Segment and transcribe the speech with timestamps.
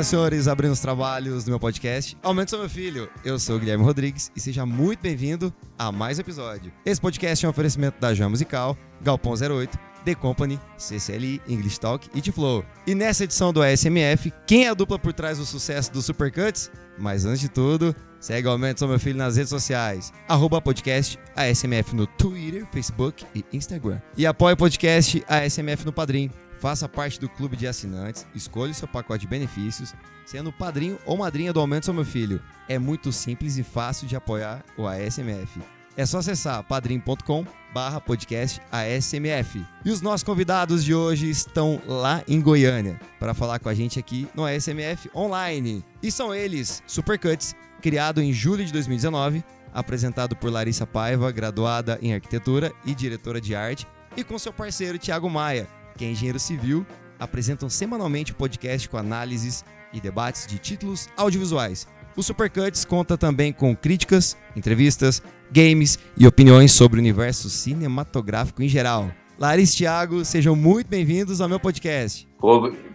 [0.00, 2.16] senhoras e senhores, abrindo os trabalhos do meu podcast.
[2.22, 3.10] Aumente seu meu filho.
[3.24, 6.72] Eu sou o Guilherme Rodrigues e seja muito bem-vindo a mais um episódio.
[6.84, 12.08] Esse podcast é um oferecimento da Jam Musical, Galpão 08, The Company, CCLI, English Talk
[12.14, 12.64] e T-Flow.
[12.86, 16.70] E nessa edição do ASMF, quem é a dupla por trás do sucesso do Supercuts?
[16.98, 20.12] Mas antes de tudo, segue o Aumente Meu Filho nas redes sociais.
[20.28, 24.00] Arroba podcast ASMF no Twitter, Facebook e Instagram.
[24.16, 26.30] E apoia o podcast ASMF no Padrim.
[26.60, 29.94] Faça parte do clube de assinantes, escolha o seu pacote de benefícios,
[30.26, 32.40] sendo padrinho ou madrinha do Aumento Seu Meu Filho.
[32.68, 35.58] É muito simples e fácil de apoiar o ASMF.
[35.96, 39.64] É só acessar padrim.com barra podcast ASMF.
[39.84, 43.98] E os nossos convidados de hoje estão lá em Goiânia para falar com a gente
[43.98, 45.82] aqui no ASMF Online.
[46.02, 49.42] E são eles, Supercuts, criado em julho de 2019,
[49.72, 54.98] apresentado por Larissa Paiva, graduada em arquitetura e diretora de arte, e com seu parceiro
[54.98, 55.66] Thiago Maia,
[56.00, 56.86] que é engenheiro civil,
[57.18, 59.62] apresentam semanalmente o podcast com análises
[59.92, 61.86] e debates de títulos audiovisuais.
[62.16, 68.68] O Supercuts conta também com críticas, entrevistas, games e opiniões sobre o universo cinematográfico em
[68.68, 69.10] geral.
[69.38, 72.26] Larissa Thiago, sejam muito bem-vindos ao meu podcast.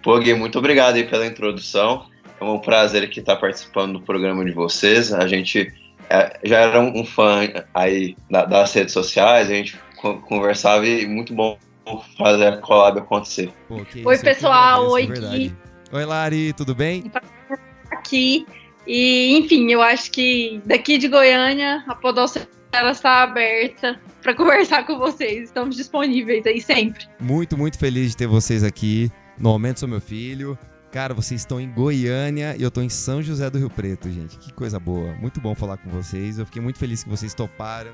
[0.01, 2.07] Pô, Gui, muito obrigado pela introdução.
[2.41, 5.13] É um prazer aqui estar participando do programa de vocês.
[5.13, 5.71] A gente
[6.09, 9.79] é, já era um, fã aí da, das redes sociais, a gente
[10.27, 11.55] conversava e muito bom
[12.17, 13.51] fazer a collab acontecer.
[13.67, 14.89] Pô, Oi, pessoal.
[14.89, 15.55] Oi, Gui.
[15.91, 17.11] Oi, Lari, tudo bem?
[17.91, 18.45] Aqui.
[18.87, 22.47] E, enfim, eu acho que daqui de Goiânia, a Podosfera
[22.91, 25.45] está aberta para conversar com vocês.
[25.45, 27.07] Estamos disponíveis aí sempre.
[27.19, 29.11] Muito, muito feliz de ter vocês aqui.
[29.37, 30.57] No Aumento Sou Meu Filho.
[30.91, 34.37] Cara, vocês estão em Goiânia e eu estou em São José do Rio Preto, gente.
[34.37, 35.13] Que coisa boa.
[35.15, 36.39] Muito bom falar com vocês.
[36.39, 37.91] Eu fiquei muito feliz que vocês toparam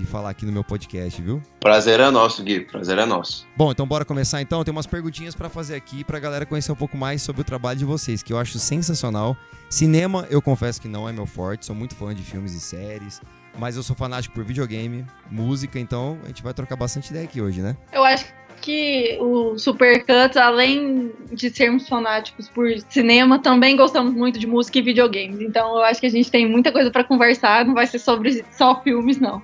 [0.00, 1.42] de falar aqui no meu podcast, viu?
[1.60, 2.60] Prazer é nosso, Gui.
[2.60, 3.46] Prazer é nosso.
[3.56, 4.62] Bom, então bora começar então.
[4.62, 7.78] Tem umas perguntinhas para fazer aqui pra galera conhecer um pouco mais sobre o trabalho
[7.78, 9.36] de vocês, que eu acho sensacional.
[9.68, 13.20] Cinema, eu confesso que não é meu forte, sou muito fã de filmes e séries,
[13.58, 17.40] mas eu sou fanático por videogame, música, então a gente vai trocar bastante ideia aqui
[17.40, 17.76] hoje, né?
[17.92, 18.26] Eu acho
[18.60, 24.82] que o Supercuts, além de sermos fanáticos por cinema, também gostamos muito de música e
[24.82, 25.40] videogames.
[25.40, 28.44] Então eu acho que a gente tem muita coisa para conversar, não vai ser sobre
[28.56, 29.42] só filmes, não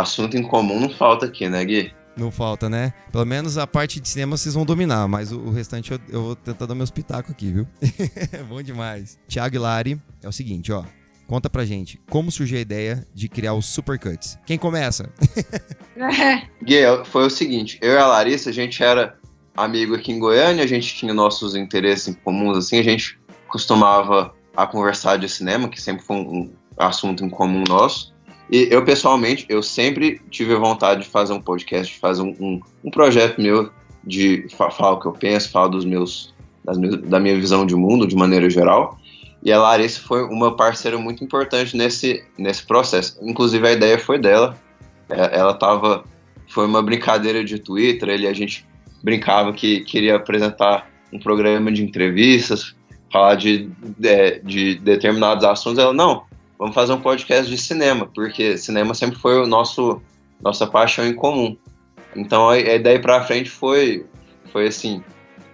[0.00, 1.92] assunto em comum não falta aqui, né, Gui?
[2.16, 2.92] Não falta, né?
[3.10, 6.36] Pelo menos a parte de cinema vocês vão dominar, mas o, restante eu, eu, vou
[6.36, 7.66] tentar dar meu espetáculo aqui, viu?
[8.48, 9.18] Bom demais.
[9.26, 10.84] Tiago Lari, é o seguinte, ó.
[11.26, 14.38] Conta pra gente, como surgiu a ideia de criar os Supercuts?
[14.44, 15.10] Quem começa?
[16.62, 19.16] Gui, foi o seguinte, eu e a Larissa, a gente era
[19.56, 24.34] amigo aqui em Goiânia, a gente tinha nossos interesses em comuns, assim, a gente costumava
[24.54, 28.11] a conversar de cinema, que sempre foi um, um assunto em comum nosso.
[28.50, 32.60] E eu, pessoalmente, eu sempre tive vontade de fazer um podcast, de fazer um, um,
[32.84, 33.70] um projeto meu
[34.04, 36.34] de falar o que eu penso, falar dos meus,
[36.76, 38.98] meus, da minha visão de mundo, de maneira geral.
[39.42, 43.18] E a Larissa foi uma parceira muito importante nesse, nesse processo.
[43.22, 44.56] Inclusive, a ideia foi dela.
[45.08, 46.04] É, ela estava...
[46.48, 48.66] Foi uma brincadeira de Twitter, ele, a gente
[49.02, 52.74] brincava que queria apresentar um programa de entrevistas,
[53.10, 55.78] falar de, de, de determinados assuntos.
[55.78, 56.24] Ela, não,
[56.62, 60.00] vamos fazer um podcast de cinema, porque cinema sempre foi o nosso
[60.40, 61.56] nossa paixão em comum.
[62.14, 64.06] Então a, a daí para frente foi
[64.52, 65.02] foi assim,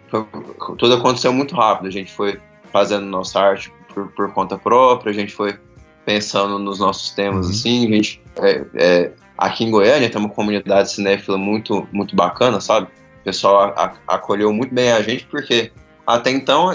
[0.09, 0.27] foi,
[0.77, 1.87] tudo aconteceu muito rápido.
[1.87, 2.39] A gente foi
[2.71, 5.59] fazendo nossa arte por, por conta própria, a gente foi
[6.05, 7.53] pensando nos nossos temas uhum.
[7.53, 12.61] assim, a gente é, é, aqui em Goiânia tem uma comunidade cinéfila muito muito bacana,
[12.61, 12.87] sabe?
[13.21, 15.73] O pessoal a, a, acolheu muito bem a gente porque
[16.07, 16.71] até então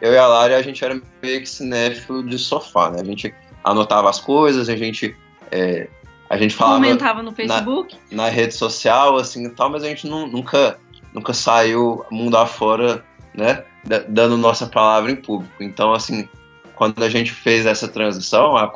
[0.00, 3.00] eu e a Lari a gente era meio que cinéfilo de sofá, né?
[3.00, 3.32] A gente
[3.66, 5.14] anotava as coisas, a gente
[5.50, 5.88] é,
[6.30, 9.88] a gente falava comentava no Facebook, na, na, rede social assim e tal, mas a
[9.88, 10.78] gente não, nunca
[11.12, 13.64] nunca saiu mundo afora, né,
[14.08, 15.52] dando nossa palavra em público.
[15.60, 16.28] Então assim,
[16.74, 18.72] quando a gente fez essa transição, a,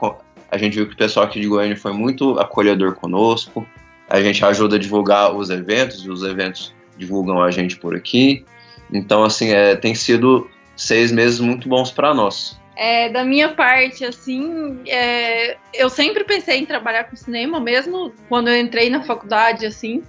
[0.50, 3.64] a gente viu que o pessoal aqui de Goiânia foi muito acolhedor conosco.
[4.08, 8.44] A gente ajuda a divulgar os eventos, e os eventos divulgam a gente por aqui.
[8.92, 12.59] Então, assim, é, tem sido seis meses muito bons para nós.
[12.82, 18.48] É, da minha parte, assim, é, eu sempre pensei em trabalhar com cinema, mesmo quando
[18.48, 20.02] eu entrei na faculdade, assim.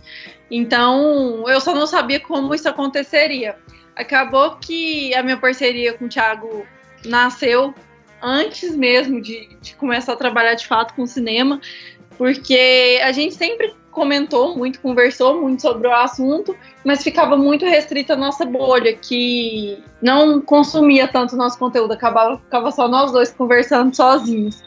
[0.50, 3.58] Então, eu só não sabia como isso aconteceria.
[3.94, 6.66] Acabou que a minha parceria com o Thiago
[7.04, 7.76] nasceu
[8.22, 11.60] antes mesmo de, de começar a trabalhar de fato com cinema,
[12.18, 18.14] porque a gente sempre comentou muito, conversou muito sobre o assunto, mas ficava muito restrita
[18.14, 23.96] a nossa bolha, que não consumia tanto nosso conteúdo, acabava ficava só nós dois conversando
[23.96, 24.64] sozinhos.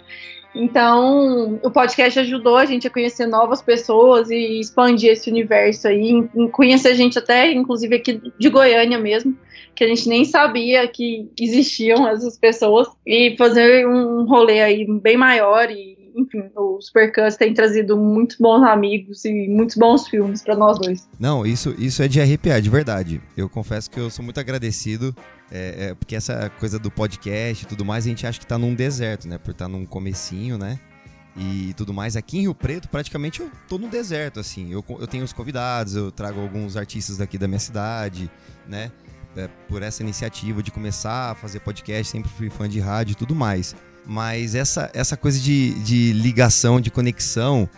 [0.55, 6.29] Então, o podcast ajudou a gente a conhecer novas pessoas e expandir esse universo aí,
[6.53, 9.37] conhecer gente até, inclusive aqui de Goiânia mesmo,
[9.75, 15.17] que a gente nem sabia que existiam essas pessoas, e fazer um rolê aí bem
[15.17, 20.55] maior e enfim, o Supercuts tem trazido muitos bons amigos e muitos bons filmes para
[20.55, 21.09] nós dois.
[21.19, 23.21] Não, isso, isso é de arrepiar, de verdade.
[23.37, 25.15] Eu confesso que eu sou muito agradecido,
[25.51, 28.57] é, é, porque essa coisa do podcast e tudo mais, a gente acha que tá
[28.57, 29.39] num deserto, né?
[29.39, 30.79] Por estar tá num comecinho, né?
[31.37, 32.17] E tudo mais.
[32.17, 34.73] Aqui em Rio Preto, praticamente eu tô no deserto, assim.
[34.73, 38.31] Eu, eu tenho os convidados, eu trago alguns artistas daqui da minha cidade,
[38.69, 38.93] né?
[39.37, 43.17] É, por essa iniciativa de começar a fazer podcast, sempre fui fã de rádio e
[43.17, 43.75] tudo mais.
[44.07, 47.69] Mas essa, essa coisa de, de ligação, de conexão,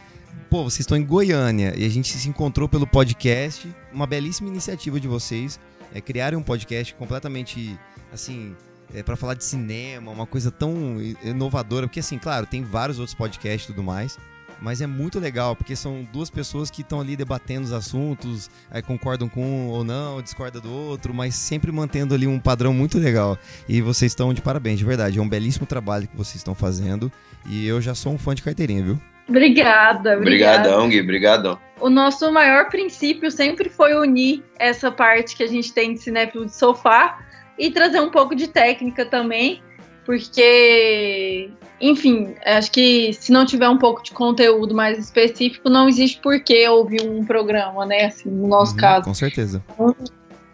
[0.51, 4.99] pô, vocês estão em Goiânia e a gente se encontrou pelo podcast, uma belíssima iniciativa
[4.99, 5.61] de vocês,
[5.95, 7.79] é criarem um podcast completamente,
[8.13, 8.55] assim,
[8.95, 10.75] é, para falar de cinema, uma coisa tão
[11.23, 14.19] inovadora, porque assim, claro, tem vários outros podcasts e tudo mais,
[14.61, 18.83] mas é muito legal, porque são duas pessoas que estão ali debatendo os assuntos, aí
[18.83, 22.99] concordam com um ou não, discordam do outro, mas sempre mantendo ali um padrão muito
[22.99, 23.39] legal.
[23.69, 25.19] E vocês estão de parabéns, de verdade.
[25.19, 27.11] É um belíssimo trabalho que vocês estão fazendo.
[27.49, 29.01] E eu já sou um fã de carteirinha, viu?
[29.29, 30.69] Obrigada, obrigada.
[30.69, 31.59] Obrigadão, Gui, obrigadão.
[31.81, 36.47] O nosso maior princípio sempre foi unir essa parte que a gente tem de cinéfilo
[36.47, 37.19] de sofá
[37.59, 39.63] e trazer um pouco de técnica também,
[40.07, 41.51] porque
[41.81, 46.41] enfim, acho que se não tiver um pouco de conteúdo mais específico, não existe por
[46.41, 48.07] que ouvir um programa, né?
[48.07, 49.05] Assim, no nosso uhum, caso.
[49.05, 49.63] Com certeza.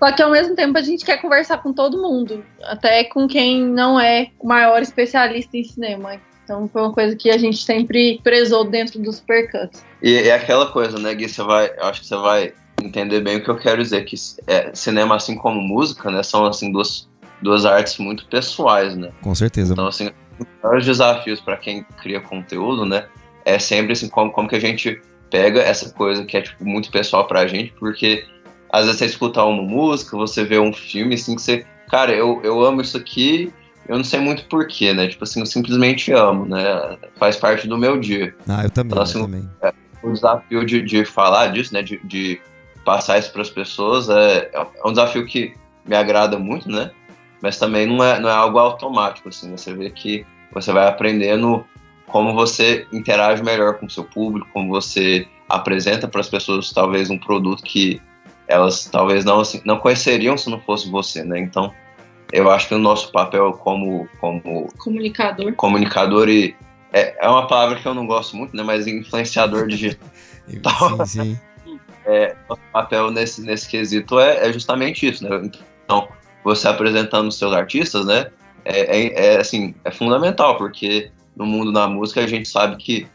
[0.02, 3.62] Só que ao mesmo tempo a gente quer conversar com todo mundo, até com quem
[3.64, 6.20] não é o maior especialista em cinema.
[6.42, 9.84] Então foi uma coisa que a gente sempre prezou dentro dos Supercuts.
[10.02, 11.28] E é aquela coisa, né, Gui?
[11.28, 12.52] Você vai, acho que você vai
[12.82, 14.16] entender bem o que eu quero dizer, que
[14.48, 17.08] é, cinema, assim como música, né, são assim duas,
[17.42, 19.10] duas artes muito pessoais, né?
[19.20, 19.72] Com certeza.
[19.72, 23.06] Então, assim, os maiores desafios para quem cria conteúdo, né,
[23.44, 25.00] é sempre assim, como, como que a gente
[25.30, 28.24] pega essa coisa que é tipo, muito pessoal pra gente, porque
[28.70, 32.40] às vezes você escuta uma música, você vê um filme, assim, que você, cara, eu,
[32.42, 33.52] eu amo isso aqui,
[33.88, 35.08] eu não sei muito porquê, né?
[35.08, 36.96] Tipo assim, eu simplesmente amo, né?
[37.16, 38.34] Faz parte do meu dia.
[38.48, 39.50] Ah, eu também, então, assim, eu também.
[39.60, 39.72] É,
[40.02, 41.82] o desafio de, de falar disso, né?
[41.82, 42.40] De, de
[42.84, 45.54] passar isso para as pessoas é, é um desafio que
[45.84, 46.90] me agrada muito, né?
[47.42, 49.50] Mas também não é, não é algo automático, assim.
[49.50, 51.66] Você vê que você vai aprendendo
[52.06, 57.10] como você interage melhor com o seu público, como você apresenta para as pessoas talvez
[57.10, 58.00] um produto que
[58.46, 61.38] elas talvez não assim, não conheceriam se não fosse você, né?
[61.40, 61.72] Então,
[62.32, 66.54] eu acho que o nosso papel como como comunicador, comunicador e
[66.92, 68.62] é, é uma palavra que eu não gosto muito, né?
[68.62, 70.00] Mas influenciador digital.
[71.06, 71.80] sim, sim.
[72.04, 75.50] É, nosso papel nesse nesse quesito é, é justamente isso, né?
[75.84, 76.08] Então,
[76.44, 78.30] você apresentando os seus artistas, né?
[78.64, 83.06] é, é, é, assim, é fundamental, porque no mundo da música a gente sabe que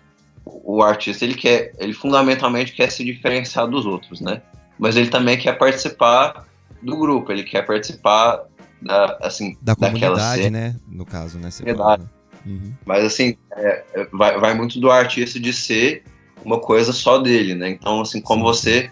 [0.46, 4.42] o artista ele quer, ele fundamentalmente quer se diferenciar dos outros, né?
[4.80, 6.46] Mas ele também quer participar
[6.82, 8.44] do grupo, ele quer participar
[8.82, 10.60] da, assim, da comunidade, cena.
[10.60, 10.76] né?
[10.88, 11.50] No caso, né?
[11.52, 12.06] Fala, né?
[12.46, 12.74] Uhum.
[12.86, 16.04] Mas assim, é, é, vai, vai muito do artista de ser
[16.46, 17.70] uma coisa só dele, né?
[17.70, 18.92] Então, assim, como sim, você,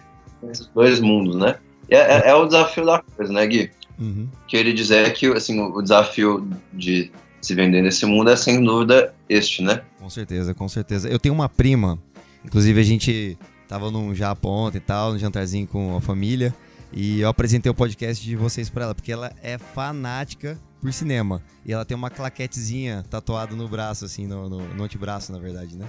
[0.50, 1.56] esses dois mundos, né?
[1.88, 3.70] É, é, é, o desafio da coisa, né, Gui?
[3.98, 4.28] Uhum.
[4.46, 7.10] Queria dizer que assim, o desafio de
[7.40, 9.82] se vender nesse mundo é sem dúvida este, né?
[9.98, 11.08] Com certeza, com certeza.
[11.08, 11.98] Eu tenho uma prima,
[12.44, 16.54] inclusive a gente tava num Japão e tal, no jantarzinho com a família,
[16.92, 21.42] e eu apresentei o podcast de vocês para ela, porque ela é fanática por cinema.
[21.64, 25.76] E ela tem uma claquetezinha tatuada no braço, assim, no, no, no antebraço, na verdade,
[25.76, 25.88] né?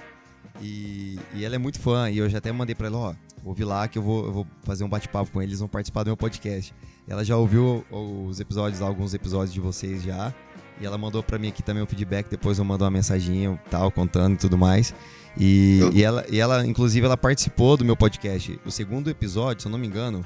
[0.61, 3.15] E, e, ela é muito fã, e eu já até mandei pra ela, ó,
[3.45, 6.07] ouvi lá que eu vou, eu vou fazer um bate-papo com eles, vão participar do
[6.07, 6.73] meu podcast.
[7.07, 10.33] Ela já ouviu os episódios, alguns episódios de vocês já.
[10.79, 13.89] E ela mandou para mim aqui também um feedback, depois eu mando uma mensaginha tal,
[13.89, 14.93] contando e tudo mais.
[15.35, 15.93] E, eu...
[15.93, 18.59] e, ela, e ela, inclusive, ela participou do meu podcast.
[18.65, 20.25] O segundo episódio, se eu não me engano,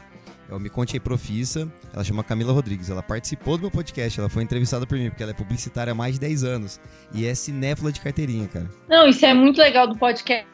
[0.50, 1.72] é o Me Conte Aí Profissa.
[1.94, 2.90] Ela chama Camila Rodrigues.
[2.90, 4.20] Ela participou do meu podcast.
[4.20, 6.82] Ela foi entrevistada por mim, porque ela é publicitária há mais de 10 anos.
[7.14, 8.70] E é cinéfila de carteirinha, cara.
[8.90, 10.46] Não, isso é muito legal do podcast,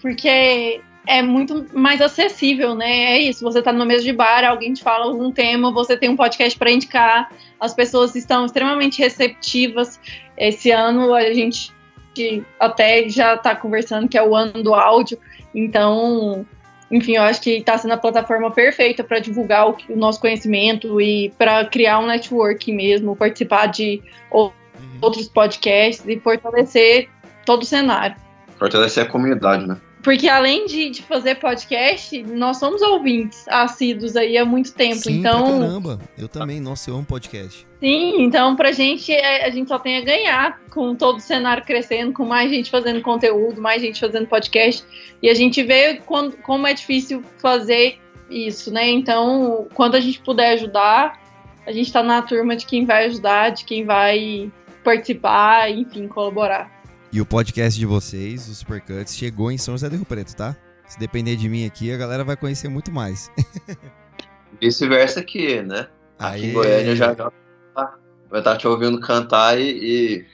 [0.00, 3.14] porque é muito mais acessível, né?
[3.14, 6.08] É isso, você tá no mesa de bar, alguém te fala algum tema, você tem
[6.08, 9.98] um podcast para indicar, as pessoas estão extremamente receptivas.
[10.36, 11.72] Esse ano a gente
[12.60, 15.18] até já tá conversando que é o ano do áudio,
[15.54, 16.46] então,
[16.90, 21.00] enfim, eu acho que está sendo a plataforma perfeita para divulgar o, o, nosso conhecimento
[21.00, 24.50] e para criar um network mesmo, participar de uhum.
[25.00, 27.08] outros podcasts e fortalecer
[27.44, 28.16] todo o cenário.
[28.58, 29.76] Fortalecer a comunidade, né?
[30.02, 34.96] Porque além de, de, fazer podcast, nós somos ouvintes assíduos aí há muito tempo.
[34.96, 35.60] Sim, então.
[35.60, 37.64] caramba, eu também, nossa, eu amo podcast.
[37.78, 41.64] Sim, então pra gente é, a gente só tem a ganhar com todo o cenário
[41.64, 44.84] crescendo, com mais gente fazendo conteúdo, mais gente fazendo podcast.
[45.22, 48.90] E a gente vê quando, como é difícil fazer isso, né?
[48.90, 51.20] Então, quando a gente puder ajudar,
[51.64, 54.50] a gente tá na turma de quem vai ajudar, de quem vai
[54.82, 56.81] participar, enfim, colaborar.
[57.12, 60.56] E o podcast de vocês, o Supercuts, chegou em São José do Rio Preto, tá?
[60.88, 63.30] Se depender de mim aqui, a galera vai conhecer muito mais.
[64.58, 65.88] Vice-versa aqui, né?
[66.18, 66.46] Aqui Aê.
[66.46, 67.12] em Goiânia já,
[68.30, 70.26] vai estar te ouvindo cantar e, e,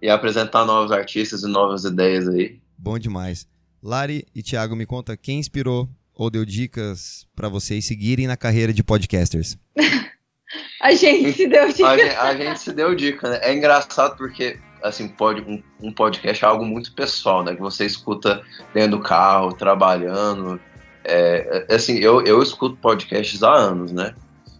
[0.00, 2.60] e, apresentar novos artistas e novas ideias aí.
[2.78, 3.48] Bom demais.
[3.82, 8.72] Lari e Thiago, me conta quem inspirou ou deu dicas para vocês seguirem na carreira
[8.72, 9.58] de podcasters?
[10.80, 11.88] a gente se deu dica.
[11.88, 13.40] A gente, a gente se deu dica, né?
[13.42, 17.54] É engraçado porque assim, pode, um, um, podcast é algo muito pessoal, né?
[17.54, 18.42] Que você escuta
[18.74, 20.60] dentro do carro, trabalhando.
[21.04, 24.14] É, é, assim, eu, eu escuto podcasts há anos, né?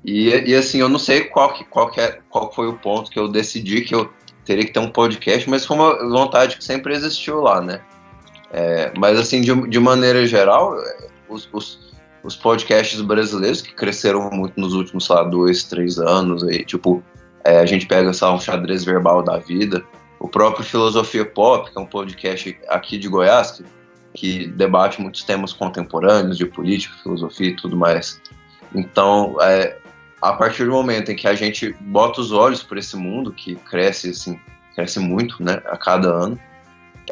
[0.04, 3.10] E, e assim, eu não sei qual, que, qual, que é, qual foi o ponto
[3.10, 4.10] que eu decidi que eu
[4.44, 7.80] teria que ter um podcast, mas foi uma vontade que sempre existiu lá, né?
[8.52, 10.76] É, mas assim, de, de maneira geral,
[11.28, 16.44] os, os, os, podcasts brasileiros que cresceram muito nos últimos, sei lá, dois, três anos,
[16.44, 17.02] aí, tipo,
[17.44, 19.82] é, a gente pega, sei um xadrez verbal da vida,
[20.22, 23.64] o próprio Filosofia Pop, que é um podcast aqui de Goiás, que,
[24.14, 28.20] que debate muitos temas contemporâneos de política, filosofia e tudo mais.
[28.72, 29.76] Então, é,
[30.22, 33.56] a partir do momento em que a gente bota os olhos para esse mundo que
[33.56, 34.38] cresce assim,
[34.76, 36.38] cresce muito, né, a cada ano,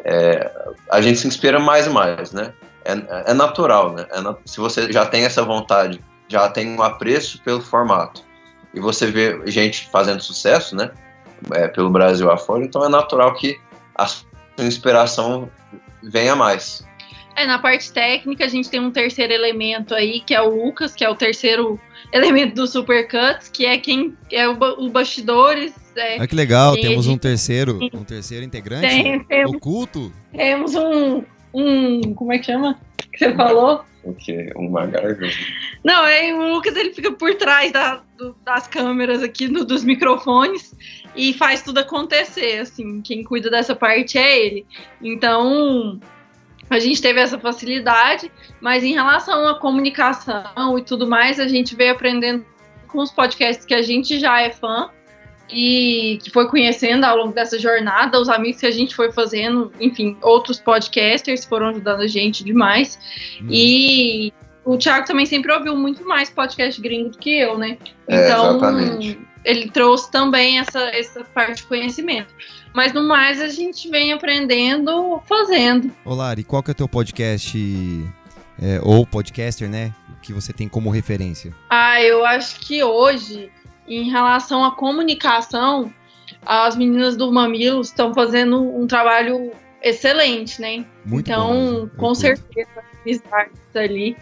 [0.05, 0.49] é,
[0.89, 2.53] a gente se inspira mais e mais, né?
[2.85, 4.05] É, é natural, né?
[4.09, 8.23] É se você já tem essa vontade, já tem um apreço pelo formato,
[8.73, 10.91] e você vê gente fazendo sucesso, né?
[11.53, 13.59] É, pelo Brasil afora, então é natural que
[13.95, 14.25] a sua
[14.59, 15.49] inspiração
[16.03, 16.85] venha mais.
[17.35, 20.93] É, na parte técnica, a gente tem um terceiro elemento aí, que é o Lucas,
[20.93, 21.79] que é o terceiro
[22.11, 25.73] elemento do Supercuts, que é quem é o, o bastidores.
[25.95, 30.11] É, ah, que legal, temos um terceiro, um terceiro integrante tem, temos, oculto.
[30.31, 32.13] Temos um, um.
[32.13, 32.79] Como é que chama?
[33.11, 33.83] Que você falou?
[34.03, 34.51] O quê?
[34.55, 35.25] Um magargo?
[35.83, 39.83] Não, é, o Lucas ele fica por trás da, do, das câmeras aqui, no, dos
[39.83, 40.73] microfones,
[41.15, 43.01] e faz tudo acontecer, assim.
[43.01, 44.65] Quem cuida dessa parte é ele.
[45.01, 45.99] Então,
[46.69, 51.75] a gente teve essa facilidade, mas em relação à comunicação e tudo mais, a gente
[51.75, 52.45] veio aprendendo
[52.87, 54.89] com os podcasts que a gente já é fã
[55.49, 59.71] e que foi conhecendo ao longo dessa jornada, os amigos que a gente foi fazendo,
[59.79, 62.97] enfim, outros podcasters foram ajudando a gente demais.
[63.41, 63.47] Hum.
[63.49, 67.77] E o Thiago também sempre ouviu muito mais podcast gringo do que eu, né?
[68.07, 69.19] É, então, exatamente.
[69.43, 72.33] Ele trouxe também essa, essa parte de conhecimento.
[72.73, 75.91] Mas no mais, a gente vem aprendendo fazendo.
[76.05, 77.57] Olá, e qual que é o teu podcast,
[78.61, 79.93] é, ou podcaster, né?
[80.21, 81.53] Que você tem como referência?
[81.69, 83.51] Ah, eu acho que hoje
[83.87, 85.91] em relação à comunicação,
[86.45, 90.85] as meninas do Mamilos estão fazendo um trabalho excelente, né?
[91.03, 92.69] Muito então, bom, com certeza,
[93.31, 94.15] a ali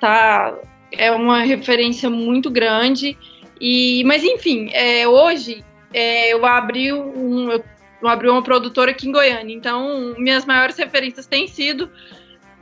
[0.00, 0.56] tá
[0.96, 3.16] é uma referência muito grande.
[3.60, 9.12] E, mas enfim, é, hoje é, eu abri um, eu abri uma produtora aqui em
[9.12, 9.54] Goiânia.
[9.54, 11.90] Então, minhas maiores referências têm sido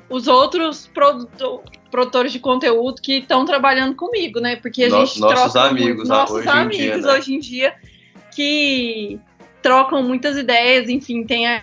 [0.09, 0.91] os outros
[1.91, 4.57] produtores de conteúdo que estão trabalhando comigo, né?
[4.57, 7.13] Porque a gente nossos troca amigos, muito, nossos hoje amigos em dia, né?
[7.13, 7.75] hoje em dia
[8.35, 9.21] que
[9.63, 11.63] trocam muitas ideias, enfim, tem a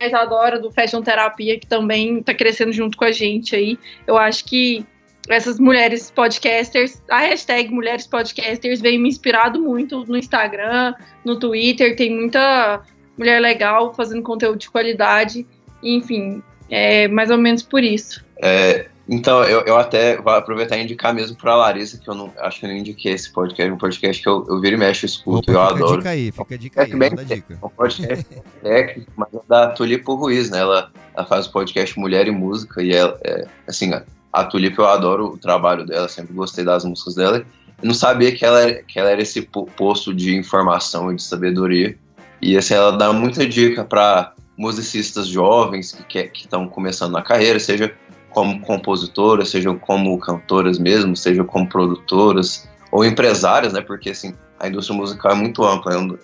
[0.00, 3.78] Isadora do Fashion Terapia que também está crescendo junto com a gente aí.
[4.06, 4.84] Eu acho que
[5.28, 11.96] essas mulheres podcasters, a hashtag mulheres podcasters vem me inspirado muito no Instagram, no Twitter,
[11.96, 12.82] tem muita
[13.16, 15.46] mulher legal fazendo conteúdo de qualidade,
[15.82, 18.24] enfim, é mais ou menos por isso.
[18.42, 22.32] É, então, eu, eu até vou aproveitar e indicar mesmo pra Larissa, que eu não
[22.38, 25.04] acho que eu não indiquei esse podcast, um podcast que eu, eu viro e mexo,
[25.04, 25.96] escuto, Opa, eu fica adoro.
[25.98, 27.58] Fica a dica aí, fica a dica aí, bem, dica.
[27.60, 28.26] É um podcast
[28.62, 30.60] técnico, mas é da Tulipo Ruiz, né?
[30.60, 33.90] Ela, ela faz o podcast Mulher e Música, e ela, é, assim,
[34.32, 37.38] a Tulipo eu adoro o trabalho dela, sempre gostei das músicas dela.
[37.38, 41.96] Eu não sabia que ela, que ela era esse posto de informação e de sabedoria.
[42.40, 47.94] E assim, ela dá muita dica para musicistas jovens que estão começando na carreira, seja
[48.30, 53.80] como compositoras, sejam como cantoras mesmo, sejam como produtoras ou empresárias, né?
[53.80, 55.94] Porque assim, a indústria musical é muito ampla.
[55.94, 56.18] É um,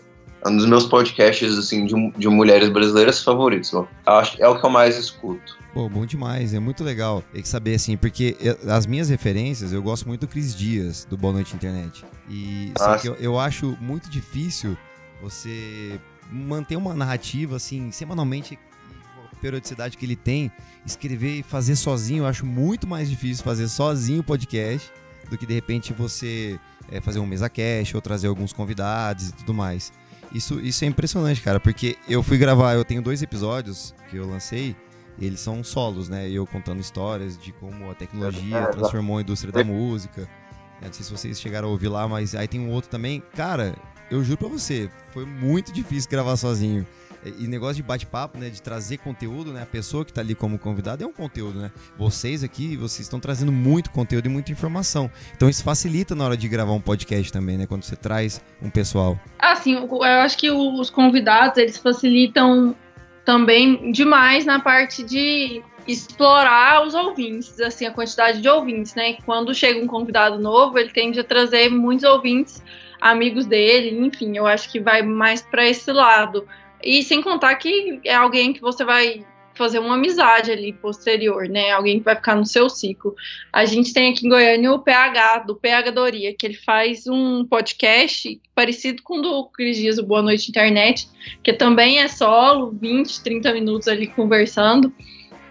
[0.45, 3.73] é um dos meus podcasts assim de, de mulheres brasileiras favoritos.
[3.75, 3.87] Ó.
[4.05, 5.56] Acho, é o que eu mais escuto.
[5.77, 8.35] Pô, bom demais, é muito legal tem que saber assim, porque
[8.67, 12.03] as minhas referências, eu gosto muito do Cris Dias, do Boa Noite Internet.
[12.31, 14.75] E só que eu, eu acho muito difícil
[15.21, 16.01] você
[16.33, 18.59] manter uma narrativa assim, semanalmente
[19.43, 20.51] periodicidade que ele tem,
[20.87, 24.91] escrever e fazer sozinho, eu acho muito mais difícil fazer sozinho o podcast
[25.29, 26.59] do que de repente você
[26.91, 29.93] é, fazer um mesa cash ou trazer alguns convidados e tudo mais.
[30.33, 34.27] Isso, isso é impressionante, cara, porque eu fui gravar, eu tenho dois episódios que eu
[34.27, 34.75] lancei,
[35.21, 36.29] eles são solos, né?
[36.29, 40.29] Eu contando histórias de como a tecnologia é, transformou a indústria da música.
[40.83, 43.23] não sei se vocês chegaram a ouvir lá, mas aí tem um outro também.
[43.35, 43.75] Cara,
[44.11, 46.87] eu juro pra você, foi muito difícil gravar sozinho.
[47.39, 48.49] E negócio de bate-papo, né?
[48.49, 49.63] De trazer conteúdo, né?
[49.63, 51.73] A pessoa que tá ali como convidado é um conteúdo, né?
[51.99, 55.11] Vocês aqui, vocês estão trazendo muito conteúdo e muita informação.
[55.35, 57.67] Então isso facilita na hora de gravar um podcast também, né?
[57.67, 59.19] Quando você traz um pessoal.
[59.41, 59.75] Ah, sim.
[59.75, 62.77] Eu acho que os convidados, eles facilitam
[63.27, 69.19] também demais na parte de explorar os ouvintes, assim, a quantidade de ouvintes, né?
[69.27, 72.63] Quando chega um convidado novo, ele tende a trazer muitos ouvintes
[73.01, 76.47] amigos dele, enfim, eu acho que vai mais para esse lado.
[76.83, 81.73] E sem contar que é alguém que você vai fazer uma amizade ali posterior, né?
[81.73, 83.15] Alguém que vai ficar no seu ciclo.
[83.53, 87.45] A gente tem aqui em Goiânia o PH, do PH Doria, que ele faz um
[87.45, 91.09] podcast parecido com o do Cris Dias, o Boa Noite Internet,
[91.43, 94.93] que também é solo, 20, 30 minutos ali conversando.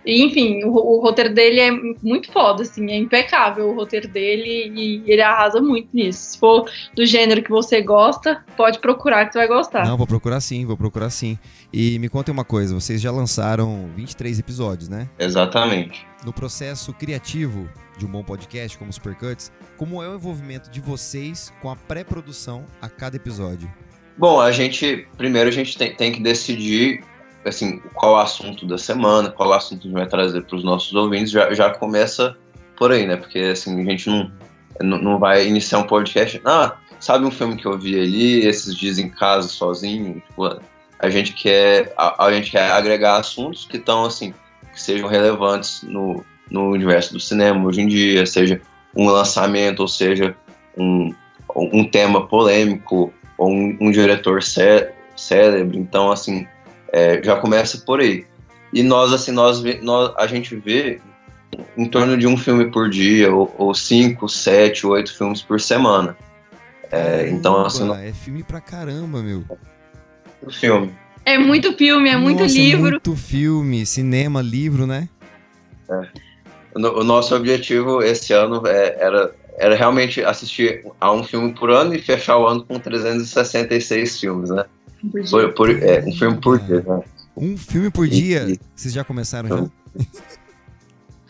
[0.05, 4.71] E, enfim, o, o, roteiro dele é muito foda, assim, é impecável o roteiro dele
[4.75, 6.31] e ele arrasa muito nisso.
[6.31, 9.85] Se for do gênero que você gosta, pode procurar que você vai gostar.
[9.85, 11.39] Não, vou procurar sim, vou procurar sim.
[11.73, 15.09] E me contem uma coisa, vocês já lançaram 23 episódios, né?
[15.17, 16.05] Exatamente.
[16.23, 21.51] No processo criativo de um bom podcast como Supercuts, como é o envolvimento de vocês
[21.61, 23.71] com a pré-produção a cada episódio?
[24.17, 27.03] Bom, a gente, primeiro a gente tem, tem que decidir
[27.45, 30.55] assim, qual o assunto da semana, qual o assunto que a gente vai trazer para
[30.55, 32.35] os nossos ouvintes, já, já começa
[32.75, 33.15] por aí, né?
[33.15, 34.31] Porque assim, a gente não,
[34.81, 36.41] não vai iniciar um podcast.
[36.43, 40.21] Ah, sabe um filme que eu vi ali, esses dias em casa sozinho?
[40.27, 40.59] Tipo,
[40.99, 44.33] a gente quer a, a, gente quer agregar assuntos que estão assim,
[44.73, 48.61] que sejam relevantes no, no universo do cinema hoje em dia, seja
[48.95, 50.35] um lançamento, ou seja
[50.77, 51.13] um,
[51.55, 55.77] um tema polêmico, ou um, um diretor cé célebre.
[55.77, 56.47] Então, assim,
[56.95, 58.25] é, já começa por aí.
[58.71, 61.01] E nós, assim, nós, nós, a gente vê
[61.77, 66.15] em torno de um filme por dia, ou, ou cinco, sete, oito filmes por semana.
[66.89, 67.91] É, então, assim.
[67.95, 69.43] É filme pra caramba, meu.
[70.41, 70.93] O filme.
[71.25, 72.87] É muito filme, é muito Nossa, é livro.
[72.87, 75.09] É muito filme, cinema, livro, né?
[75.89, 76.07] É.
[76.75, 81.69] O, o nosso objetivo esse ano é, era, era realmente assistir a um filme por
[81.71, 84.63] ano e fechar o ano com 366 filmes, né?
[85.11, 87.03] Por, por, é, um filme por dia, né?
[87.35, 88.43] Um filme por dia?
[88.49, 89.65] E, Vocês já começaram já?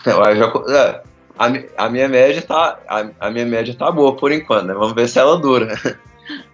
[0.06, 1.02] Eu já é,
[1.38, 4.74] a, a, minha média tá a, a, minha média tá boa por enquanto, né?
[4.74, 5.76] Vamos ver se ela dura.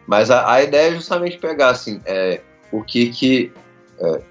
[0.08, 3.52] Mas a, a ideia é justamente pegar assim, é, o que que
[4.00, 4.22] é,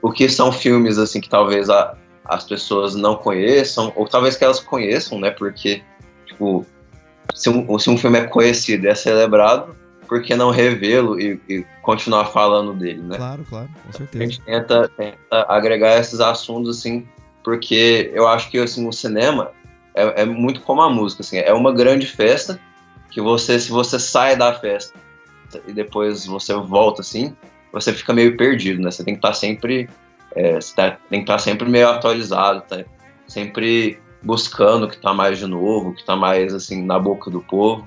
[0.00, 4.44] o que são filmes assim que talvez a, as pessoas não conheçam ou talvez que
[4.44, 5.30] elas conheçam, né?
[5.30, 5.82] Porque
[6.24, 6.64] tipo,
[7.34, 9.76] se um, se um filme é conhecido e é celebrado,
[10.08, 13.16] por que não revê-lo e, e, continuar falando dele, né?
[13.16, 14.24] Claro, claro, com certeza.
[14.24, 17.06] A gente tenta, tenta agregar esses assuntos, assim,
[17.44, 19.52] porque eu acho que, assim, o cinema
[19.94, 22.58] é, é, muito como a música, assim, é uma grande festa
[23.10, 24.98] que você, se você sai da festa
[25.66, 27.36] e depois você volta, assim,
[27.72, 28.90] você fica meio perdido, né?
[28.90, 29.88] Você tem que estar sempre,
[30.34, 32.84] é, tá, tem que estar sempre meio atualizado, tá?
[33.26, 37.30] sempre buscando o que está mais de novo, o que está mais, assim, na boca
[37.30, 37.86] do povo.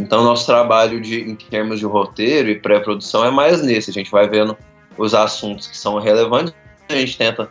[0.00, 3.90] Então, nosso trabalho de, em termos de roteiro e pré-produção é mais nesse.
[3.90, 4.56] A gente vai vendo
[4.96, 6.52] os assuntos que são relevantes,
[6.88, 7.50] a gente tenta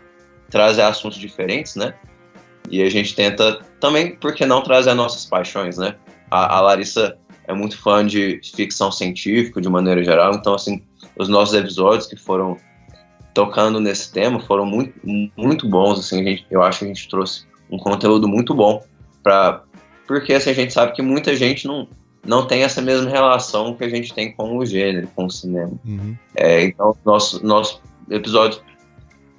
[0.50, 1.94] trazer assuntos diferentes, né?
[2.70, 5.96] E a gente tenta também, por que não trazer nossas paixões, né?
[6.30, 10.84] A, a Larissa é muito fã de ficção científica, de maneira geral, então, assim,
[11.18, 12.58] os nossos episódios que foram
[13.34, 14.94] tocando nesse tema foram muito,
[15.38, 18.84] muito bons, assim, gente, eu acho que a gente trouxe um conteúdo muito bom
[19.24, 19.64] para
[20.08, 21.88] porque assim, a gente sabe que muita gente não,
[22.28, 25.72] não tem essa mesma relação que a gente tem com o gênero, com o cinema.
[25.86, 26.16] Uhum.
[26.36, 28.62] É, então, nosso, nosso episódio,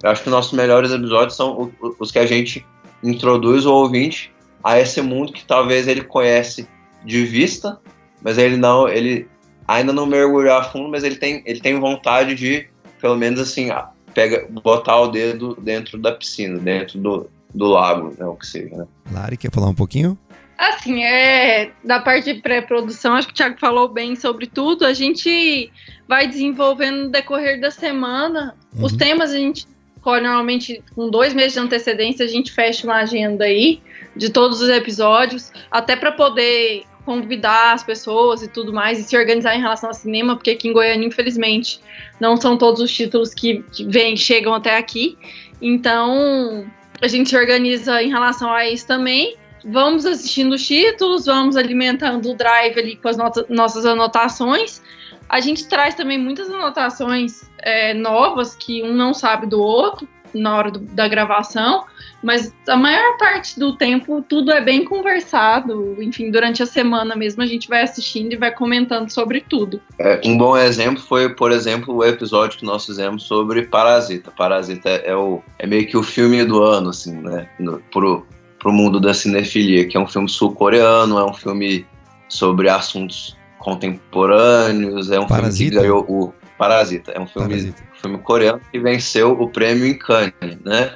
[0.03, 2.65] eu acho que nossos melhores episódios são os que a gente
[3.03, 6.67] introduz o ouvinte a esse mundo que talvez ele conhece
[7.05, 7.79] de vista,
[8.21, 9.27] mas ele não, ele
[9.67, 12.67] ainda não mergulhou a fundo, mas ele tem, ele tem vontade de,
[12.99, 13.69] pelo menos assim,
[14.13, 18.75] pega, botar o dedo dentro da piscina, dentro do, do lago, né, o que seja.
[18.75, 18.87] Né?
[19.11, 20.17] Lari, quer falar um pouquinho?
[20.59, 24.85] Assim, é da parte de pré-produção, acho que o Thiago falou bem sobre tudo.
[24.85, 25.71] A gente
[26.05, 28.57] vai desenvolvendo no decorrer da semana.
[28.75, 28.83] Uhum.
[28.83, 32.97] Os temas a gente escolhe normalmente com dois meses de antecedência, a gente fecha uma
[32.97, 33.81] agenda aí
[34.13, 39.17] de todos os episódios, até para poder convidar as pessoas e tudo mais, e se
[39.17, 41.79] organizar em relação ao cinema, porque aqui em Goiânia, infelizmente,
[42.19, 45.17] não são todos os títulos que, que vêm, chegam até aqui.
[45.61, 46.69] Então,
[47.01, 49.37] a gente se organiza em relação a isso também.
[49.71, 53.17] Vamos assistindo os títulos, vamos alimentando o drive ali com as
[53.49, 54.81] nossas anotações.
[55.27, 60.55] A gente traz também muitas anotações é, novas que um não sabe do outro na
[60.55, 61.85] hora do, da gravação,
[62.21, 65.95] mas a maior parte do tempo tudo é bem conversado.
[66.01, 69.81] Enfim, durante a semana mesmo a gente vai assistindo e vai comentando sobre tudo.
[69.97, 74.31] É, um bom exemplo foi, por exemplo, o episódio que nós fizemos sobre Parasita.
[74.31, 77.49] Parasita é, o, é meio que o filme do ano, assim, né?
[77.59, 78.25] No, pro,
[78.59, 81.85] pro mundo da cinefilia, que é um filme sul-coreano, é um filme
[82.27, 85.57] sobre assuntos contemporâneos, é um Parasita.
[85.57, 87.83] filme que ganhou o Parasita, é um filme Parasita.
[88.01, 90.93] filme coreano que venceu o prêmio em Cannes, né?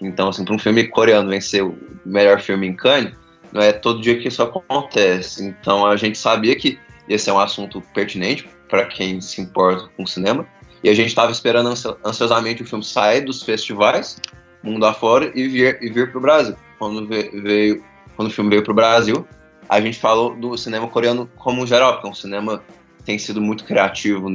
[0.00, 3.12] Então, assim, para um filme coreano vencer o melhor filme em Cannes,
[3.52, 5.44] não é todo dia que isso acontece.
[5.44, 10.02] Então, a gente sabia que esse é um assunto pertinente para quem se importa com
[10.02, 10.46] o cinema.
[10.84, 11.72] E a gente estava esperando
[12.04, 14.20] ansiosamente o filme sair dos festivais,
[14.62, 16.56] mundo afora, e vir, e vir para o Brasil.
[16.78, 17.82] Quando, veio,
[18.14, 19.26] quando o filme veio para o Brasil,
[19.68, 22.62] a gente falou do cinema coreano como geral, porque é um cinema
[22.98, 24.28] que tem sido muito criativo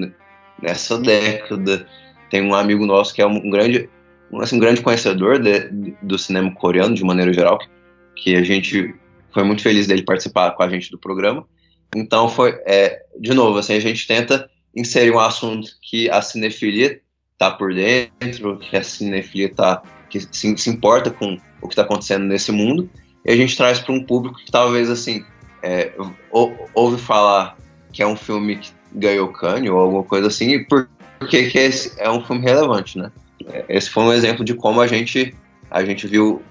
[0.61, 1.87] nessa década.
[2.29, 3.89] Tem um amigo nosso que é um grande,
[4.41, 5.69] assim, um grande conhecedor de,
[6.01, 7.59] do cinema coreano, de maneira geral,
[8.15, 8.93] que a gente
[9.33, 11.45] foi muito feliz dele participar com a gente do programa.
[11.95, 17.01] Então, foi, é, de novo, assim, a gente tenta inserir um assunto que a cinefilia
[17.33, 21.83] está por dentro, que a cinefilia tá, que se, se importa com o que está
[21.83, 22.89] acontecendo nesse mundo,
[23.25, 25.23] e a gente traz para um público que talvez, assim,
[25.63, 25.93] é,
[26.29, 27.57] ou, ouve falar
[27.93, 32.09] que é um filme que ganhou Cannes ou alguma coisa assim, porque que esse é
[32.09, 33.11] um filme relevante, né?
[33.67, 35.35] Esse foi um exemplo de como a gente
[35.69, 36.41] a gente viu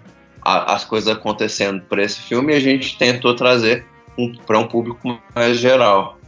[0.43, 3.85] a, as coisas acontecendo para esse filme e a gente tentou trazer
[4.19, 6.19] um, para um público mais geral.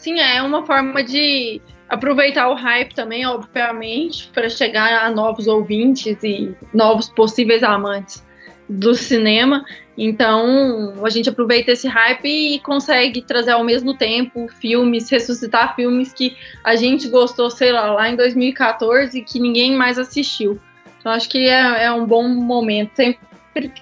[0.00, 6.16] Sim, é uma forma de aproveitar o hype também, obviamente, para chegar a novos ouvintes
[6.24, 8.24] e novos possíveis amantes
[8.66, 9.62] do cinema.
[9.98, 16.14] Então, a gente aproveita esse hype e consegue trazer ao mesmo tempo filmes, ressuscitar filmes
[16.14, 16.34] que
[16.64, 20.58] a gente gostou, sei lá, lá em 2014 e que ninguém mais assistiu.
[20.98, 22.92] Então, acho que é, é um bom momento.
[22.94, 23.18] Sempre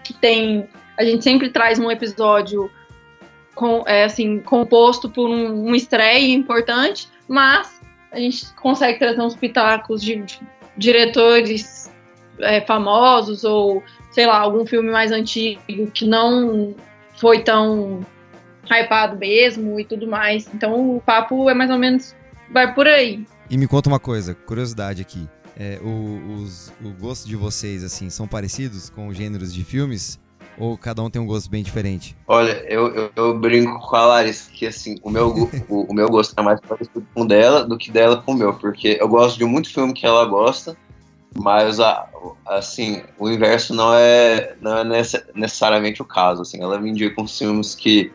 [0.02, 0.68] que tem.
[0.98, 2.68] A gente sempre traz um episódio
[3.58, 7.80] com, é, assim, composto por um, um estreia importante, mas
[8.12, 10.40] a gente consegue trazer uns pitacos de, de
[10.76, 11.92] diretores
[12.38, 15.60] é, famosos ou sei lá, algum filme mais antigo
[15.92, 16.72] que não
[17.16, 18.06] foi tão
[18.64, 20.48] hypado mesmo e tudo mais.
[20.54, 22.14] Então o papo é mais ou menos
[22.52, 23.26] vai por aí.
[23.50, 25.28] E me conta uma coisa, curiosidade aqui.
[25.56, 30.20] É, o, os, o gosto de vocês, assim, são parecidos com gêneros de filmes?
[30.58, 32.16] Ou cada um tem um gosto bem diferente?
[32.26, 36.08] Olha, eu, eu, eu brinco com a Larissa que, assim, o meu, o, o meu
[36.08, 39.08] gosto é mais parecido com o dela do que dela com o meu, porque eu
[39.08, 40.76] gosto de muito filme que ela gosta,
[41.36, 41.78] mas,
[42.46, 44.84] assim, o inverso não é, não é
[45.34, 46.42] necessariamente o caso.
[46.42, 48.10] Assim, ela me indica uns filmes que,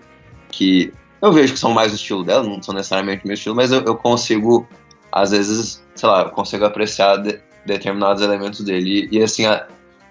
[0.49, 3.55] que eu vejo que são mais o estilo dela, não são necessariamente o meu estilo,
[3.55, 4.67] mas eu, eu consigo,
[5.11, 9.07] às vezes, sei lá, eu consigo apreciar de, determinados elementos dele.
[9.09, 9.43] E, e assim,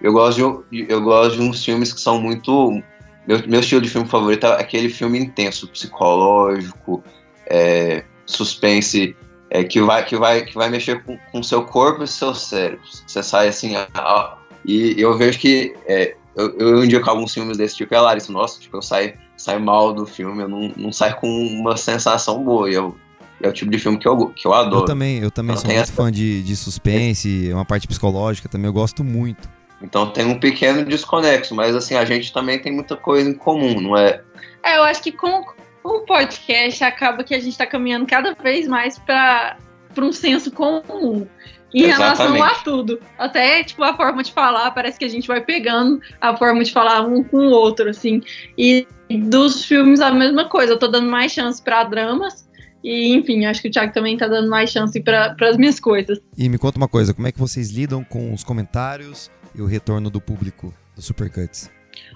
[0.03, 2.83] eu gosto, de, eu gosto de uns filmes que são muito.
[3.27, 7.03] Meu, meu estilo de filme favorito é aquele filme intenso, psicológico,
[7.47, 9.15] é, suspense
[9.49, 12.81] é, que, vai, que, vai, que vai mexer com o seu corpo e seu cérebro.
[13.07, 14.35] Você sai assim, ó,
[14.65, 18.33] e eu vejo que é, eu, eu indico alguns filmes desse tipo, e a Larissa,
[18.33, 22.43] nossa, tipo, eu saio, saio mal do filme, eu não, não saio com uma sensação
[22.43, 22.97] boa, e eu,
[23.43, 24.83] é o tipo de filme que eu, que eu adoro.
[24.83, 25.93] Eu também, eu também então, sou muito essa...
[25.93, 29.49] fã de, de suspense, uma parte psicológica também, eu gosto muito.
[29.83, 33.81] Então tem um pequeno desconexo, mas assim, a gente também tem muita coisa em comum,
[33.81, 34.23] não é?
[34.63, 35.45] É, eu acho que com,
[35.85, 39.57] o podcast acaba que a gente está caminhando cada vez mais para
[39.99, 41.27] um senso comum
[41.75, 42.39] em Exatamente.
[42.39, 43.01] relação a tudo.
[43.19, 46.71] Até, tipo, a forma de falar, parece que a gente vai pegando a forma de
[46.71, 48.23] falar um com o outro, assim.
[48.57, 52.49] E dos filmes a mesma coisa, eu tô dando mais chance para dramas.
[52.85, 56.21] E, enfim, acho que o Thiago também tá dando mais chance para as minhas coisas.
[56.37, 59.67] E me conta uma coisa, como é que vocês lidam com os comentários e o
[59.67, 61.71] retorno do público do Supercuts?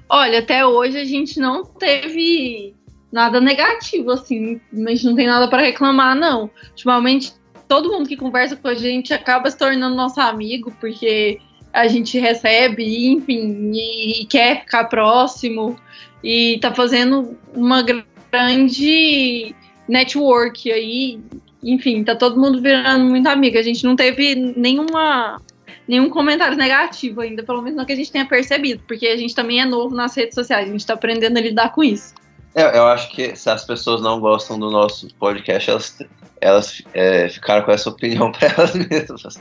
[0.09, 2.75] Olha, até hoje a gente não teve
[3.11, 4.61] nada negativo, assim.
[4.73, 6.51] A gente não tem nada para reclamar, não.
[6.71, 7.33] Ultimamente,
[7.67, 11.41] todo mundo que conversa com a gente acaba se tornando nosso amigo, porque
[11.73, 15.77] a gente recebe, enfim, e, e quer ficar próximo.
[16.23, 19.55] E tá fazendo uma grande
[19.89, 21.21] network aí.
[21.63, 23.59] Enfim, tá todo mundo virando muito amigo.
[23.59, 25.41] A gente não teve nenhuma
[25.89, 29.35] nenhum comentário negativo ainda, pelo menos não que a gente tenha percebido, porque a gente
[29.35, 32.15] também é novo nas redes sociais, a gente tá aprendendo a lidar com isso.
[32.55, 35.99] É, eu acho que se as pessoas não gostam do nosso podcast, elas,
[36.41, 39.39] elas é, ficaram com essa opinião para elas mesmas.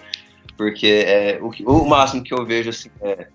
[0.58, 3.27] Porque é, o, o máximo que eu vejo, assim, é,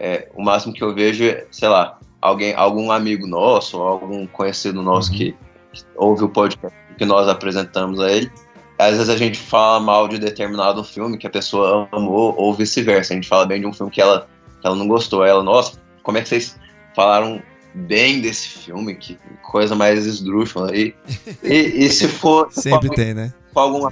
[0.00, 4.26] é, o máximo que eu vejo é, sei lá, alguém, algum amigo nosso, ou algum
[4.26, 5.18] conhecido nosso uhum.
[5.18, 5.36] que,
[5.72, 8.30] que ouve o podcast que nós apresentamos a ele.
[8.78, 13.12] Às vezes a gente fala mal de determinado filme que a pessoa amou, ou vice-versa.
[13.12, 14.28] A gente fala bem de um filme que ela,
[14.60, 15.24] que ela não gostou.
[15.24, 16.56] Ela, nossa, como é que vocês
[16.94, 17.42] falaram
[17.74, 18.94] bem desse filme?
[18.94, 20.94] Que coisa mais esdrúxula aí.
[21.42, 22.48] E, e se for.
[22.52, 23.34] Sempre tem, né?
[23.52, 23.88] For algum,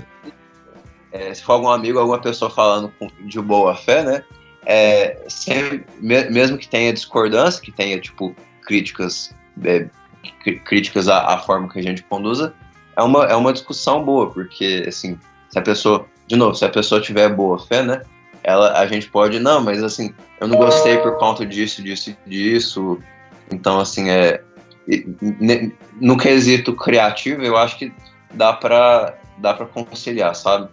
[1.11, 2.93] é, se for algum amigo, alguma pessoa falando
[3.25, 4.23] de boa fé, né?
[4.65, 9.87] É, sempre, mesmo que tenha discordância, que tenha, tipo, críticas, é,
[10.65, 12.53] críticas à, à forma que a gente conduza,
[12.97, 15.19] é uma, é uma discussão boa, porque, assim,
[15.51, 18.03] se a pessoa, de novo, se a pessoa tiver boa fé, né,
[18.43, 22.99] ela, a gente pode, não, mas, assim, eu não gostei por conta disso, disso disso,
[23.53, 24.43] então, assim, é,
[26.01, 27.93] no quesito criativo, eu acho que
[28.33, 30.69] dá pra, dá pra conciliar, sabe?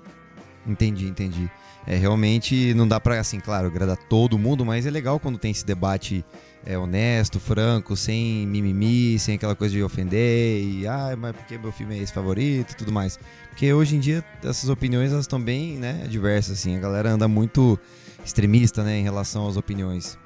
[0.66, 1.50] Entendi, entendi.
[1.86, 5.52] É, realmente não dá pra, assim, claro, agradar todo mundo, mas é legal quando tem
[5.52, 6.24] esse debate
[6.66, 11.72] é, honesto, franco, sem mimimi, sem aquela coisa de ofender e, ah, mas porque meu
[11.72, 13.20] filme é esse favorito tudo mais.
[13.50, 16.76] Porque hoje em dia essas opiniões elas estão bem, né, diversas, assim.
[16.78, 17.78] A galera anda muito
[18.24, 20.18] extremista, né, em relação às opiniões.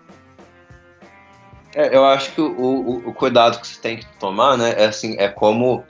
[1.75, 4.85] É, eu acho que o, o, o, cuidado que você tem que tomar, né, é
[4.85, 5.83] assim, é como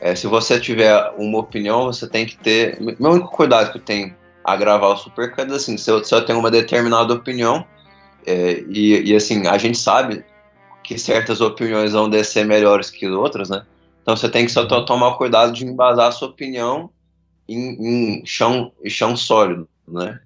[0.00, 2.78] é, se você tiver uma opinião, você tem que ter.
[2.80, 6.14] O único cuidado que eu tenho a gravar o Supercut é assim, se eu, se
[6.14, 7.64] eu tenho uma determinada opinião,
[8.26, 10.24] é, e, e, assim, a gente sabe
[10.82, 13.64] que certas opiniões vão descer melhores que outras, né?
[14.02, 16.90] Então você tem que só tomar cuidado de embasar a sua opinião
[17.48, 20.20] em, em chão, em chão sólido, né?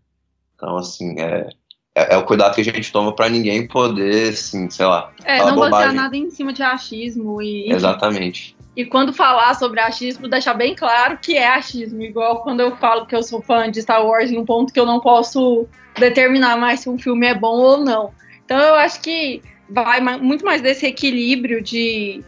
[0.55, 1.49] Então, assim, é,
[1.95, 5.13] é, é o cuidado que a gente toma para ninguém poder, assim, sei lá.
[5.25, 7.71] É, não basear nada em cima de achismo e.
[7.71, 8.56] Exatamente.
[8.77, 12.03] E quando falar sobre achismo, deixar bem claro que é achismo.
[12.03, 14.79] Igual quando eu falo que eu sou fã de Star Wars em um ponto que
[14.79, 15.67] eu não posso
[15.99, 18.13] determinar mais se um filme é bom ou não.
[18.45, 22.23] Então eu acho que vai muito mais desse equilíbrio de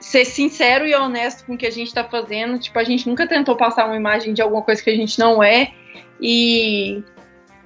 [0.00, 2.58] ser sincero e honesto com o que a gente está fazendo.
[2.58, 5.42] Tipo, a gente nunca tentou passar uma imagem de alguma coisa que a gente não
[5.42, 5.72] é.
[6.18, 7.02] E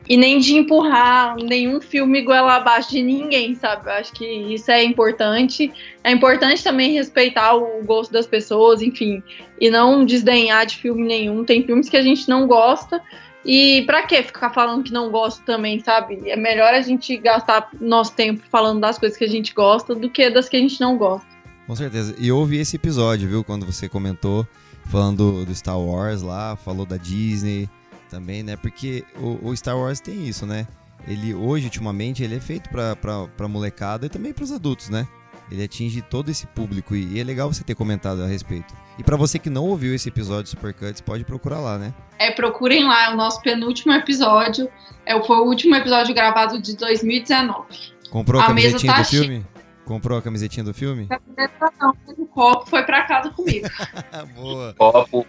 [0.08, 3.88] e nem de empurrar nenhum filme goela abaixo de ninguém, sabe?
[3.88, 5.72] Eu acho que isso é importante.
[6.02, 9.22] É importante também respeitar o gosto das pessoas, enfim,
[9.60, 11.44] e não desdenhar de filme nenhum.
[11.44, 13.00] Tem filmes que a gente não gosta.
[13.44, 16.22] E para que ficar falando que não gosta também, sabe?
[16.26, 20.08] É melhor a gente gastar nosso tempo falando das coisas que a gente gosta do
[20.08, 21.26] que das que a gente não gosta.
[21.66, 22.14] Com certeza.
[22.18, 23.44] E ouvi esse episódio, viu?
[23.44, 24.46] Quando você comentou
[24.86, 27.68] falando do Star Wars lá, falou da Disney
[28.14, 28.56] também, né?
[28.56, 30.68] Porque o, o, Star Wars tem isso, né?
[31.06, 35.06] Ele hoje, ultimamente, ele é feito pra, pra, pra molecada e também pros adultos, né?
[35.50, 38.72] Ele atinge todo esse público e, e é legal você ter comentado a respeito.
[38.98, 41.92] E para você que não ouviu esse episódio de Supercuts, pode procurar lá, né?
[42.18, 44.70] É, procurem lá, é o nosso penúltimo episódio.
[45.04, 47.66] É, foi o último episódio gravado de 2019.
[48.10, 49.46] Comprou a, a camisetinha tá do filme?
[49.84, 51.08] Comprou a camisetinha do filme?
[51.10, 53.66] A camiseta não, o copo foi pra casa comigo.
[54.34, 54.72] Boa.
[54.78, 55.26] Copo,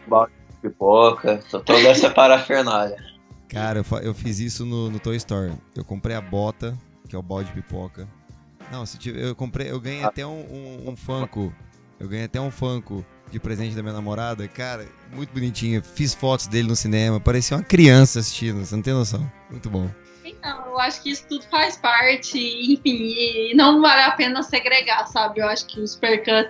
[0.70, 2.98] pipoca, toda essa parafernália.
[3.48, 5.54] Cara, eu, eu fiz isso no, no, Toy Store.
[5.76, 8.08] Eu comprei a bota, que é o balde de pipoca.
[8.72, 11.54] Não, se tiver, eu comprei, eu ganhei até um, um, um Funko.
[12.00, 14.48] Eu ganhei até um Funko de presente da minha namorada.
[14.48, 15.82] Cara, muito bonitinho.
[15.84, 17.20] Fiz fotos dele no cinema.
[17.20, 19.32] Parecia uma criança assistindo, você não tem noção.
[19.50, 19.90] Muito bom.
[20.24, 25.08] Então, eu acho que isso tudo faz parte, enfim, e não vale a pena segregar,
[25.08, 25.40] sabe?
[25.40, 26.50] Eu acho que o Supercut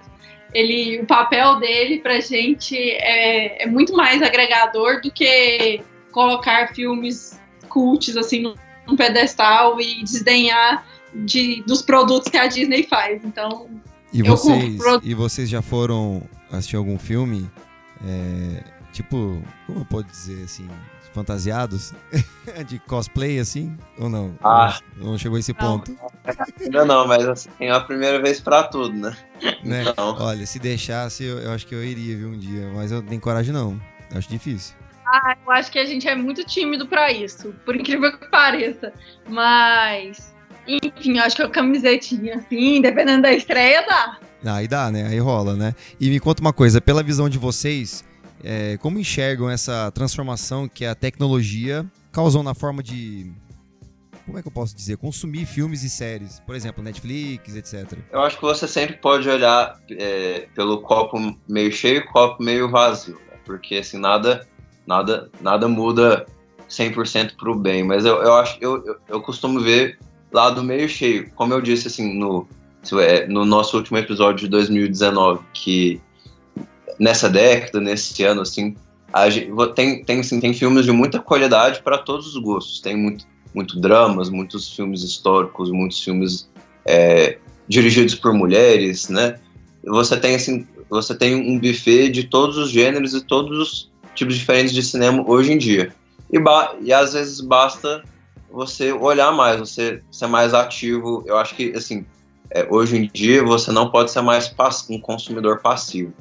[0.56, 5.82] ele, o papel dele pra gente é, é muito mais agregador do que
[6.13, 7.38] colocar filmes
[7.68, 8.54] cults assim
[8.88, 13.22] num pedestal e desdenhar de, dos produtos que a Disney faz.
[13.26, 13.70] Então,
[14.13, 15.02] e vocês, compro...
[15.04, 17.52] e vocês já foram assistir algum filme?
[18.08, 18.63] É,
[18.94, 20.70] tipo, como eu posso dizer assim,
[21.15, 21.93] fantasiados
[22.67, 23.75] de cosplay, assim?
[23.97, 24.38] Ou não?
[24.43, 24.78] Ah.
[24.97, 25.97] Não chegou a esse ponto?
[26.69, 29.15] Não, não, mas assim, é a primeira vez pra tudo, né?
[29.63, 29.86] né?
[29.88, 30.17] Então.
[30.19, 32.69] Olha, se deixasse, eu, eu, acho que eu iria, viu, um dia.
[32.75, 33.80] Mas eu não tenho coragem, não.
[34.12, 34.75] Eu acho difícil.
[35.08, 38.91] Ah, eu acho que a gente é muito tímido pra isso, por incrível que pareça.
[39.28, 40.36] Mas,
[40.67, 44.19] enfim, eu acho que a camisetinha, assim, dependendo da estreia, dá.
[44.45, 45.08] Ah, aí dá, né?
[45.08, 45.73] Aí rola, né?
[45.99, 48.05] E me conta uma coisa, pela visão de vocês,
[48.43, 53.32] é, como enxergam essa transformação que a tecnologia causou na forma de.
[54.26, 54.98] Como é que eu posso dizer?
[54.98, 56.39] Consumir filmes e séries.
[56.39, 58.00] Por exemplo, Netflix, etc.
[58.12, 61.17] Eu acho que você sempre pode olhar é, pelo copo
[61.48, 63.15] meio cheio e copo meio vazio.
[63.15, 63.38] Né?
[63.45, 64.48] Porque assim, nada,
[64.88, 66.26] nada, nada muda
[66.67, 67.84] 100% para o bem.
[67.84, 70.00] Mas eu, eu acho eu, eu, eu costumo ver
[70.32, 71.30] lado meio cheio.
[71.36, 72.48] Como eu disse assim, no,
[73.00, 76.02] é, no nosso último episódio de 2019, que
[76.99, 78.75] nessa década, nesse ano, assim,
[79.13, 79.25] a,
[79.73, 82.81] tem, tem, assim, tem filmes de muita qualidade para todos os gostos.
[82.81, 86.49] Tem muito, muito dramas, muitos filmes históricos, muitos filmes
[86.86, 89.39] é, dirigidos por mulheres, né?
[89.86, 94.36] Você tem, assim, você tem um buffet de todos os gêneros e todos os tipos
[94.36, 95.93] diferentes de cinema hoje em dia.
[96.31, 96.38] E,
[96.81, 98.03] e às vezes basta
[98.51, 101.23] você olhar mais, você ser mais ativo.
[101.25, 102.05] Eu acho que, assim,
[102.49, 104.53] é, hoje em dia você não pode ser mais
[104.89, 106.13] um consumidor passivo.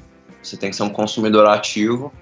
[0.47, 2.13] Você tem que ser um consumidor ativo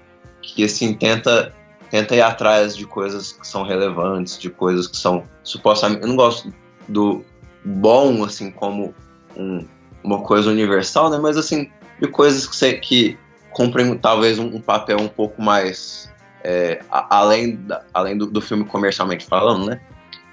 [0.41, 1.53] que, assim, tenta,
[1.89, 6.01] tenta ir atrás de coisas que são relevantes, de coisas que são supostamente...
[6.01, 6.53] Eu não gosto
[6.87, 7.23] do
[7.63, 8.93] bom, assim, como
[9.35, 9.65] um,
[10.03, 11.17] uma coisa universal, né?
[11.17, 13.17] Mas, assim, de coisas que, você, que
[13.51, 16.11] cumprem talvez um, um papel um pouco mais
[16.43, 19.79] é, a, além, da, além do, do, filme comercialmente falando, né?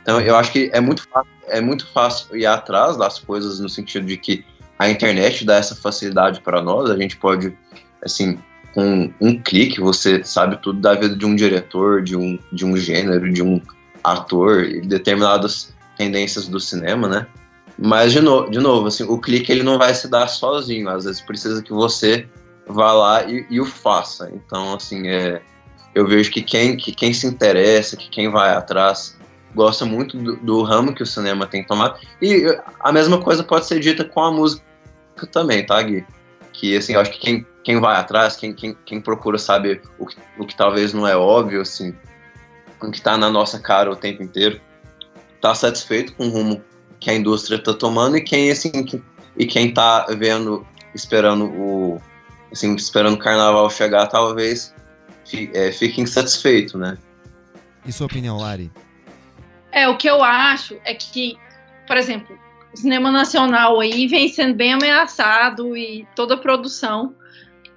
[0.03, 1.07] Então eu acho que é muito,
[1.47, 4.45] é muito fácil ir atrás das coisas no sentido de que
[4.81, 7.55] a internet dá essa facilidade para nós, a gente pode,
[8.03, 8.39] assim,
[8.73, 12.75] com um clique você sabe tudo da vida de um diretor, de um, de um
[12.79, 13.61] gênero, de um
[14.03, 17.27] ator, e determinadas tendências do cinema, né?
[17.79, 21.05] Mas, de, no, de novo, assim, o clique ele não vai se dar sozinho, às
[21.05, 22.27] vezes precisa que você
[22.67, 24.33] vá lá e, e o faça.
[24.33, 25.43] Então, assim, é,
[25.95, 29.19] eu vejo que quem, que quem se interessa, que quem vai atrás,
[29.55, 31.99] gosta muito do, do, ramo que o cinema tem tomado.
[32.23, 32.47] E
[32.81, 34.70] a mesma coisa pode ser dita com a música
[35.27, 36.05] também, tá, Gui?
[36.53, 40.07] Que, assim, eu acho que quem, quem vai atrás, quem, quem, quem procura saber o
[40.07, 41.95] que, o que talvez não é óbvio, assim,
[42.81, 44.61] o que está na nossa cara o tempo inteiro,
[45.37, 46.63] está satisfeito com o rumo
[46.99, 49.03] que a indústria está tomando e quem, assim, que,
[49.37, 52.01] e quem está vendo, esperando o,
[52.53, 54.75] assim, esperando o carnaval chegar, talvez
[55.55, 56.99] é, fique insatisfeito, né?
[57.87, 58.71] E sua opinião, Lari?
[59.73, 61.39] É, o que eu acho é que,
[61.87, 62.39] por exemplo,
[62.73, 67.15] o cinema nacional aí vem sendo bem ameaçado e toda a produção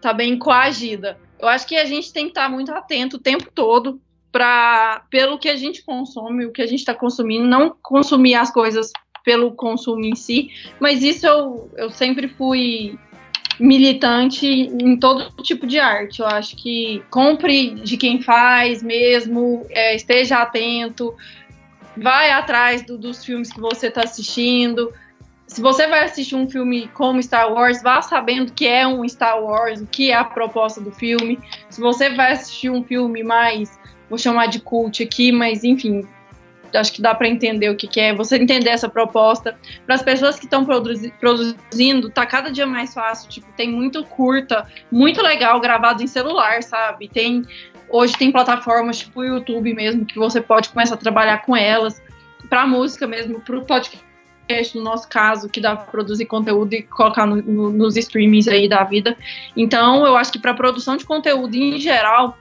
[0.02, 1.18] tá bem coagida.
[1.40, 4.02] Eu acho que a gente tem que estar muito atento o tempo todo
[4.32, 8.52] para pelo que a gente consome, o que a gente está consumindo, não consumir as
[8.52, 8.92] coisas
[9.24, 12.98] pelo consumo em si, mas isso eu, eu sempre fui
[13.60, 16.20] militante em todo tipo de arte.
[16.20, 21.14] Eu acho que compre de quem faz mesmo, é, esteja atento,
[21.98, 24.94] vai atrás do, dos filmes que você está assistindo.
[25.48, 29.42] Se você vai assistir um filme como Star Wars, vá sabendo que é um Star
[29.42, 31.40] Wars, o que é a proposta do filme.
[31.70, 33.80] Se você vai assistir um filme mais,
[34.10, 36.08] vou chamar de cult aqui, mas enfim,
[36.78, 39.58] acho que dá para entender o que, que, é, você entender essa proposta.
[39.86, 43.30] Para as pessoas que estão produzi produzindo, tá cada dia mais fácil.
[43.30, 47.08] Tipo, tem muito curta, muito legal gravado em celular, sabe?
[47.08, 47.44] Tem
[47.94, 52.02] hoje tem plataformas tipo o YouTube mesmo que você pode começar a trabalhar com elas.
[52.50, 54.04] Para música mesmo, para o podcast
[54.76, 58.68] no nosso caso, que dá para produzir conteúdo e colocar no, no, nos streamings aí
[58.68, 59.16] da vida.
[59.56, 62.38] Então, eu acho que para produção de conteúdo em geral,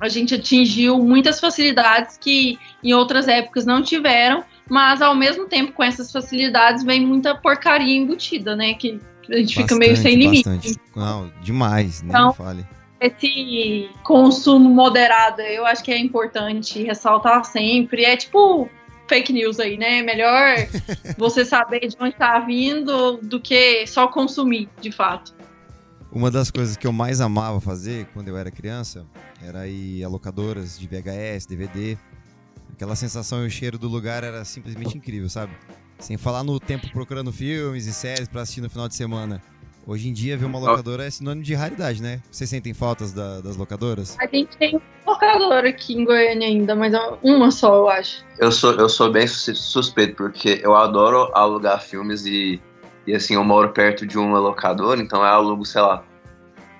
[0.00, 5.72] a gente atingiu muitas facilidades que em outras épocas não tiveram, mas ao mesmo tempo
[5.72, 8.74] com essas facilidades vem muita porcaria embutida, né?
[8.74, 10.48] Que a gente bastante, fica meio sem limite.
[10.48, 10.80] Bastante.
[10.96, 12.66] Não, demais, nem então, fale.
[13.00, 18.04] Esse consumo moderado, eu acho que é importante ressaltar sempre.
[18.04, 18.68] É tipo
[19.08, 20.02] fake news aí, né?
[20.02, 20.56] Melhor
[21.16, 25.34] você saber de onde está vindo do que só consumir, de fato.
[26.12, 29.06] Uma das coisas que eu mais amava fazer quando eu era criança
[29.42, 31.96] era ir a locadoras de VHS, DVD.
[32.72, 35.52] Aquela sensação e o cheiro do lugar era simplesmente incrível, sabe?
[35.98, 39.40] Sem falar no tempo procurando filmes e séries para assistir no final de semana.
[39.86, 42.20] Hoje em dia, ver uma locadora é sinônimo de raridade, né?
[42.30, 44.16] Vocês sentem faltas da, das locadoras?
[44.20, 48.24] A gente tem uma locadora aqui em Goiânia ainda, mas é uma só, eu acho.
[48.38, 52.60] Eu sou, eu sou bem suspeito, porque eu adoro alugar filmes e
[53.06, 56.04] e assim, eu moro perto de uma locadora, então eu alugo, sei lá,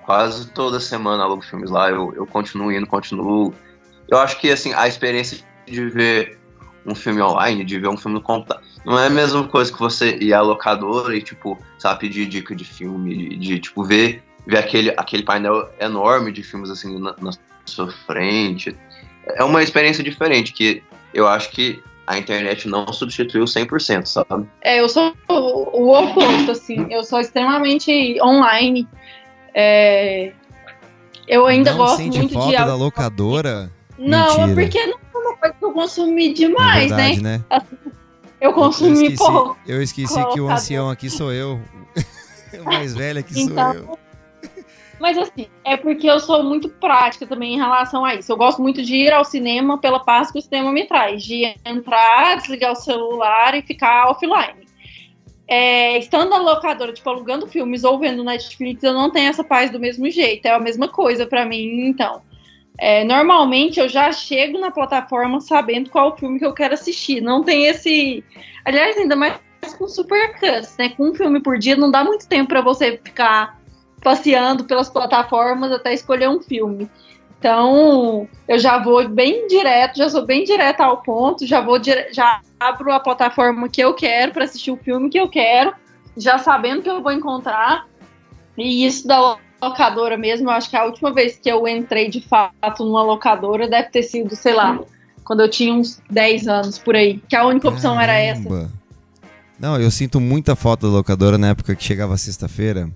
[0.05, 1.89] quase toda semana alugo filmes lá.
[1.89, 3.53] Eu, eu continuo indo, continuo.
[4.07, 6.39] Eu acho que assim, a experiência de ver
[6.85, 9.79] um filme online, de ver um filme no computador, não é a mesma coisa que
[9.79, 14.23] você ir à locadora e, tipo, sabe, pedir dica de filme, de, de tipo, ver,
[14.45, 17.31] ver aquele, aquele painel enorme de filmes assim na, na
[17.65, 18.75] sua frente.
[19.27, 20.81] É uma experiência diferente que
[21.13, 24.47] eu acho que a internet não substituiu 100%, sabe?
[24.61, 26.87] É, eu sou o, o oposto, assim.
[26.89, 28.87] Eu sou extremamente online.
[29.53, 30.33] É,
[31.27, 32.65] eu ainda não gosto sente muito falta de.
[32.65, 33.71] da locadora?
[33.97, 34.61] Não, Mentira.
[34.61, 34.97] porque não
[35.71, 37.37] eu consumi demais, é verdade, né?
[37.37, 37.45] né?
[37.49, 37.77] Assim,
[38.39, 39.57] eu consumi eu esqueci, pouco.
[39.65, 41.59] Eu esqueci que o ancião aqui sou eu.
[42.59, 43.99] o mais velho aqui então, sou eu.
[44.99, 48.31] Mas assim, é porque eu sou muito prática também em relação a isso.
[48.31, 51.55] Eu gosto muito de ir ao cinema pela paz que o cinema me traz, de
[51.65, 54.67] entrar, desligar o celular e ficar offline.
[55.47, 59.71] é, estando na locadora, tipo, alugando filmes ou vendo Netflix, eu não tenho essa paz
[59.71, 60.45] do mesmo jeito.
[60.45, 62.21] É a mesma coisa para mim, então.
[62.81, 67.21] É, normalmente eu já chego na plataforma sabendo qual filme que eu quero assistir.
[67.21, 68.23] Não tem esse.
[68.65, 69.39] Aliás, ainda mais
[69.77, 70.89] com super cuts, né?
[70.89, 73.61] Com um filme por dia não dá muito tempo para você ficar
[74.01, 76.89] passeando pelas plataformas até escolher um filme.
[77.37, 81.79] Então, eu já vou bem direto, já sou bem direto ao ponto, já vou
[82.11, 85.71] já abro a plataforma que eu quero para assistir o filme que eu quero,
[86.17, 87.87] já sabendo que eu vou encontrar.
[88.57, 92.21] E isso da locadora mesmo, eu acho que a última vez que eu entrei de
[92.21, 94.79] fato numa locadora deve ter sido, sei lá,
[95.23, 98.11] quando eu tinha uns 10 anos por aí, que a única opção Caramba.
[98.11, 98.71] era essa.
[99.59, 102.89] Não, eu sinto muita falta da locadora na época que chegava sexta-feira.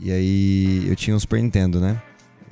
[0.00, 2.02] E aí eu tinha um Super Nintendo, né?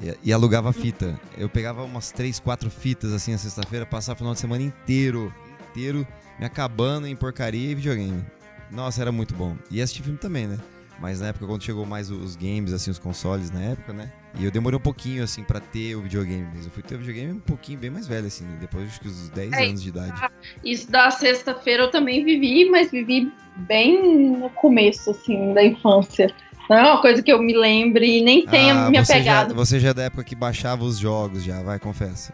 [0.01, 1.18] E, e alugava fita.
[1.36, 5.34] Eu pegava umas três, quatro fitas assim na sexta-feira, passava o final de semana inteiro,
[5.70, 6.07] inteiro,
[6.38, 8.24] me acabando em porcaria e videogame.
[8.70, 9.57] Nossa, era muito bom.
[9.68, 10.59] E assistir filme também, né?
[11.01, 14.12] Mas na época, quando chegou mais os games, assim, os consoles na época, né?
[14.38, 16.66] E eu demorei um pouquinho, assim, pra ter o videogame mesmo.
[16.66, 19.30] Eu fui ter o videogame um pouquinho bem mais velho, assim, depois acho que dos
[19.30, 20.30] 10 é, anos de idade.
[20.62, 26.32] Isso da sexta-feira eu também vivi, mas vivi bem no começo, assim, da infância.
[26.68, 29.51] Não é uma coisa que eu me lembre e nem tenha ah, me apegado.
[29.51, 32.32] Já, você já é da época que baixava os jogos, já, vai, confessa.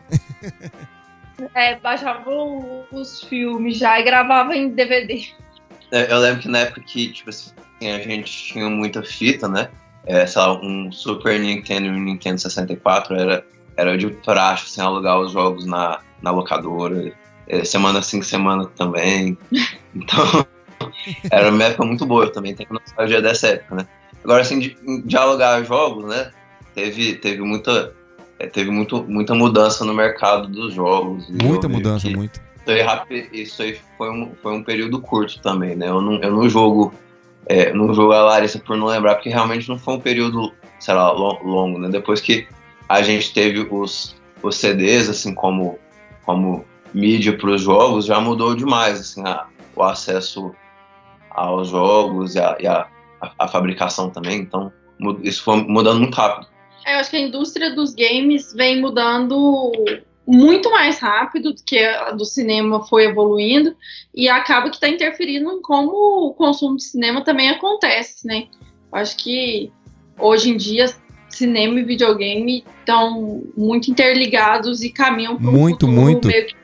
[1.55, 2.31] é, baixava
[2.93, 5.25] os filmes já e gravava em DVD.
[5.93, 7.51] É, eu lembro que na época que, tipo assim,
[7.81, 9.69] a gente tinha muita fita, né?
[10.05, 13.45] É, sei lá, um Super Nintendo e um Nintendo 64 era,
[13.77, 17.13] era de praxe, assim, alugar os jogos na, na locadora.
[17.49, 19.37] É, semana sim, semana também.
[19.95, 20.47] Então,
[21.31, 22.25] era uma época muito boa.
[22.25, 23.87] Eu também tenho nostalgia dessa época, né?
[24.23, 26.31] Agora, assim, de, dialogar jogos, né?
[26.75, 27.95] Teve, teve muita.
[28.39, 31.27] É, teve muito, muita mudança no mercado dos jogos.
[31.31, 32.41] Muita mudança, muito.
[32.67, 35.89] Isso aí, isso aí foi, um, foi um período curto também, né?
[35.89, 36.93] Eu não, eu não jogo.
[37.49, 40.95] É, não jogo a Larissa por não lembrar, porque realmente não foi um período, sei
[40.95, 41.89] lá, longo, né?
[41.89, 42.47] Depois que
[42.89, 45.79] a gente teve os, os CDs, assim, como,
[46.25, 50.55] como mídia para os jogos, já mudou demais, assim, a, o acesso
[51.31, 52.89] aos jogos e a, e a,
[53.39, 54.73] a fabricação também, então
[55.23, 56.49] isso foi mudando muito rápido.
[56.87, 59.73] É, eu acho que a indústria dos games vem mudando
[60.27, 63.77] muito mais rápido do que a do cinema foi evoluindo
[64.15, 68.49] e acaba que está interferindo em como o consumo de cinema também acontece, né?
[68.93, 69.71] Acho que
[70.19, 70.87] hoje em dia
[71.29, 76.29] cinema e videogame estão muito interligados e caminham para um muito, muito.
[76.29, 76.55] meio que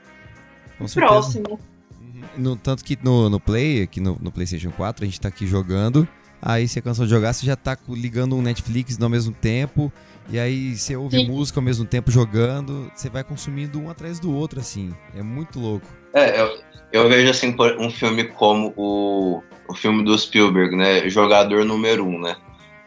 [0.95, 1.61] próximo.
[2.01, 2.23] Uhum.
[2.37, 5.47] No, tanto que no, no Play, aqui no, no PlayStation 4, a gente está aqui
[5.47, 6.09] jogando
[6.45, 9.93] Aí você cansou de jogar, você já tá ligando um Netflix ao mesmo tempo.
[10.29, 11.27] E aí você ouve Sim.
[11.27, 12.91] música ao mesmo tempo jogando.
[12.95, 14.95] Você vai consumindo um atrás do outro, assim.
[15.17, 15.87] É muito louco.
[16.15, 16.59] É, eu,
[16.93, 21.09] eu vejo assim um filme como o, o filme do Spielberg, né?
[21.09, 22.37] Jogador número um, né?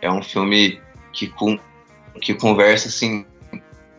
[0.01, 0.79] É um filme
[1.11, 1.59] que, com,
[2.21, 3.25] que conversa assim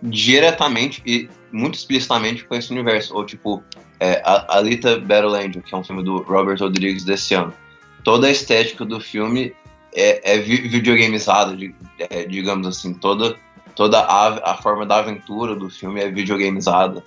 [0.03, 3.15] diretamente e muito explicitamente com esse universo.
[3.15, 3.63] Ou tipo,
[4.01, 7.53] é, Alita Battle Angel, que é um filme do Robert Rodrigues desse ano
[8.07, 9.53] toda a estética do filme
[9.97, 11.57] é, é videogameizada,
[11.99, 13.37] é, digamos assim, toda,
[13.75, 17.03] toda a, a forma da aventura do filme é videogameizada.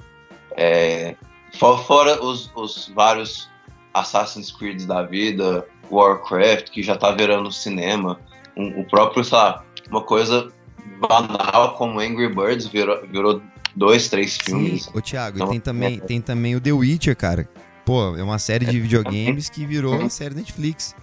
[0.57, 1.15] É,
[1.53, 3.49] fora os, os vários
[3.93, 8.19] Assassin's Creed da vida, Warcraft, que já tá virando cinema,
[8.57, 10.51] um, o próprio, sei lá, uma coisa
[10.99, 13.41] banal como Angry Birds virou, virou
[13.75, 14.83] dois, três filmes.
[14.83, 16.05] Sim, o Thiago, então, tem, também, é.
[16.05, 17.47] tem também o The Witcher, cara,
[17.89, 20.95] Pô, é uma série de videogames que virou uma série Netflix.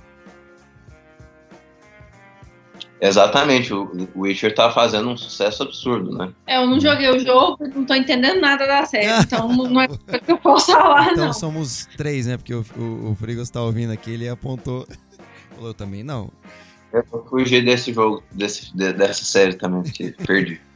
[3.00, 6.32] Exatamente, o Witcher tá fazendo um sucesso absurdo, né?
[6.46, 9.86] É, eu não joguei o jogo, não tô entendendo nada da série, então não é
[9.86, 11.32] que eu posso falar, então não.
[11.32, 12.38] somos três, né?
[12.38, 14.86] Porque o, o, o Frigos tá ouvindo aqui, ele apontou.
[15.54, 16.30] Falou também, não.
[16.92, 20.60] Eu fugi desse jogo, desse, dessa série também, que perdi.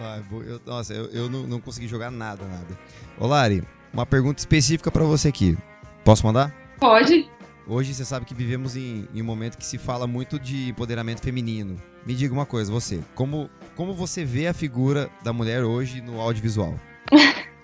[0.00, 2.78] Ah, eu, nossa, eu, eu não, não consegui jogar nada, nada.
[3.16, 5.56] Ô Lari, uma pergunta específica para você aqui.
[6.04, 6.52] Posso mandar?
[6.80, 7.28] Pode.
[7.66, 11.22] Hoje você sabe que vivemos em, em, um momento que se fala muito de empoderamento
[11.22, 11.80] feminino.
[12.04, 16.20] Me diga uma coisa, você, como, como você vê a figura da mulher hoje no
[16.20, 16.78] audiovisual?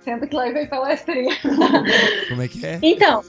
[0.00, 1.36] Senta que lá vem palestrinha.
[2.28, 2.80] Como é que é?
[2.82, 3.22] Então,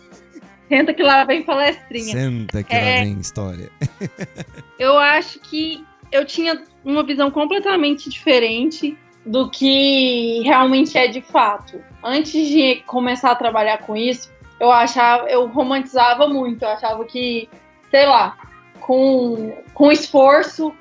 [0.68, 2.12] senta que lá vem palestrinha.
[2.12, 2.98] Senta que é...
[2.98, 3.70] lá vem história.
[4.80, 11.80] eu acho que eu tinha uma visão completamente diferente do que realmente é de fato.
[12.04, 14.33] Antes de começar a trabalhar com isso,
[14.64, 17.50] eu achava, eu romantizava muito, eu achava que,
[17.92, 18.38] sei lá,
[18.80, 20.74] com, com esforço,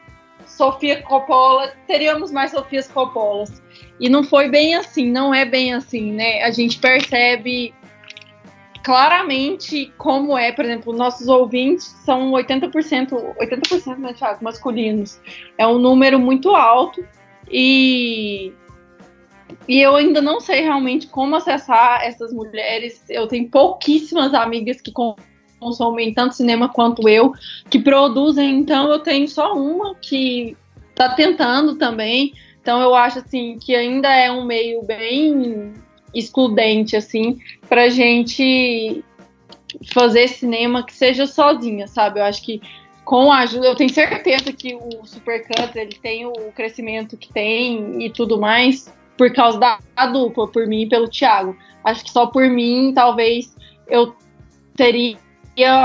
[0.46, 3.60] Sofia Coppola, teríamos mais Sofias Coppolas.
[3.98, 6.42] E não foi bem assim, não é bem assim, né?
[6.44, 7.74] A gente percebe
[8.84, 15.20] claramente como é, por exemplo, nossos ouvintes são 80%, 80% né, Thiago, masculinos.
[15.58, 17.04] É um número muito alto
[17.50, 18.52] e
[19.68, 23.02] e eu ainda não sei realmente como acessar essas mulheres.
[23.08, 24.92] Eu tenho pouquíssimas amigas que
[25.60, 27.32] consomem tanto cinema quanto eu,
[27.70, 30.56] que produzem, então eu tenho só uma que
[30.90, 32.32] está tentando também.
[32.60, 35.72] Então eu acho assim que ainda é um meio bem
[36.14, 37.38] excludente assim
[37.68, 39.02] pra gente
[39.92, 42.20] fazer cinema que seja sozinha, sabe?
[42.20, 42.60] Eu acho que
[43.04, 48.04] com a ajuda, eu tenho certeza que o Supercuts ele tem o crescimento que tem
[48.04, 48.92] e tudo mais
[49.22, 51.56] por causa da, da dupla, por mim e pelo Thiago.
[51.84, 53.56] Acho que só por mim, talvez
[53.86, 54.16] eu
[54.74, 55.16] teria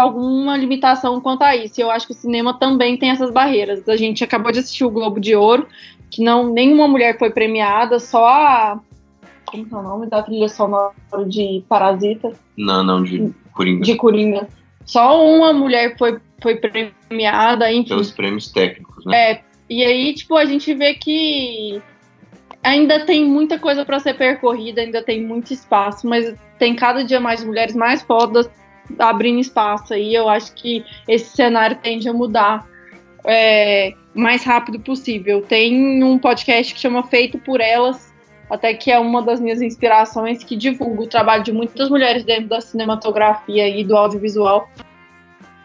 [0.01, 1.79] alguma limitação quanto a isso.
[1.79, 3.87] Eu acho que o cinema também tem essas barreiras.
[3.87, 5.67] A gente acabou de assistir o Globo de Ouro,
[6.09, 8.79] que não nenhuma mulher foi premiada, só a
[9.45, 10.95] como é o nome da trilha sonora
[11.27, 12.33] de Parasita?
[12.57, 13.83] Não, não, de Coringa.
[13.83, 14.47] De Coringa.
[14.83, 17.71] Só uma mulher foi, foi premiada.
[17.71, 17.89] Enfim.
[17.89, 19.31] Pelos prêmios técnicos, né?
[19.31, 21.79] É, e aí, tipo, a gente vê que
[22.63, 27.19] ainda tem muita coisa para ser percorrida, ainda tem muito espaço, mas tem cada dia
[27.19, 28.49] mais mulheres mais fodas
[28.97, 30.13] abrindo espaço aí.
[30.13, 32.67] Eu acho que esse cenário tende a mudar
[33.25, 35.41] é, mais rápido possível.
[35.41, 38.13] Tem um podcast que chama Feito por Elas,
[38.49, 42.47] até que é uma das minhas inspirações, que divulga o trabalho de muitas mulheres dentro
[42.47, 44.69] da cinematografia e do audiovisual.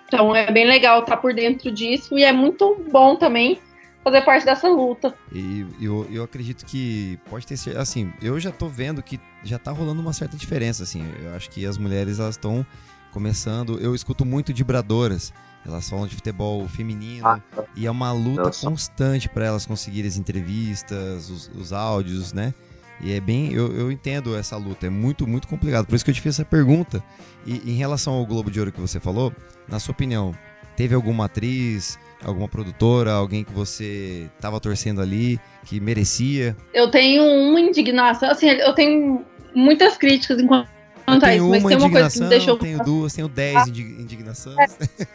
[0.06, 3.58] Então é bem legal estar por dentro disso e é muito bom também
[4.02, 5.14] fazer parte dessa luta.
[5.32, 9.70] E eu, eu acredito que pode ter assim, eu já tô vendo que já tá
[9.70, 11.04] rolando uma certa diferença assim.
[11.22, 12.66] Eu acho que as mulheres elas estão
[13.10, 15.32] começando, eu escuto muito vibradoras
[15.64, 17.40] elas falam de futebol feminino ah,
[17.76, 18.68] e é uma luta Nossa.
[18.68, 22.52] constante para elas conseguirem as entrevistas, os, os áudios, né?
[23.00, 25.86] E é bem, eu, eu entendo essa luta, é muito, muito complicado.
[25.86, 27.02] Por isso que eu te fiz essa pergunta.
[27.44, 29.32] E em relação ao Globo de Ouro que você falou,
[29.68, 30.32] na sua opinião,
[30.76, 36.56] teve alguma atriz, alguma produtora, alguém que você estava torcendo ali, que merecia?
[36.72, 40.68] Eu tenho uma indignação, assim, eu tenho muitas críticas enquanto
[41.06, 42.56] a isso, mas tem uma coisa que me deixou.
[42.56, 44.56] Tenho duas, tenho dez indignações.
[44.58, 45.06] É,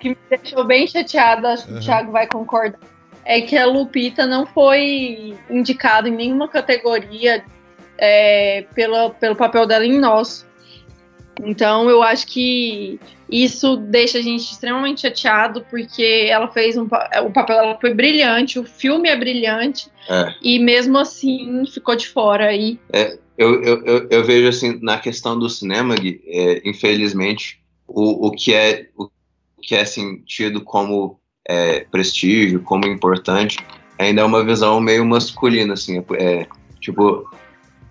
[0.00, 1.78] que me deixou bem chateada, acho que uhum.
[1.78, 2.78] o Thiago vai concordar
[3.24, 7.44] é que a Lupita não foi indicada em nenhuma categoria
[7.98, 10.46] é, pela, pelo papel dela em Nós.
[11.42, 13.00] Então eu acho que
[13.32, 18.58] isso deixa a gente extremamente chateado, porque ela fez um o papel dela foi brilhante,
[18.58, 20.34] o filme é brilhante, é.
[20.42, 22.78] e mesmo assim ficou de fora aí.
[22.92, 27.58] É, eu, eu, eu, eu, vejo assim, na questão do cinema, Gui, é, infelizmente,
[27.88, 29.08] o, o, que é, o
[29.62, 31.18] que é assim, tido como
[31.48, 33.56] é, prestígio, como importante,
[33.98, 36.46] ainda é uma visão meio masculina, assim, é,
[36.80, 37.24] tipo,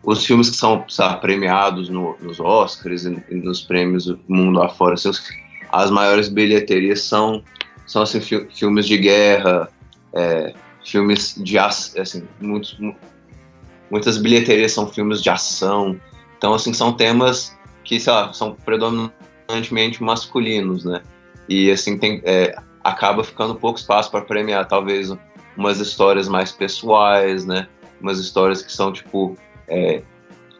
[0.03, 4.61] os filmes que são sabe, premiados no, nos Oscars e, e, nos prêmios do mundo
[4.61, 5.11] afora, assim,
[5.71, 7.43] as maiores bilheterias são,
[7.85, 9.69] são assim, fi, filmes de guerra,
[10.13, 12.77] é, filmes de assim, muitos,
[13.89, 15.99] muitas bilheterias são filmes de ação,
[16.37, 21.01] então assim são temas que sei lá, são predominantemente masculinos, né?
[21.47, 25.13] E assim tem é, acaba ficando pouco espaço para premiar talvez
[25.55, 27.67] umas histórias mais pessoais, né?
[28.01, 29.37] Umas histórias que são tipo
[29.71, 30.01] é,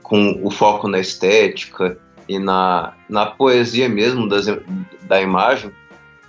[0.02, 1.98] com o foco na estética
[2.28, 4.46] e na, na poesia mesmo das,
[5.04, 5.72] da imagem.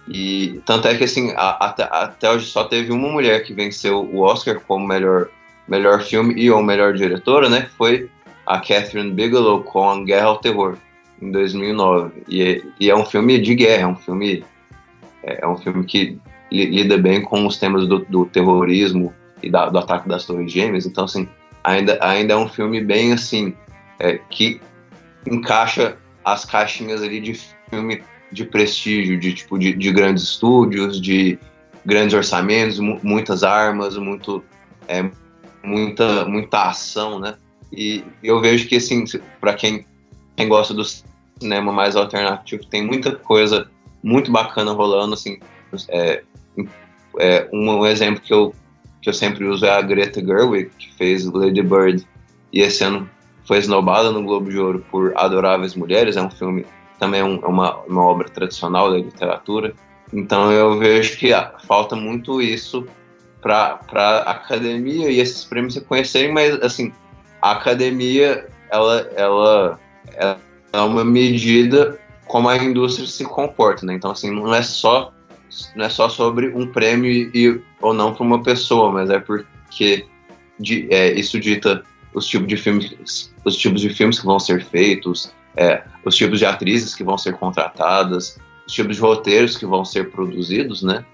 [0.08, 4.02] E tanto é que assim a, até, até hoje só teve uma mulher que venceu
[4.02, 5.28] o Oscar como melhor
[5.68, 7.68] melhor filme e ou melhor diretora, né?
[7.78, 8.10] Foi
[8.44, 10.76] a Catherine Bigelow com Guerra ao Terror
[11.20, 12.24] em 2009.
[12.28, 14.44] E, e é um filme de guerra, é um filme
[15.22, 16.18] é, é um filme que
[16.50, 20.84] lida bem com os temas do, do terrorismo e da, do ataque das Torres Gêmeas.
[20.84, 21.28] Então, assim,
[21.64, 23.54] ainda, ainda é um filme bem assim
[23.98, 24.60] é, que
[25.26, 27.34] encaixa as caixinhas ali de
[27.70, 31.38] filme de prestígio, de tipo de, de grandes estúdios, de
[31.84, 34.42] grandes orçamentos, muitas armas, muito
[34.88, 35.10] é,
[35.62, 37.34] muita muita ação, né?
[37.72, 39.04] E eu vejo que assim,
[39.40, 39.86] para quem,
[40.36, 40.84] quem gosta do
[41.40, 43.70] cinema mais alternativo, tem muita coisa
[44.02, 45.38] muito bacana rolando, assim,
[45.88, 46.22] é,
[47.18, 48.54] é, um, exemplo que eu,
[49.02, 52.06] que eu sempre uso é a Greta Gerwig, que fez Lady Bird,
[52.52, 53.10] e esse ano
[53.44, 56.64] foi esnobada no Globo de Ouro por Adoráveis Mulheres, é um filme,
[56.98, 59.74] também é é uma, uma obra tradicional da literatura,
[60.12, 62.86] então eu vejo que ah, falta muito isso
[63.40, 66.92] para a academia e esses prêmios se conhecerem, mas assim,
[67.40, 69.80] a academia, ela, ela,
[70.14, 70.38] ela
[70.72, 73.94] é uma medida como a indústria se comporta, né?
[73.94, 75.12] Então, assim, não é só
[75.76, 80.06] não é só sobre um prêmio e, ou não para uma pessoa, mas é porque
[80.58, 81.82] de, é, isso dita
[82.14, 86.38] os tipos de filmes, os tipos de filmes que vão ser feitos, é, os tipos
[86.38, 91.04] de atrizes que vão ser contratadas, os tipos de roteiros que vão ser produzidos, né?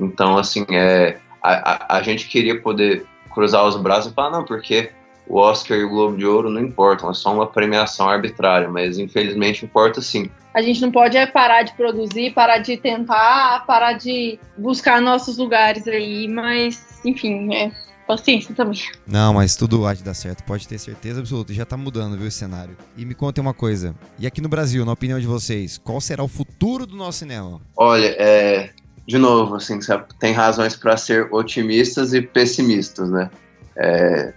[0.00, 4.44] Então, assim, é, a, a, a gente queria poder cruzar os braços e falar, não,
[4.44, 4.90] porque
[5.26, 8.98] o Oscar e o Globo de Ouro não importam, é só uma premiação arbitrária, mas
[8.98, 10.30] infelizmente importa sim.
[10.54, 15.36] A gente não pode é parar de produzir, parar de tentar, parar de buscar nossos
[15.36, 17.72] lugares aí, mas enfim, é
[18.06, 18.80] paciência também.
[19.06, 21.52] Não, mas tudo há de dar certo, pode ter certeza absoluta.
[21.52, 22.76] Já tá mudando, viu, o cenário.
[22.96, 23.94] E me contem uma coisa.
[24.18, 27.60] E aqui no Brasil, na opinião de vocês, qual será o futuro do nosso cinema?
[27.76, 28.70] Olha, é.
[29.06, 29.78] De novo, assim,
[30.18, 33.30] tem razões para ser otimistas e pessimistas, né?
[33.76, 34.32] É,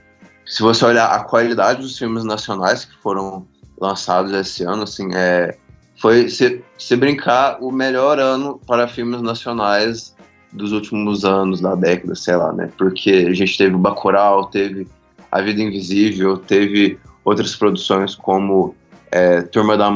[0.48, 3.46] se você olhar a qualidade dos filmes nacionais que foram
[3.80, 5.58] lançados esse ano, assim, é,
[6.00, 10.16] foi se, se brincar o melhor ano para filmes nacionais
[10.54, 12.70] dos últimos anos, da década, sei lá, né?
[12.78, 14.88] Porque a gente teve o Bacurau, teve
[15.32, 18.74] A Vida Invisível, teve outras produções como
[19.12, 19.92] é, Turma da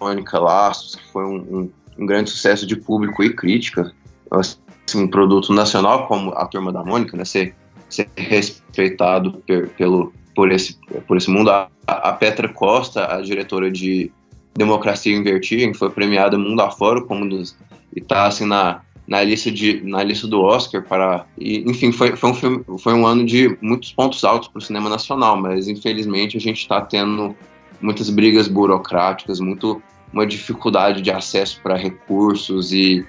[0.00, 3.92] Mônica Laços, que foi um, um, um, grande sucesso de público e crítica.
[4.30, 4.58] Assim,
[4.96, 7.24] um produto nacional como a Turma da Mônica, né?
[7.24, 7.54] Ser,
[7.88, 11.50] ser respeitado per, pelo, por, esse, por esse mundo.
[11.50, 14.10] A, a Petra Costa, a diretora de
[14.54, 17.56] Democracia em Vertigem, foi premiada mundo afora como um dos,
[17.94, 22.16] e tá assim na na lista de na lista do Oscar para e, enfim foi,
[22.16, 25.68] foi um filme, foi um ano de muitos pontos altos para o cinema nacional mas
[25.68, 27.34] infelizmente a gente está tendo
[27.80, 29.80] muitas brigas burocráticas muito
[30.12, 33.06] uma dificuldade de acesso para recursos e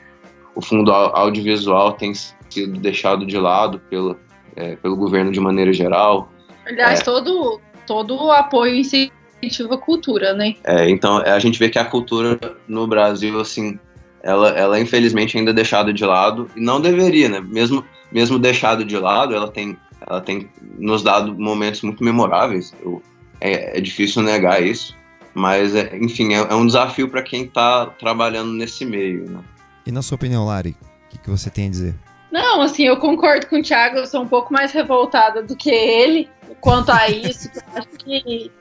[0.53, 4.15] o fundo audiovisual tem sido deixado de lado pelo
[4.57, 6.29] é, pelo governo de maneira geral
[6.65, 11.69] aliás é, todo todo o apoio incentiva a cultura né é, então a gente vê
[11.69, 13.79] que a cultura no Brasil assim
[14.27, 17.39] ela, ela infelizmente ainda é deixada de lado e não deveria, né?
[17.39, 22.73] Mesmo, mesmo deixado de lado, ela tem, ela tem nos dado momentos muito memoráveis.
[22.83, 23.01] Eu,
[23.39, 24.95] é, é, difícil negar isso,
[25.33, 29.29] mas é, enfim, é, é um desafio para quem está trabalhando nesse meio.
[29.29, 29.39] Né?
[29.85, 31.95] E na sua opinião, Lari, o que, que você tem a dizer?
[32.31, 35.69] Não, assim, eu concordo com o Thiago, eu sou um pouco mais revoltada do que
[35.69, 37.49] ele quanto a isso.
[37.55, 38.51] eu acho que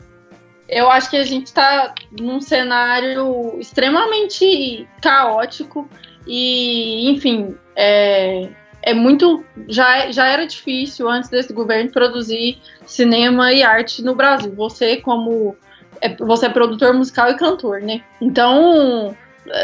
[0.68, 5.88] eu acho que a gente está num cenário extremamente caótico
[6.26, 8.48] e, enfim, é,
[8.82, 9.44] é muito.
[9.68, 14.52] Já, já era difícil antes desse governo produzir cinema e arte no Brasil.
[14.54, 15.56] Você, como.
[16.00, 18.02] É, você é produtor musical e cantor, né?
[18.20, 19.16] Então,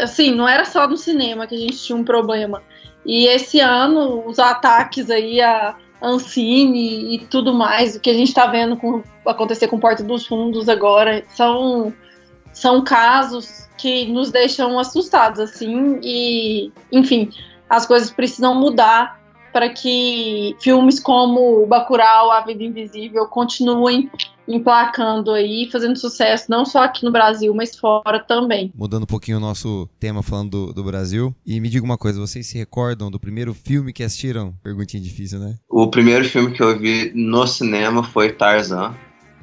[0.02, 2.62] assim, não era só no cinema que a gente tinha um problema.
[3.04, 8.28] E esse ano, os ataques aí a Ancine e tudo mais, o que a gente
[8.28, 11.92] está vendo com, acontecer com Porta dos Fundos agora, são,
[12.52, 17.30] são casos que nos deixam assustados, assim, e, enfim,
[17.68, 19.20] as coisas precisam mudar
[19.52, 24.10] para que filmes como Bacurau, A Vida Invisível continuem
[24.46, 28.72] emplacando aí, fazendo sucesso não só aqui no Brasil, mas fora também.
[28.74, 31.34] Mudando um pouquinho o nosso tema, falando do, do, Brasil.
[31.46, 34.54] E me diga uma coisa, vocês se recordam do primeiro filme que assistiram?
[34.62, 35.56] Perguntinha difícil, né?
[35.68, 38.94] O primeiro filme que eu vi no cinema foi Tarzan,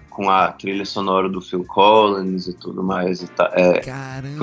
[0.10, 3.22] com a trilha sonora do Phil Collins e tudo mais.
[3.22, 4.38] E tá, é, Caramba!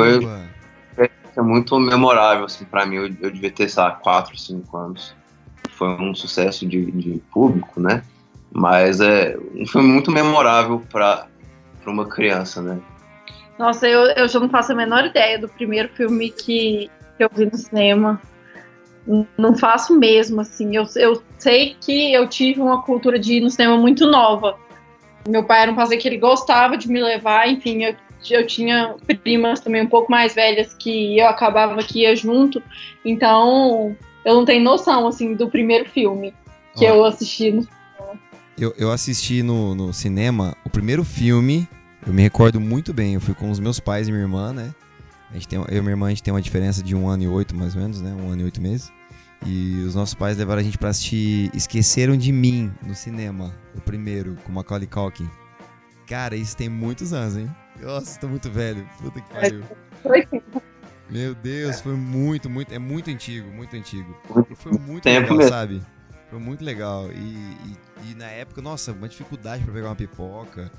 [0.95, 2.97] Foi, foi muito memorável, assim, pra mim.
[2.97, 5.15] Eu, eu devia ter, sei lá, 4, 5 anos.
[5.71, 8.03] Foi um sucesso de, de público, né?
[8.59, 11.27] Mas é um filme muito memorável para
[11.87, 12.81] uma criança, né?
[13.59, 17.29] Nossa, eu, eu já não faço a menor ideia do primeiro filme que, que eu
[17.31, 18.19] vi no cinema.
[19.37, 20.75] Não faço mesmo, assim.
[20.75, 24.57] Eu, eu sei que eu tive uma cultura de ir no cinema muito nova.
[25.29, 27.95] Meu pai era um passeio que ele gostava de me levar, enfim, eu,
[28.31, 32.63] eu tinha primas também um pouco mais velhas que eu acabava que ia junto.
[33.05, 33.95] Então,
[34.25, 36.33] eu não tenho noção, assim, do primeiro filme
[36.75, 37.67] que eu assisti no
[38.59, 41.69] eu, eu assisti no, no cinema o primeiro filme,
[42.07, 43.15] eu me recordo muito bem.
[43.15, 44.75] Eu fui com os meus pais e minha irmã, né?
[45.31, 47.25] A gente tem, eu e minha irmã, a gente tem uma diferença de um ano
[47.25, 48.13] e oito, mais ou menos, né?
[48.15, 48.93] Um ano e oito meses.
[49.45, 53.81] E os nossos pais levaram a gente pra assistir Esqueceram de Mim no cinema, o
[53.81, 55.29] primeiro, com Macaulay Culkin.
[56.07, 57.51] Cara, isso tem muitos anos, hein?
[57.83, 58.89] Nossa, tô muito velho.
[59.01, 59.63] Puta que pariu.
[61.11, 62.73] Meu Deus, foi muito, muito.
[62.73, 64.17] É muito antigo, muito antigo.
[64.51, 65.51] E foi muito Tempo legal, mesmo.
[65.51, 65.83] sabe?
[66.31, 67.11] Foi muito legal.
[67.13, 70.71] E, e e na época, nossa, uma dificuldade para pegar uma pipoca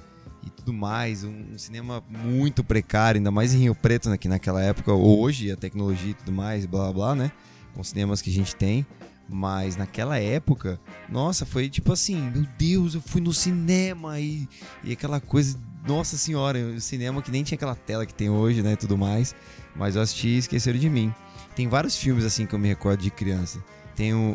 [0.45, 1.24] e tudo mais.
[1.24, 5.51] Um, um, cinema muito precário, ainda mais em Rio Preto, né, que naquela época, hoje,
[5.51, 7.32] a tecnologia e tudo mais, blá blá blá, né?
[7.74, 8.86] Com os cinemas que a gente tem.
[9.30, 14.47] Mas naquela época, nossa, foi tipo assim, meu Deus, eu fui no cinema e,
[14.84, 18.61] e aquela coisa, nossa senhora, o cinema que nem tinha aquela tela que tem hoje,
[18.61, 19.36] né, tudo mais.
[19.76, 21.13] Mas eu assisti e esqueceram de mim.
[21.55, 23.59] Tem vários filmes assim que eu me recordo de criança.
[23.97, 24.29] Tem um,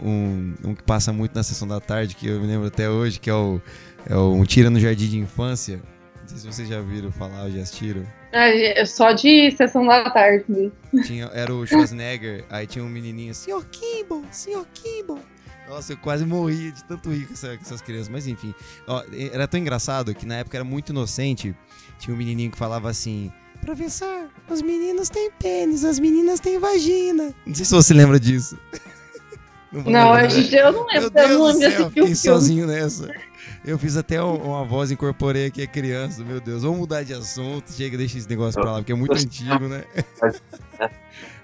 [0.65, 3.21] um, um, que passa muito na sessão da tarde, que eu me lembro até hoje,
[3.21, 3.61] que é o,
[4.11, 5.81] é o Um Tira no Jardim de Infância.
[6.21, 8.05] Não sei se vocês já viram falar já assistiram.
[8.33, 10.73] É, só de sessão da tarde.
[11.07, 13.65] Tinha, era o Schwarzenegger, aí tinha um menininho, Sr.
[13.71, 14.67] Kimball, Sr.
[14.75, 15.21] Kimball.
[15.69, 18.09] Nossa, eu quase morria de tanto rir com, essa, com essas crianças.
[18.09, 18.53] Mas enfim,
[18.89, 21.55] ó, era tão engraçado que na época era muito inocente.
[22.01, 27.33] Tinha um menininho que falava assim: Professor, os meninos têm pênis, as meninas têm vagina.
[27.47, 28.59] Não sei se você lembra disso.
[29.73, 31.01] Não, não eu, eu não lembro.
[31.01, 33.09] Meu Deus eu não lembro sozinho nessa.
[33.65, 36.23] Eu fiz até uma voz, incorporei aqui a criança.
[36.25, 37.73] Meu Deus, vamos mudar de assunto.
[37.73, 39.85] Chega, deixa esse negócio pra lá, porque é muito antigo, né?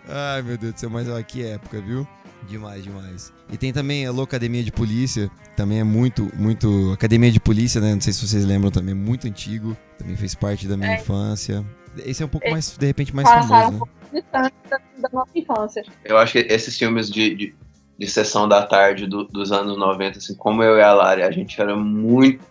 [0.09, 2.07] Ai, meu Deus do céu, mas ó, que época, viu?
[2.49, 3.33] Demais, demais.
[3.53, 6.93] E tem também a Academia de Polícia, também é muito, muito.
[6.93, 7.95] Academia de Polícia, né?
[7.95, 9.77] Não sei se vocês lembram também, é muito antigo.
[9.99, 11.01] Também fez parte da minha é.
[11.01, 11.65] infância.
[11.99, 12.51] Esse é um pouco é.
[12.51, 13.81] mais, de repente, mais famoso, né?
[14.13, 15.85] Um da, da nossa infância.
[16.05, 17.55] Eu acho que esses filmes de, de,
[17.99, 21.31] de sessão da tarde do, dos anos 90, assim, como eu e a Lari, a
[21.31, 22.45] gente era muito,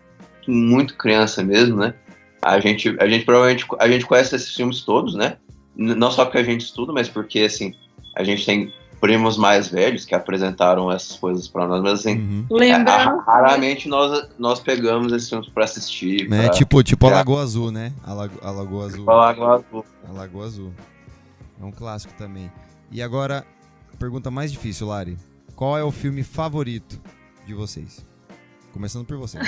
[0.47, 1.93] muito criança mesmo, né?
[2.41, 5.37] A gente, a gente provavelmente a gente conhece esses filmes todos, né?
[5.75, 7.73] Não só porque a gente estuda, mas porque assim
[8.15, 12.61] a gente tem primos mais velhos que apresentaram essas coisas para nós, mas assim, uhum.
[12.61, 16.31] É, raramente nós, nós pegamos esses filmes para assistir.
[16.33, 17.93] É, tipo, tipo a Lagoa Azul, né?
[18.03, 18.99] A, Lago, a Lagoa Azul.
[18.99, 19.85] Tipo a Lagoa Azul.
[20.07, 20.73] A Lagoa Azul.
[21.61, 22.51] É um clássico também.
[22.91, 23.45] E agora,
[23.93, 25.17] a pergunta mais difícil, Lari.
[25.57, 27.01] Qual é o filme favorito
[27.43, 28.05] de vocês?
[28.71, 29.39] Começando por você.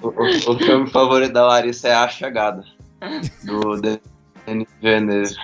[0.00, 2.64] o, o, o, filme favorito da Larissa é A Chegada,
[3.42, 3.74] do
[4.46, 5.34] Denis Villeneuve.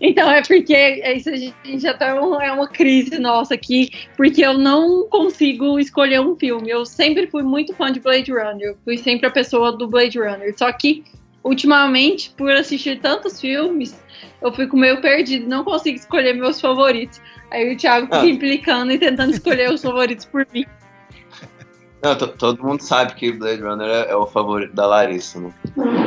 [0.00, 4.40] Então, é porque isso a gente já tá um, é uma crise nossa aqui, porque
[4.40, 6.70] eu não consigo escolher um filme.
[6.70, 10.18] Eu sempre fui muito fã de Blade Runner, eu fui sempre a pessoa do Blade
[10.18, 10.56] Runner.
[10.56, 11.04] Só que,
[11.42, 14.00] ultimamente, por assistir tantos filmes,
[14.40, 17.20] eu fico meio perdido, não consigo escolher meus favoritos.
[17.50, 18.26] Aí o Thiago fica ah.
[18.26, 20.64] implicando e tentando escolher os favoritos por mim.
[22.02, 25.52] Não, todo mundo sabe que Blade Runner é, é, o favorito da Larissa, né?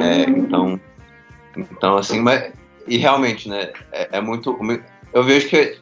[0.02, 0.82] É, então,
[1.56, 2.52] então, assim, mas
[2.88, 4.58] e realmente, né, é, é muito.
[5.14, 5.78] Eu vejo que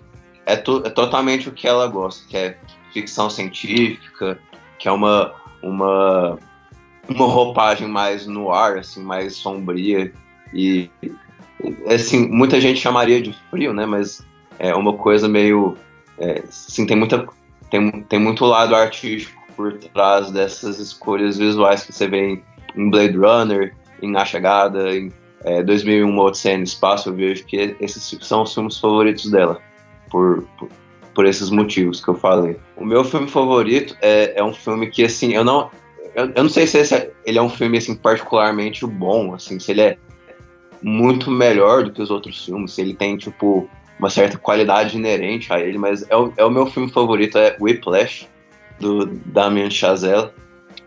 [0.46, 2.58] é, to, é, totalmente o que ela gosta, que é
[2.94, 4.38] ficção científica,
[4.78, 5.34] que é uma,
[5.64, 6.38] uma,
[7.10, 10.12] uma roupagem mais no ar, assim, mais sombria.
[10.54, 10.90] E,
[11.88, 14.26] assim, muita gente chamaria de frio, né, mas
[14.60, 15.76] é uma coisa meio.
[16.18, 17.28] É, assim, tem, muita,
[17.70, 22.42] tem, tem muito lado artístico por trás dessas escolhas visuais que você vê
[22.76, 25.12] em, Blade Runner, em Na Chegada, em
[25.44, 29.60] é, 2001 Odisseia no Espaço, eu vejo que esses são os filmes favoritos dela,
[30.10, 30.70] por, por,
[31.14, 32.58] por, esses motivos que eu falei.
[32.78, 35.70] O meu filme favorito é, é um filme que, assim, eu não...
[36.16, 39.60] Eu, eu não sei se esse é, ele é um filme, assim, particularmente bom, assim,
[39.60, 39.98] se ele é
[40.82, 45.54] muito melhor do que os outros filmes, se ele tem, tipo, uma certa qualidade inerente
[45.54, 48.28] a ele, mas é o, é o meu filme favorito, é Whiplash,
[48.80, 50.30] do Damien Chazelle.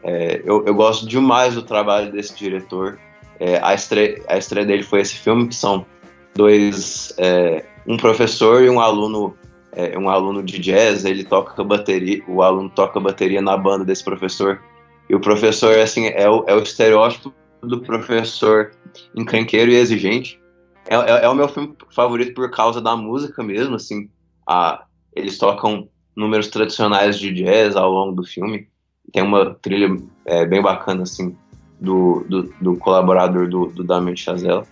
[0.02, 2.98] É, eu, eu gosto demais do trabalho desse diretor.
[3.38, 5.86] É, a, estreia, a estreia dele foi esse filme, que são
[6.34, 9.36] dois, é, um professor e um aluno,
[9.72, 14.04] é, um aluno de jazz, ele toca bateria, o aluno toca bateria na banda desse
[14.04, 14.60] professor,
[15.08, 17.32] e o professor, assim, é o, é o estereótipo
[17.62, 18.72] do professor
[19.14, 20.40] encrenqueiro e exigente.
[20.88, 24.08] É, é, é, o meu filme favorito por causa da música mesmo, assim,
[24.46, 24.84] a,
[25.14, 28.68] eles tocam números tradicionais de jazz ao longo do filme,
[29.12, 31.36] tem uma trilha é, bem bacana, assim,
[31.80, 34.64] do, do, do colaborador do, do Damien Chazelle.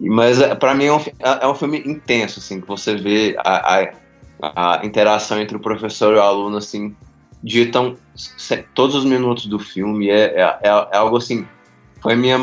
[0.00, 3.36] Mas é, para mim é um, é, é um filme intenso, assim, que você vê
[3.38, 3.80] a,
[4.42, 6.94] a, a, interação entre o professor e o aluno, assim,
[7.42, 7.96] ditam
[8.74, 10.10] todos os minutos do filme.
[10.10, 11.46] É, é, é, é algo assim.
[12.00, 12.38] Foi minha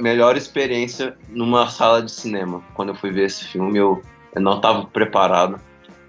[0.00, 2.62] melhor experiência numa sala de cinema.
[2.74, 4.02] Quando eu fui ver esse filme, eu,
[4.34, 5.60] eu não estava preparado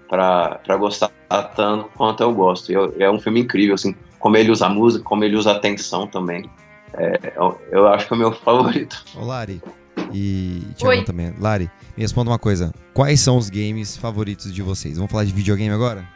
[0.08, 1.10] para gostar
[1.56, 2.70] tanto quanto eu gosto.
[2.70, 5.58] Eu, é um filme incrível, assim, como ele usa a música, como ele usa a
[5.58, 6.48] tensão também.
[6.94, 9.04] É, eu, eu, acho que é o meu favorito.
[9.16, 9.60] Ô, Lari.
[10.12, 11.34] E Thiago também.
[11.40, 12.72] Lari, me responda uma coisa.
[12.92, 14.96] Quais são os games favoritos de vocês?
[14.96, 16.06] Vamos falar de videogame agora?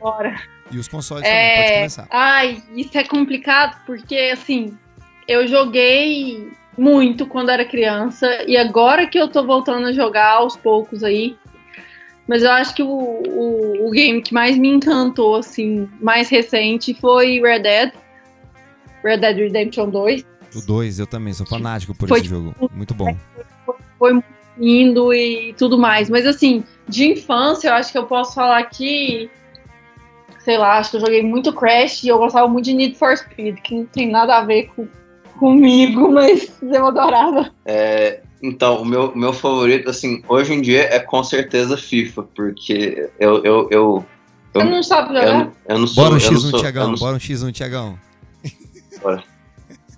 [0.00, 0.34] Bora.
[0.74, 1.30] E os consoles é...
[1.30, 2.06] também, pode começar.
[2.10, 4.76] Ai, isso é complicado porque, assim,
[5.28, 10.56] eu joguei muito quando era criança e agora que eu tô voltando a jogar aos
[10.56, 11.36] poucos aí.
[12.26, 16.94] Mas eu acho que o, o, o game que mais me encantou, assim, mais recente
[16.94, 17.92] foi Red Dead.
[19.04, 20.24] Red Dead Redemption 2.
[20.56, 22.54] O 2, eu também sou fanático por foi, esse jogo.
[22.72, 23.16] Muito bom.
[23.64, 26.08] Foi, foi muito lindo e tudo mais.
[26.08, 29.30] Mas assim, de infância, eu acho que eu posso falar que.
[30.44, 33.16] Sei lá, acho que eu joguei muito Crash e eu gostava muito de Need for
[33.16, 34.86] Speed, que não tem nada a ver com,
[35.38, 37.50] comigo, mas eu adorava.
[37.64, 43.08] É, então, o meu, meu favorito, assim, hoje em dia é com certeza FIFA, porque
[43.18, 43.42] eu.
[43.42, 44.06] eu, eu
[44.52, 45.46] eu, não sabe jogar?
[45.46, 46.94] Eu, eu não sou, Bora um X1, Tiagão.
[46.94, 47.98] Bora um X1, Tiagão.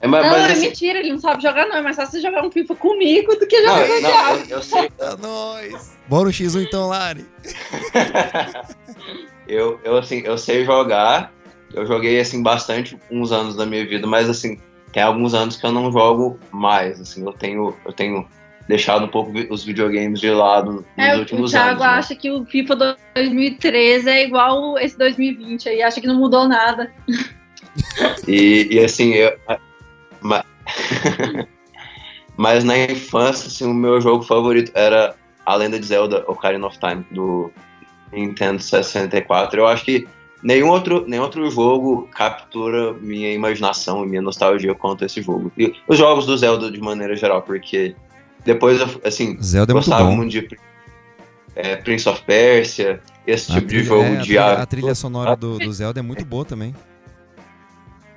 [0.01, 0.61] É, mas, não, mas, é assim...
[0.61, 1.77] mentira, ele não sabe jogar, não.
[1.77, 4.91] É mais fácil jogar um FIFA comigo do que jogar não, não, eu, eu sei.
[4.99, 5.97] É nóis.
[6.07, 7.27] Bora no X1 então, Lari.
[9.47, 11.33] eu, eu, assim, eu sei jogar.
[11.75, 14.59] Eu joguei, assim, bastante uns anos da minha vida, mas, assim,
[14.93, 17.01] tem alguns anos que eu não jogo mais.
[17.01, 18.27] Assim, eu tenho, eu tenho
[18.69, 21.75] deixado um pouco os videogames de lado nos é, últimos anos.
[21.75, 21.87] O Thiago né?
[21.87, 26.93] acha que o FIFA 2013 é igual esse 2020 aí, acha que não mudou nada.
[28.27, 29.37] E, e assim, eu,
[30.23, 30.45] mas,
[32.37, 36.79] mas na infância, assim, o meu jogo favorito era A Lenda de Zelda Ocarina of
[36.79, 37.53] Time, do
[38.17, 39.61] Nintendo 64.
[39.61, 40.07] Eu acho que
[40.43, 45.53] nenhum outro, nenhum outro jogo captura minha imaginação e minha nostalgia quanto esse jogo.
[45.57, 47.95] E os jogos do Zelda de maneira geral, porque
[48.45, 50.59] depois, assim, Zelda é gostava muito, muito de
[51.55, 55.35] é, Prince of Persia, esse tipo trilha, de jogo é, de a, a trilha sonora
[55.35, 56.75] do, do Zelda é muito boa também.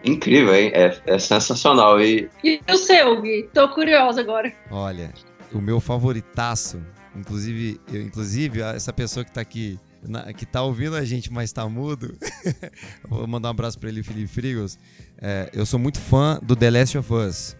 [0.03, 0.71] Incrível, hein?
[0.73, 1.99] É, é sensacional.
[2.01, 2.29] E...
[2.43, 3.49] e o seu, Gui?
[3.53, 4.53] Tô curiosa agora.
[4.71, 5.11] Olha,
[5.51, 6.81] o meu favoritaço,
[7.15, 11.51] inclusive, eu, inclusive essa pessoa que tá aqui na, que tá ouvindo a gente, mas
[11.51, 12.17] tá mudo.
[13.07, 14.77] Vou mandar um abraço para ele, Felipe Frigos.
[15.17, 17.57] É, eu sou muito fã do The Last of Us.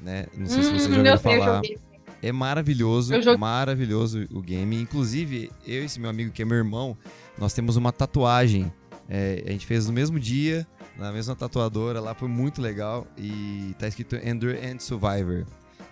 [0.00, 0.26] Né?
[0.36, 1.62] Não sei hum, se você já ouviu falar.
[2.22, 4.80] É maravilhoso, maravilhoso o game.
[4.80, 6.96] Inclusive, eu e esse meu amigo que é meu irmão,
[7.38, 8.72] nós temos uma tatuagem.
[9.08, 10.66] É, a gente fez no mesmo dia,
[10.98, 13.06] na mesma tatuadora lá, foi muito legal.
[13.16, 15.44] E tá escrito Endure and Survivor.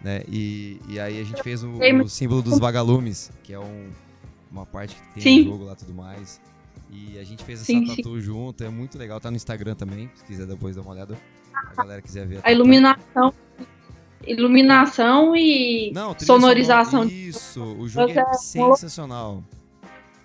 [0.03, 0.22] Né?
[0.28, 3.91] E, e aí a gente fez o, o símbolo dos vagalumes, que é um,
[4.55, 5.45] uma parte que tem sim.
[5.45, 6.41] no jogo lá e tudo mais.
[6.91, 8.21] E a gente fez essa sim, tatu sim.
[8.21, 9.21] junto, é muito legal.
[9.21, 11.19] Tá no Instagram também, se quiser depois dar uma olhada.
[11.53, 12.39] A galera quiser ver.
[12.39, 13.33] A, a iluminação
[14.27, 17.05] iluminação e Não, sonorização.
[17.05, 19.43] Isso, o jogo é, é sensacional.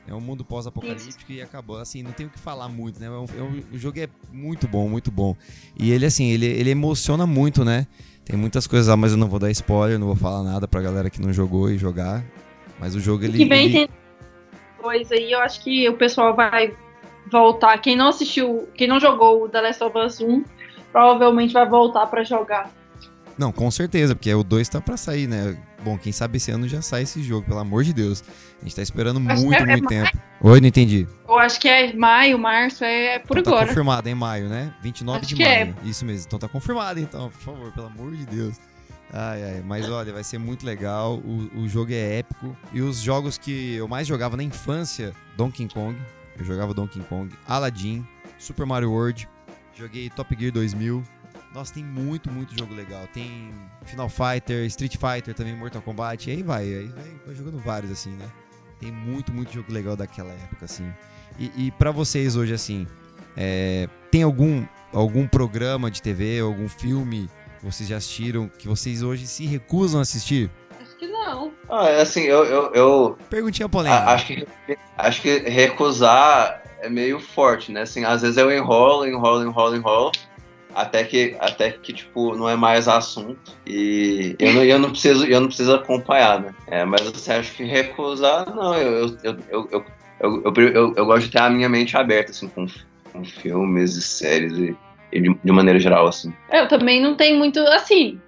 [0.08, 1.78] É um mundo pós-apocalíptico e acabou.
[1.78, 3.06] Assim, não tem o que falar muito, né?
[3.06, 5.36] É um, é um, o jogo é muito bom, muito bom.
[5.78, 7.86] E ele, assim, ele, ele emociona muito, né?
[8.26, 10.82] Tem muitas coisas lá, mas eu não vou dar spoiler, não vou falar nada pra
[10.82, 12.24] galera que não jogou e jogar.
[12.80, 13.38] Mas o jogo, ele...
[13.38, 13.90] Que vem ele...
[14.82, 16.74] coisa aí, eu acho que o pessoal vai
[17.32, 17.78] voltar.
[17.78, 20.44] Quem não assistiu, quem não jogou o The Last of Us 1,
[20.92, 22.72] provavelmente vai voltar para jogar.
[23.38, 25.58] Não, com certeza, porque o 2 tá pra sair, né?
[25.82, 28.22] Bom, quem sabe esse ano já sai esse jogo, pelo amor de Deus.
[28.60, 30.18] A gente tá esperando muito, é, muito é tempo.
[30.42, 31.08] Oi, não entendi.
[31.26, 33.66] Eu acho que é maio, março, é por então, agora.
[33.66, 34.74] Tá confirmado, em maio, né?
[34.82, 35.66] 29 acho de é.
[35.66, 35.76] maio.
[35.86, 35.88] É.
[35.88, 36.26] Isso mesmo.
[36.28, 38.58] Então tá confirmado, então, por favor, pelo amor de Deus.
[39.12, 41.18] Ai, ai, mas olha, vai ser muito legal.
[41.18, 42.56] O, o jogo é épico.
[42.72, 45.98] E os jogos que eu mais jogava na infância, Donkey Kong.
[46.38, 48.08] Eu jogava Donkey Kong, Aladdin,
[48.38, 49.28] Super Mario World.
[49.76, 51.04] Joguei Top Gear 2000.
[51.54, 53.08] Nossa, tem muito, muito jogo legal.
[53.08, 53.52] Tem
[53.84, 56.30] Final Fighter, Street Fighter também, Mortal Kombat.
[56.30, 58.30] E aí vai, aí vai, vai jogando vários, assim, né?
[58.80, 60.90] Tem muito, muito jogo legal daquela época, assim.
[61.38, 62.88] E, e para vocês hoje, assim,
[63.36, 67.30] é, tem algum, algum programa de TV, algum filme
[67.60, 70.50] que vocês já assistiram que vocês hoje se recusam a assistir?
[70.82, 71.52] Acho que não.
[71.70, 72.46] Ah, é assim, eu.
[72.46, 74.04] eu, eu Perguntinha polêmica.
[74.06, 74.48] Acho que,
[74.98, 77.82] acho que recusar é meio forte, né?
[77.82, 80.12] Assim, às vezes eu enrolo, enrolo, enrolo, enrolo
[80.74, 85.26] até que até que tipo não é mais assunto e eu não, eu não preciso
[85.26, 89.68] eu não preciso acompanhar né é, mas você acha que recusar não eu eu, eu,
[89.72, 89.86] eu,
[90.20, 92.68] eu, eu, eu gosto de ter a minha mente aberta assim com,
[93.12, 94.78] com filmes e séries e
[95.12, 98.20] de, de, maneira geral assim eu também não tenho muito assim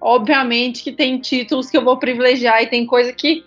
[0.00, 3.44] obviamente que tem títulos que eu vou privilegiar e tem coisa que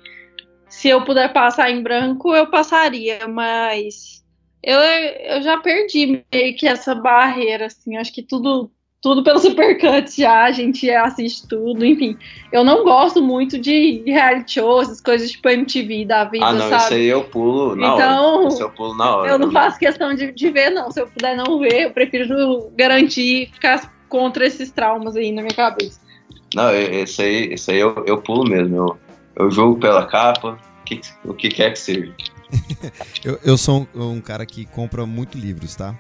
[0.68, 4.20] se eu puder passar em branco eu passaria mas
[4.64, 7.96] eu, eu já perdi meio que essa barreira, assim.
[7.96, 8.72] Acho que tudo,
[9.02, 12.18] tudo pelo Supercut já, a gente assiste tudo, enfim.
[12.52, 16.70] Eu não gosto muito de reality shows, as coisas tipo MTV da vida, ah, não,
[16.70, 16.84] sabe?
[16.84, 18.56] Isso aí eu pulo na então, hora.
[18.60, 19.32] eu pulo na hora.
[19.32, 20.92] Eu não faço questão de, de ver, não.
[20.92, 25.54] Se eu puder não ver, eu prefiro garantir ficar contra esses traumas aí na minha
[25.54, 26.00] cabeça.
[26.54, 28.76] Não, esse aí, esse aí eu, eu pulo mesmo.
[28.76, 28.98] Eu,
[29.36, 32.14] eu jogo pela capa, o que, o que quer que seja.
[33.24, 35.96] eu, eu sou um, um, cara que compra muito livros, tá?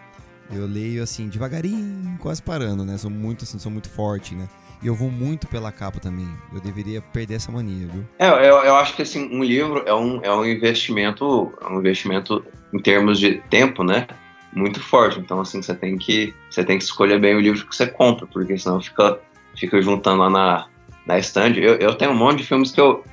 [0.52, 2.97] Eu leio assim, devagarinho, quase parando, né?
[2.97, 4.47] Sou muito assim, sou muito forte, né?
[4.82, 6.28] E eu vou muito pela capa também.
[6.54, 8.06] Eu deveria perder essa mania, viu?
[8.18, 11.80] É, eu, eu acho que assim, um livro é um, é um investimento, é um
[11.80, 12.43] investimento
[12.74, 14.08] em termos de tempo, né?
[14.54, 15.20] Muito forte.
[15.20, 18.26] Então, assim, você tem que, você tem que escolher bem o livro que você compra,
[18.26, 19.20] porque senão fica,
[19.56, 20.68] fica juntando lá na,
[21.06, 21.54] na stand.
[21.58, 23.04] Eu, eu tenho um monte de filmes que eu,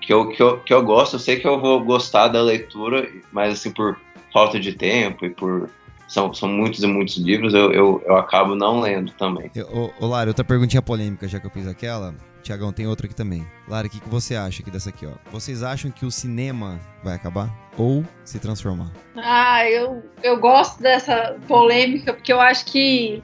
[0.00, 3.08] que eu, que, eu, que eu gosto, eu sei que eu vou gostar da leitura,
[3.32, 3.98] mas assim, por
[4.32, 5.68] falta de tempo e por.
[6.08, 9.50] São, são muitos e muitos livros, eu, eu, eu acabo não lendo também.
[10.00, 12.14] Ô, Lara, outra perguntinha polêmica, já que eu fiz aquela.
[12.42, 13.44] Tiagão, tem outra aqui também.
[13.66, 15.12] Lara, o que, que você acha aqui dessa aqui, ó?
[15.32, 17.52] Vocês acham que o cinema vai acabar?
[17.76, 18.92] Ou se transformar?
[19.16, 23.20] Ah, eu, eu gosto dessa polêmica, porque eu acho que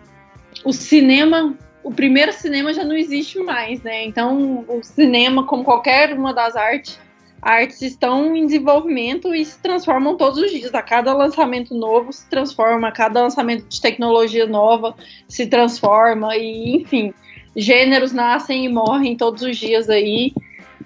[0.65, 4.05] o cinema o primeiro cinema já não existe mais, né?
[4.05, 6.99] Então, o cinema, como qualquer uma das artes,
[7.43, 10.73] artes estão em desenvolvimento e se transformam todos os dias.
[10.73, 14.95] A cada lançamento novo se transforma, a cada lançamento de tecnologia nova
[15.29, 17.13] se transforma e, enfim,
[17.57, 20.33] gêneros nascem e morrem todos os dias aí.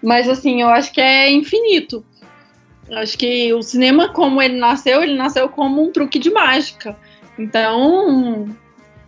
[0.03, 2.03] Mas assim, eu acho que é infinito.
[2.91, 6.97] Acho que o cinema, como ele nasceu, ele nasceu como um truque de mágica.
[7.39, 8.49] Então,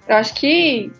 [0.06, 0.90] eu acho que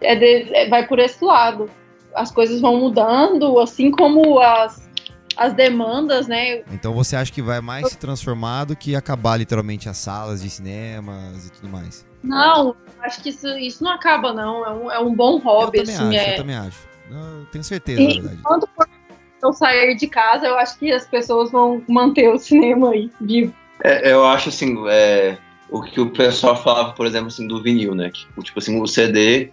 [0.00, 1.70] é de, é, vai por esse lado.
[2.14, 4.88] As coisas vão mudando, assim como as,
[5.36, 6.62] as demandas, né?
[6.72, 10.50] Então você acha que vai mais se transformar do que acabar literalmente as salas de
[10.50, 12.06] cinemas e tudo mais?
[12.22, 14.64] Não, acho que isso, isso não acaba, não.
[14.64, 16.16] É um, é um bom hobby, eu também assim.
[16.16, 16.32] Acho, é...
[16.32, 16.78] Eu também acho.
[17.10, 18.42] Eu tenho certeza, e, na verdade.
[18.42, 18.68] Quando
[19.42, 23.54] eu sair de casa, eu acho que as pessoas vão manter o cinema aí vivo.
[23.82, 25.36] É, eu acho assim, é,
[25.68, 28.10] o que o pessoal falava, por exemplo, assim, do vinil, né?
[28.10, 29.50] Que, tipo assim, o CD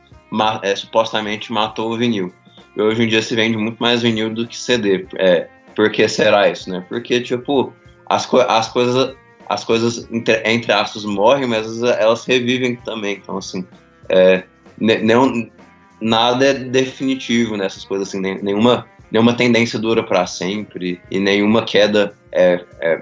[0.62, 2.34] é, supostamente matou o vinil.
[2.76, 5.06] E hoje em dia se vende muito mais vinil do que CD.
[5.18, 6.86] É, por que será isso, né?
[6.88, 7.74] Porque, tipo,
[8.08, 9.16] as, co as coisas,
[9.48, 13.18] as coisas entre, entre aspas, morrem, mas elas revivem também.
[13.18, 13.66] Então, assim,
[14.10, 14.44] é,
[14.80, 15.50] não,
[16.00, 22.14] nada é definitivo nessas coisas, assim, nenhuma, nenhuma tendência dura para sempre e nenhuma queda
[22.32, 23.02] é, é,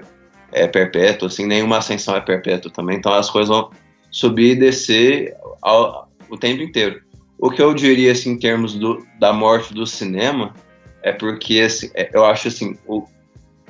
[0.52, 2.96] é perpétua, assim, nenhuma ascensão é perpétua também.
[2.96, 3.70] Então, as coisas vão
[4.10, 7.00] subir e descer ao, o tempo inteiro.
[7.38, 10.54] O que eu diria, assim, em termos do, da morte do cinema,
[11.02, 13.04] é porque, assim, é, eu acho, assim, o,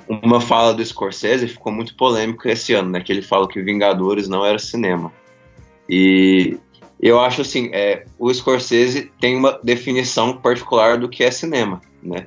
[0.09, 3.01] uma fala do Scorsese ficou muito polêmica esse ano, né?
[3.01, 5.13] Que ele fala que Vingadores não era cinema.
[5.89, 6.59] E
[7.01, 12.27] eu acho, assim, é, o Scorsese tem uma definição particular do que é cinema, né?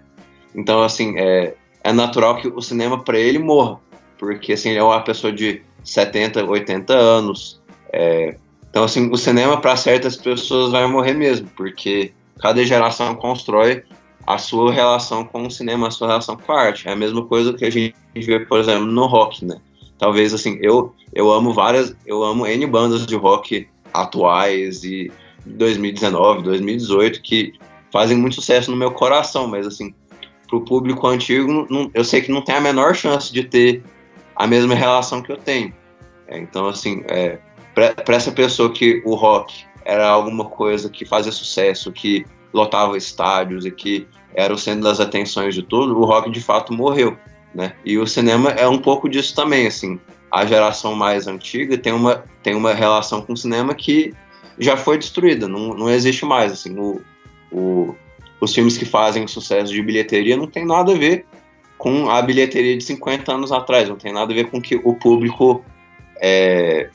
[0.55, 3.79] Então, assim, é, é natural que o cinema, para ele, morra.
[4.17, 8.37] Porque, assim, ele é uma pessoa de 70, 80 anos, é,
[8.73, 13.83] então, assim, o cinema para certas pessoas vai morrer mesmo, porque cada geração constrói
[14.25, 16.87] a sua relação com o cinema, a sua relação com a arte.
[16.87, 19.57] É a mesma coisa que a gente vê, por exemplo, no rock, né?
[19.97, 25.11] Talvez assim, eu eu amo várias, eu amo N bandas de rock atuais e
[25.45, 27.53] 2019, 2018 que
[27.91, 29.93] fazem muito sucesso no meu coração, mas assim,
[30.47, 33.83] pro público antigo, não, eu sei que não tem a menor chance de ter
[34.35, 35.73] a mesma relação que eu tenho.
[36.27, 37.37] É, então, assim, é,
[37.73, 43.65] para essa pessoa que o rock era alguma coisa que fazia sucesso, que lotava estádios
[43.65, 47.17] e que era o centro das atenções de tudo, o rock de fato morreu,
[47.53, 47.73] né?
[47.85, 49.99] E o cinema é um pouco disso também, assim.
[50.31, 54.13] A geração mais antiga tem uma, tem uma relação com o cinema que
[54.57, 56.77] já foi destruída, não, não existe mais, assim.
[56.77, 57.01] O,
[57.51, 57.95] o,
[58.39, 61.25] os filmes que fazem sucesso de bilheteria não tem nada a ver
[61.77, 64.95] com a bilheteria de 50 anos atrás, não tem nada a ver com que o
[64.95, 65.63] público
[66.21, 66.89] é,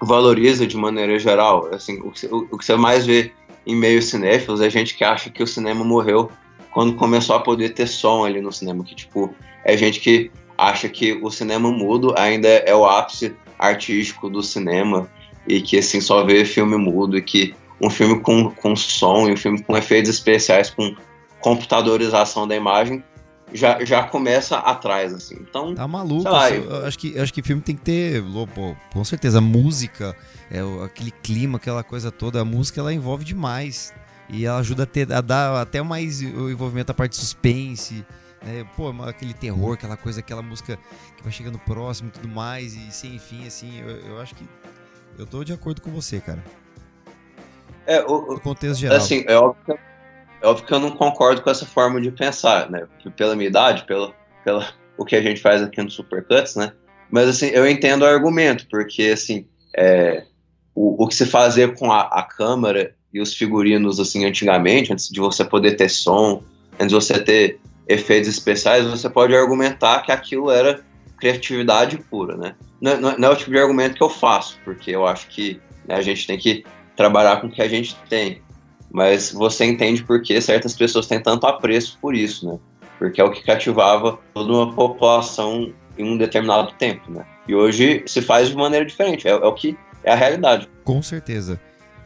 [0.00, 1.68] valoriza de maneira geral.
[1.72, 3.32] Assim, o, o, o que você mais vê
[3.66, 6.30] em meio cinéfilos é gente que acha que o cinema morreu
[6.70, 9.34] quando começou a poder ter som ali no cinema, que tipo,
[9.64, 15.08] é gente que acha que o cinema mudo ainda é o ápice artístico do cinema
[15.46, 19.32] e que assim só vê filme mudo e que um filme com, com som e
[19.32, 20.94] um filme com efeitos especiais, com
[21.40, 23.04] computadorização da imagem
[23.52, 25.36] já, já começa atrás, assim.
[25.40, 25.74] Então.
[25.74, 26.28] Tá maluco.
[26.28, 26.84] Lá, eu...
[26.86, 28.22] acho, que, acho que filme tem que ter,
[28.54, 30.16] pô, com certeza, música,
[30.54, 32.40] é, aquele clima, aquela coisa toda.
[32.40, 33.94] A música ela envolve demais.
[34.28, 38.04] E ela ajuda a, ter, a dar até mais o envolvimento da parte de suspense.
[38.42, 38.66] Né?
[38.76, 40.78] Pô, aquele terror, aquela coisa, aquela música
[41.16, 42.74] que vai chegando próximo e tudo mais.
[42.74, 44.44] E sem fim, assim, eu, eu acho que.
[45.18, 46.42] Eu tô de acordo com você, cara.
[47.86, 48.96] É, o, no contexto geral.
[48.96, 49.78] Assim, é óbvio
[50.44, 52.86] é óbvio que eu não concordo com essa forma de pensar, né?
[53.16, 54.12] Pela minha idade, pela,
[54.44, 56.72] pela o que a gente faz aqui no Supercuts, né?
[57.10, 60.24] Mas, assim, eu entendo o argumento, porque, assim, é,
[60.74, 65.08] o, o que se fazia com a, a câmera e os figurinos, assim, antigamente, antes
[65.08, 66.42] de você poder ter som,
[66.74, 70.80] antes de você ter efeitos especiais, você pode argumentar que aquilo era
[71.18, 72.54] criatividade pura, né?
[72.80, 75.60] Não, não, não é o tipo de argumento que eu faço, porque eu acho que
[75.86, 76.64] né, a gente tem que
[76.96, 78.42] trabalhar com o que a gente tem
[78.94, 82.60] mas você entende por que certas pessoas têm tanto apreço por isso, né?
[82.96, 87.26] Porque é o que cativava toda uma população em um determinado tempo, né?
[87.48, 90.68] E hoje se faz de maneira diferente, é, é o que é a realidade.
[90.84, 91.60] Com certeza.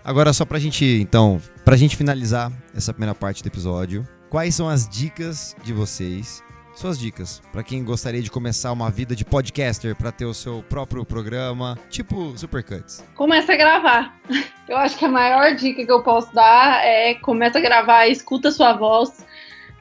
[0.05, 4.69] Agora, só pra gente, então, pra gente finalizar essa primeira parte do episódio, quais são
[4.69, 6.43] as dicas de vocês
[6.79, 10.63] suas dicas para quem gostaria de começar uma vida de podcaster para ter o seu
[10.69, 13.05] próprio programa, tipo Supercuts.
[13.17, 14.17] Começa a gravar.
[14.69, 18.49] Eu acho que a maior dica que eu posso dar é começa a gravar, escuta
[18.49, 19.27] a sua voz,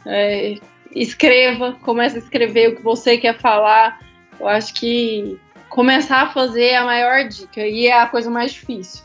[0.07, 0.55] é,
[0.91, 3.99] escreva, começa a escrever o que você quer falar.
[4.39, 5.39] Eu acho que
[5.69, 9.03] começar a fazer é a maior dica e é a coisa mais difícil.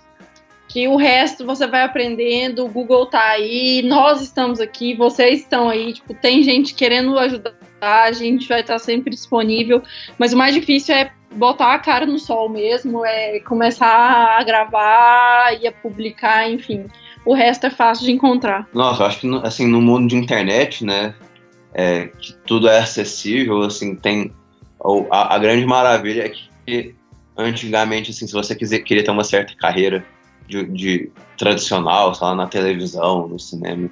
[0.68, 5.68] que o resto você vai aprendendo, o Google tá aí, nós estamos aqui, vocês estão
[5.68, 9.82] aí, tipo, tem gente querendo ajudar, a gente vai estar sempre disponível,
[10.18, 15.60] mas o mais difícil é botar a cara no sol mesmo, é começar a gravar
[15.60, 16.86] e a publicar, enfim.
[17.24, 18.66] O resto é fácil de encontrar.
[18.72, 21.14] Nossa, eu acho que assim, no mundo de internet, né,
[21.74, 24.32] é, que tudo é acessível, assim, tem
[25.10, 26.51] a, a grande maravilha é que
[27.36, 30.04] antigamente, assim, se você quiser, queria ter uma certa carreira
[30.46, 33.90] de, de tradicional, sei lá, na televisão, no cinema,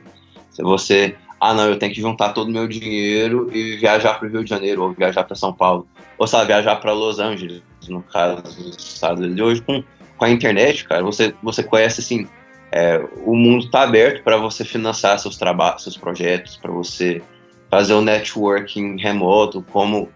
[0.51, 4.28] se você, ah não, eu tenho que juntar todo o meu dinheiro e viajar para
[4.28, 5.87] o Rio de Janeiro ou viajar para São Paulo,
[6.18, 9.41] ou sabe, viajar para Los Angeles, no caso dos Estados Unidos.
[9.41, 9.83] Hoje com,
[10.16, 12.26] com a internet, cara, você você conhece assim,
[12.72, 17.22] é, o mundo está aberto para você financiar seus trabalhos, seus projetos, para você
[17.70, 20.09] fazer o networking remoto, como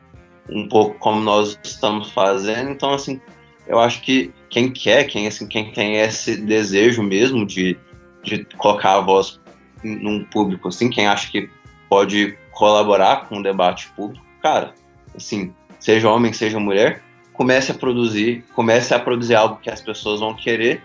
[0.49, 2.71] um pouco como nós estamos fazendo.
[2.71, 3.21] Então, assim,
[3.67, 7.79] eu acho que quem quer, quem, assim, quem tem esse desejo mesmo de,
[8.23, 9.41] de colocar a voz
[9.83, 11.49] num público, assim, quem acha que
[11.89, 14.75] pode colaborar com o debate público, cara,
[15.15, 20.21] assim, seja homem, seja mulher, comece a produzir, comece a produzir algo que as pessoas
[20.21, 20.83] vão querer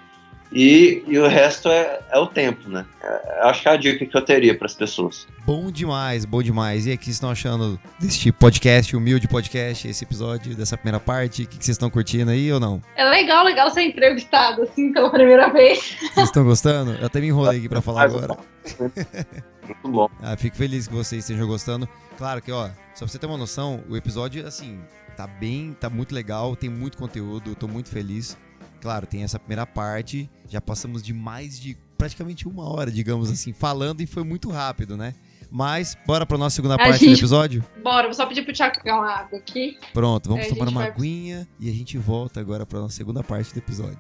[0.52, 2.86] e, e o resto é, é o tempo, né?
[3.04, 5.28] É, acho que é a dica que eu teria para as pessoas.
[5.46, 6.88] Bom demais, bom demais.
[6.88, 11.00] E aí, o que vocês estão achando deste podcast, humilde podcast, esse episódio, dessa primeira
[11.00, 11.44] parte?
[11.44, 12.82] O que vocês estão curtindo aí ou não?
[12.96, 15.96] É legal, legal ser entrevistado, assim, pela primeira vez.
[16.14, 16.94] Vocês estão gostando?
[16.94, 18.36] Eu até me enrolei aqui para falar agora.
[18.80, 20.10] Muito bom.
[20.20, 21.88] Ah, fico feliz que vocês estejam gostando.
[22.18, 24.80] Claro que, ó, só pra você ter uma noção, o episódio, assim,
[25.16, 28.36] tá bem, tá muito legal, tem muito conteúdo, tô muito feliz.
[28.82, 33.52] Claro, tem essa primeira parte, já passamos de mais de praticamente uma hora, digamos assim,
[33.52, 35.14] falando e foi muito rápido, né?
[35.52, 37.16] Mas, bora pra nossa segunda a parte gente...
[37.16, 37.66] do episódio?
[37.84, 39.78] Bora, vou só pedir pro Thiago pegar uma água aqui.
[39.94, 40.90] Pronto, vamos tomar uma vai...
[40.92, 44.00] aguinha e a gente volta agora pra nossa segunda parte do episódio.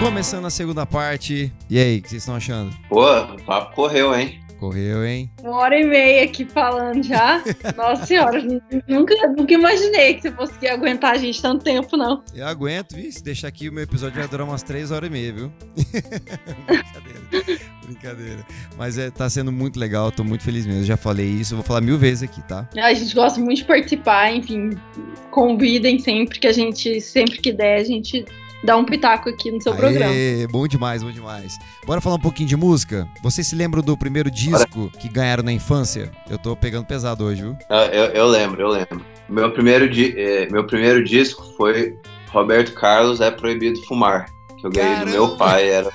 [0.00, 1.52] Começando a segunda parte.
[1.70, 2.74] E aí, o que vocês estão achando?
[2.88, 4.40] Pô, o papo correu, hein?
[4.58, 5.30] Correu, hein?
[5.40, 7.42] Uma hora e meia aqui falando já.
[7.76, 8.42] Nossa senhora,
[8.88, 12.22] nunca, nunca imaginei que você fosse aguentar a gente tanto tempo, não.
[12.34, 13.10] Eu aguento, viu?
[13.10, 15.52] Se deixar aqui, o meu episódio vai durar umas três horas e meia, viu?
[16.66, 17.60] Brincadeira.
[17.84, 18.46] Brincadeira.
[18.76, 20.82] Mas é, tá sendo muito legal, tô muito feliz mesmo.
[20.82, 22.68] Já falei isso, vou falar mil vezes aqui, tá?
[22.76, 24.70] A gente gosta muito de participar, enfim.
[25.30, 28.24] Convidem sempre que a gente, sempre que der, a gente
[28.62, 30.14] dar um pitaco aqui no seu Aê, programa.
[30.50, 31.58] Bom demais, bom demais.
[31.86, 33.08] Bora falar um pouquinho de música?
[33.22, 36.10] Vocês se lembram do primeiro disco que ganharam na infância?
[36.28, 37.56] Eu tô pegando pesado hoje, viu?
[37.70, 39.04] Eu, eu, eu lembro, eu lembro.
[39.28, 41.96] Meu primeiro, di eh, meu primeiro disco foi
[42.30, 44.26] Roberto Carlos É Proibido Fumar,
[44.58, 45.10] que eu ganhei Caramba.
[45.10, 45.68] do meu pai.
[45.68, 45.90] Era,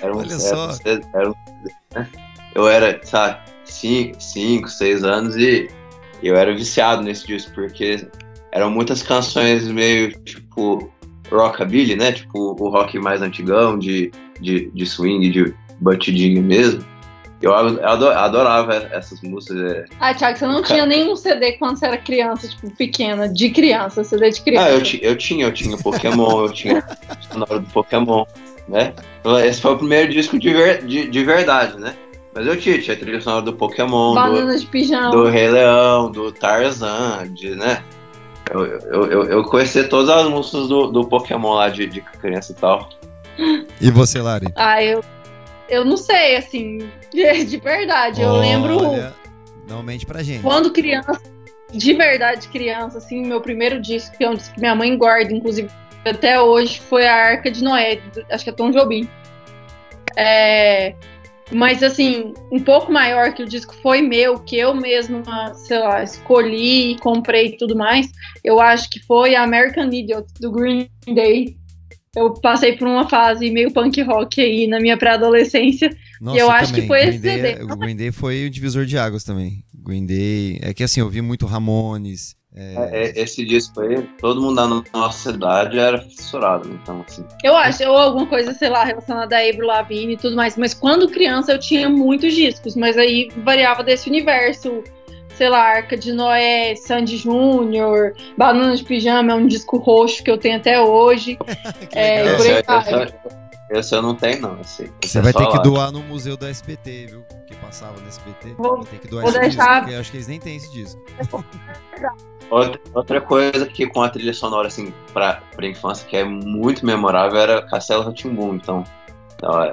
[0.00, 0.76] era um, Olha só.
[0.84, 1.34] Era, era um,
[1.94, 2.08] né?
[2.54, 4.18] Eu era, sabe, 5,
[4.68, 5.68] 6 anos e
[6.22, 8.06] eu era viciado nesse disco, porque
[8.52, 10.92] eram muitas canções meio, tipo,
[11.30, 12.12] rockabilly, né?
[12.12, 14.10] Tipo o rock mais antigão, de,
[14.40, 16.84] de, de swing, de batidinho mesmo.
[17.42, 19.72] Eu adorava essas músicas.
[19.72, 19.84] É...
[19.98, 24.04] Ah, Thiago, você não tinha nenhum CD quando você era criança, tipo, pequena, de criança,
[24.04, 24.66] CD de criança.
[24.66, 24.78] Ah, eu,
[25.10, 26.84] eu tinha, eu tinha Pokémon, eu tinha
[27.30, 28.26] sonora do Pokémon,
[28.68, 28.92] né?
[29.46, 31.94] Esse foi o primeiro disco de, ver, de, de verdade, né?
[32.34, 35.10] Mas eu tinha, tinha a trilha sonora do Pokémon, Banana do, de pijama.
[35.10, 37.82] do Rei Leão, do Tarzan, de, né?
[38.50, 42.52] Eu, eu, eu, eu conheci todas as músicas do, do Pokémon lá de, de criança
[42.52, 42.88] e tal.
[43.80, 44.48] E você, Lari?
[44.56, 45.02] Ah, eu,
[45.68, 48.20] eu não sei, assim, de verdade.
[48.20, 48.80] Eu lembro.
[49.68, 50.42] Não mente pra gente.
[50.42, 51.20] Quando criança,
[51.72, 55.32] de verdade criança, assim, meu primeiro disco, que é um disco que minha mãe guarda,
[55.32, 55.70] inclusive
[56.04, 58.00] até hoje, foi a Arca de Noé,
[58.30, 59.08] acho que é Tom Jobim.
[60.16, 60.94] É,
[61.52, 66.02] mas, assim, um pouco maior que o disco foi meu, que eu mesma, sei lá,
[66.02, 68.10] escolhi e comprei e tudo mais,
[68.44, 71.56] eu acho que foi a American Idiot, do Green Day.
[72.16, 75.90] Eu passei por uma fase meio punk rock aí na minha pré-adolescência.
[76.20, 76.82] E eu acho também.
[76.82, 77.62] que foi Green esse Day, CD.
[77.62, 79.64] O Green Day foi o divisor de águas também.
[79.72, 80.58] Green Day.
[80.60, 82.74] É que assim, eu vi muito Ramones, é...
[82.92, 87.24] É, esse disco aí, todo mundo na nossa cidade era fissurado, então assim.
[87.44, 90.74] Eu acho, ou alguma coisa, sei lá, relacionada a Avril Lavigne e tudo mais, mas
[90.74, 94.82] quando criança eu tinha muitos discos, mas aí variava desse universo,
[95.36, 100.30] sei lá, Arca de Noé, Sandy Júnior, Banana de Pijama é um disco roxo que
[100.30, 101.38] eu tenho até hoje.
[101.94, 103.14] é, esse, esse,
[103.70, 104.60] esse, eu não tenho, não.
[104.60, 107.24] Esse, Você vai ter que doar no museu da SPT, viu?
[107.46, 108.54] Que passava no SPT.
[108.58, 109.64] Vou, vai ter que doar esse deixar...
[109.64, 111.00] disco, porque eu acho que eles nem têm esse disco.
[112.50, 116.84] Outra, outra coisa que com a trilha sonora, assim, pra, pra infância, que é muito
[116.84, 118.56] memorável, era Castelo Ratimbum.
[118.56, 118.84] Então,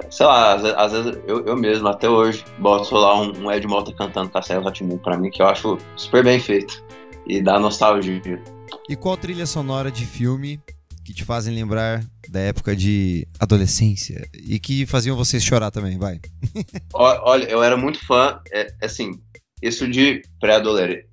[0.10, 3.68] sei lá, às, às vezes eu, eu, mesmo, até hoje, boto lá um, um Ed
[3.68, 6.84] Malta cantando Castelo Ratimbum pra mim, que eu acho super bem feito.
[7.28, 8.42] e dá nostalgia.
[8.88, 10.60] E qual trilha sonora de filme
[11.04, 16.20] que te fazem lembrar da época de adolescência e que faziam vocês chorar também, vai?
[16.94, 19.20] Olha, eu era muito fã, é, assim,
[19.62, 21.08] isso de pré-adolescência,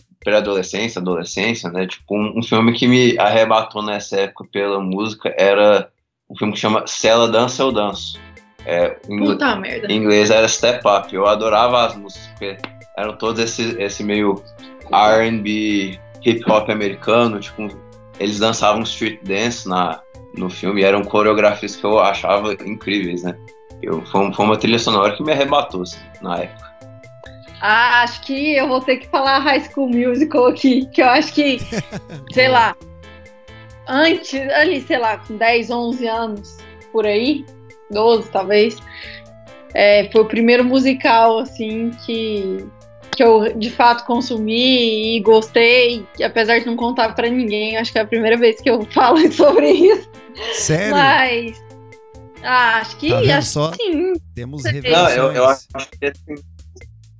[0.98, 1.86] adolescência, né?
[1.86, 5.88] Tipo, um, um, filme que me arrebatou nessa época pela música era
[6.28, 8.18] um filme que chama Cela Dança ou Danço.
[8.66, 9.92] É, em, Puta merda.
[9.92, 11.14] Em inglês era Step Up.
[11.14, 12.56] Eu adorava as músicas, porque
[12.96, 14.42] eram todos esse, esse meio
[14.90, 17.68] R&B, hip hop americano, tipo,
[18.18, 20.00] eles dançavam street dance na,
[20.36, 23.36] no filme e eram coreografias que eu achava incríveis, né?
[23.82, 26.73] Eu, foi, foi uma trilha sonora que me arrebatou assim, na época.
[27.66, 31.32] Ah, acho que eu vou ter que falar High School Musical aqui, que eu acho
[31.32, 31.56] que,
[32.30, 32.76] sei lá,
[33.88, 36.58] antes, ali, sei lá, com 10, 11 anos,
[36.92, 37.42] por aí,
[37.90, 38.76] 12 talvez,
[39.72, 42.66] é, foi o primeiro musical, assim, que,
[43.16, 47.98] que eu de fato consumi e gostei, apesar de não contar para ninguém, acho que
[47.98, 50.10] é a primeira vez que eu falo sobre isso.
[50.52, 50.94] Sério?
[50.94, 51.64] Mas.
[52.42, 53.08] Ah, acho que.
[53.08, 53.72] Tá acho só?
[53.72, 54.12] sim.
[54.34, 55.16] Temos revelações.
[55.16, 55.66] Não, eu, eu acho
[55.98, 56.44] que assim,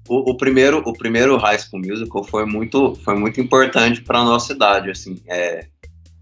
[0.09, 4.53] o, o, primeiro, o primeiro High School Musical foi muito, foi muito importante para nossa
[4.53, 5.21] idade, assim.
[5.27, 5.67] É,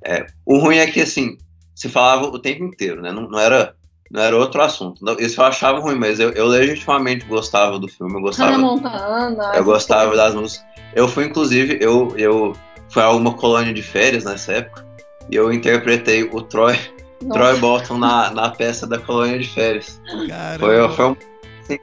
[0.05, 1.37] é, o ruim é que, assim,
[1.75, 3.13] se falava o tempo inteiro, né?
[3.13, 3.75] Não, não era
[4.13, 5.03] não era outro assunto.
[5.19, 8.13] Isso eu achava ruim, mas eu, eu legitimamente gostava do filme.
[8.13, 8.59] Eu gostava.
[8.59, 10.67] Montana, eu gostava das músicas.
[10.95, 12.53] Eu fui, inclusive, eu, eu
[12.91, 14.87] fui a uma colônia de férias nessa época
[15.31, 16.79] e eu interpretei o Troy,
[17.33, 19.99] Troy Bolton na, na peça da colônia de férias.
[20.59, 21.17] Foi, foi um
[21.63, 21.79] assim,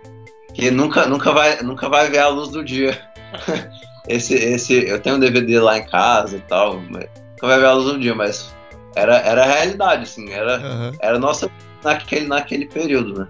[0.53, 2.99] que nunca, nunca, vai, nunca vai ver a luz do dia.
[4.07, 7.65] esse, esse, eu tenho um DVD lá em casa e tal, mas nunca vai ver
[7.65, 8.53] a luz do dia, mas
[8.95, 10.91] era, era a realidade, assim, era, uhum.
[10.99, 11.49] era nossa
[11.83, 13.27] naquele, naquele período, né?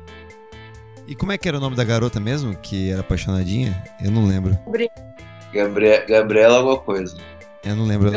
[1.08, 3.84] E como é que era o nome da garota mesmo, que era apaixonadinha?
[4.00, 4.58] Eu não lembro.
[5.52, 7.18] Gabriela, Gabriela alguma coisa.
[7.64, 8.12] Eu não lembro.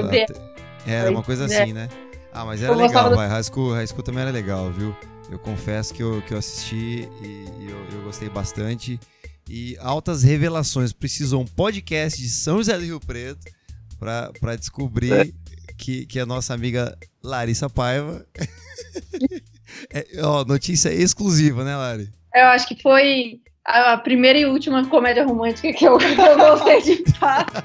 [0.86, 1.72] Era uma coisa assim, é.
[1.72, 1.88] né?
[2.32, 3.28] Ah, mas era legal, vai.
[3.28, 4.94] High School, High School também era legal, viu?
[5.32, 7.26] Eu confesso que eu, que eu assisti e,
[7.59, 9.00] e eu, eu, gostei bastante.
[9.48, 10.92] E altas revelações.
[10.92, 13.50] Precisou um podcast de São José do Rio Preto
[13.98, 15.32] para descobrir é.
[15.78, 18.26] que, que a nossa amiga Larissa Paiva
[19.90, 22.12] É, ó, notícia exclusiva, né, Lari?
[22.34, 27.10] Eu acho que foi a primeira e última comédia romântica que eu, eu gostei de
[27.12, 27.64] fato.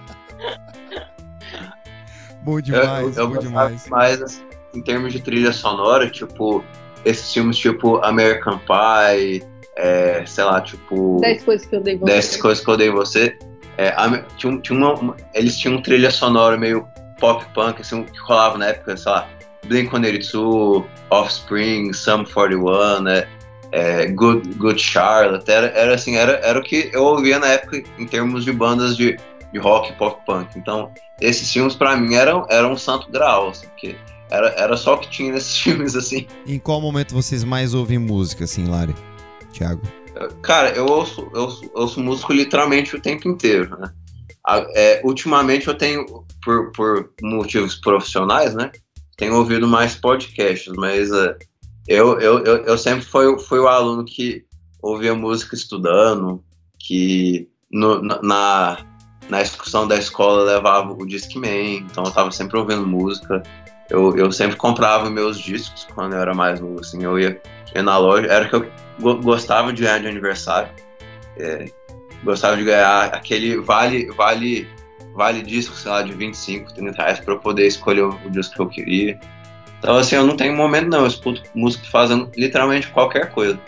[2.45, 3.89] bom demais, eu, eu bom demais.
[3.89, 4.41] Mais assim,
[4.73, 6.63] em termos de trilha sonora, tipo,
[7.07, 9.43] esses filmes tipo American Pie,
[9.75, 11.19] é, sei lá, tipo.
[11.21, 12.11] 10 coisas que eu dei você.
[12.11, 13.37] 10 coisas que eu dei você.
[13.77, 13.93] É,
[14.37, 16.87] tinha, tinha uma, eles tinham trilha sonora meio
[17.19, 19.29] pop punk, assim, que rolava na época, sei lá,
[19.67, 23.27] Blink-182, Offspring, Sum 41, né?
[23.71, 27.83] É, Good, Good Charlotte, era, era assim, era, era o que eu ouvia na época
[27.99, 29.17] em termos de bandas de,
[29.51, 30.57] de rock pop punk.
[30.57, 33.95] Então, esses filmes para mim eram, eram um santo grau, assim, porque
[34.29, 36.27] era, era só o que tinha nesses filmes, assim.
[36.45, 38.95] Em qual momento vocês mais ouvem música, assim, Lari?
[39.51, 39.81] Thiago?
[40.41, 43.91] Cara, eu ouço, eu ouço, eu ouço música literalmente o tempo inteiro, né?
[44.75, 46.05] É, ultimamente eu tenho,
[46.43, 48.71] por, por motivos profissionais, né?
[49.17, 51.35] tenho ouvido mais podcasts, mas uh,
[51.87, 54.45] eu, eu, eu, eu, sempre fui, fui o aluno que
[54.81, 56.43] ouvia música estudando,
[56.77, 58.77] que no, na,
[59.27, 63.41] na excursão da escola levava o Discman, então eu estava sempre ouvindo música.
[63.89, 67.41] Eu, eu sempre comprava meus discos quando eu era mais novo, assim, eu ia,
[67.73, 68.69] ia na loja, era que eu
[69.21, 70.69] gostava de ganhar de aniversário.
[71.37, 71.65] É,
[72.23, 74.67] gostava de ganhar aquele vale, vale
[75.17, 78.61] vale disco, sei lá, de 25, 30 reais pra eu poder escolher o disco que
[78.61, 79.19] eu queria.
[79.79, 81.01] Então, assim, eu não tenho momento, não.
[81.01, 83.59] Eu escuto música fazendo literalmente qualquer coisa.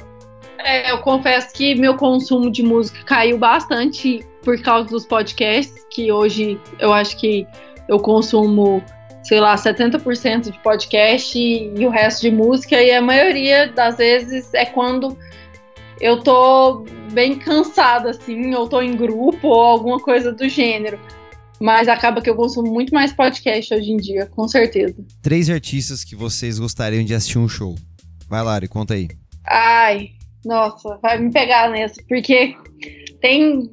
[0.59, 6.11] É, eu confesso que meu consumo de música caiu bastante por causa dos podcasts, que
[6.11, 7.47] hoje eu acho que
[7.87, 8.83] eu consumo,
[9.29, 13.97] sei lá, 70% de podcast e, e o resto de música, e a maioria das
[13.97, 15.15] vezes é quando
[16.01, 20.99] eu tô bem cansada, assim, ou tô em grupo ou alguma coisa do gênero.
[21.59, 24.95] Mas acaba que eu consumo muito mais podcast hoje em dia, com certeza.
[25.21, 27.75] Três artistas que vocês gostariam de assistir um show.
[28.27, 29.09] Vai, Lari, conta aí.
[29.45, 30.09] Ai,
[30.43, 32.55] nossa, vai me pegar nessa, porque
[33.21, 33.69] tem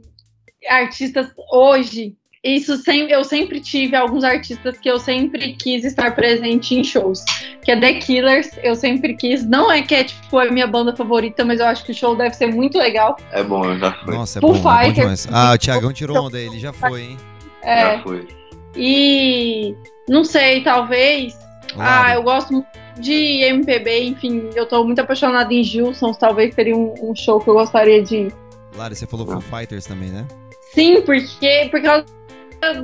[0.69, 2.15] artistas hoje.
[2.47, 7.25] Isso sempre, eu sempre tive alguns artistas que eu sempre quis estar presente em shows.
[7.65, 9.45] Que é The Killers, eu sempre quis.
[9.45, 12.15] Não é que é tipo a minha banda favorita, mas eu acho que o show
[12.15, 13.17] deve ser muito legal.
[13.33, 14.15] É bom, eu já fui.
[14.15, 15.15] Nossa, é Full bom, é bom.
[15.33, 17.17] Ah, o Thiagão tirou onda, ele já foi, hein?
[17.65, 17.97] É.
[17.97, 18.29] Já foi.
[18.77, 19.75] E
[20.09, 21.37] não sei, talvez.
[21.77, 22.69] Ah, eu gosto muito
[23.01, 27.49] de MPB, enfim, eu tô muito apaixonada em Gilson, talvez seria um, um show que
[27.49, 28.35] eu gostaria de ir.
[28.75, 30.25] Lari, você falou Foo Fighters também, né?
[30.73, 31.87] Sim, porque, porque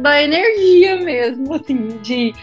[0.00, 2.34] da energia mesmo, assim, de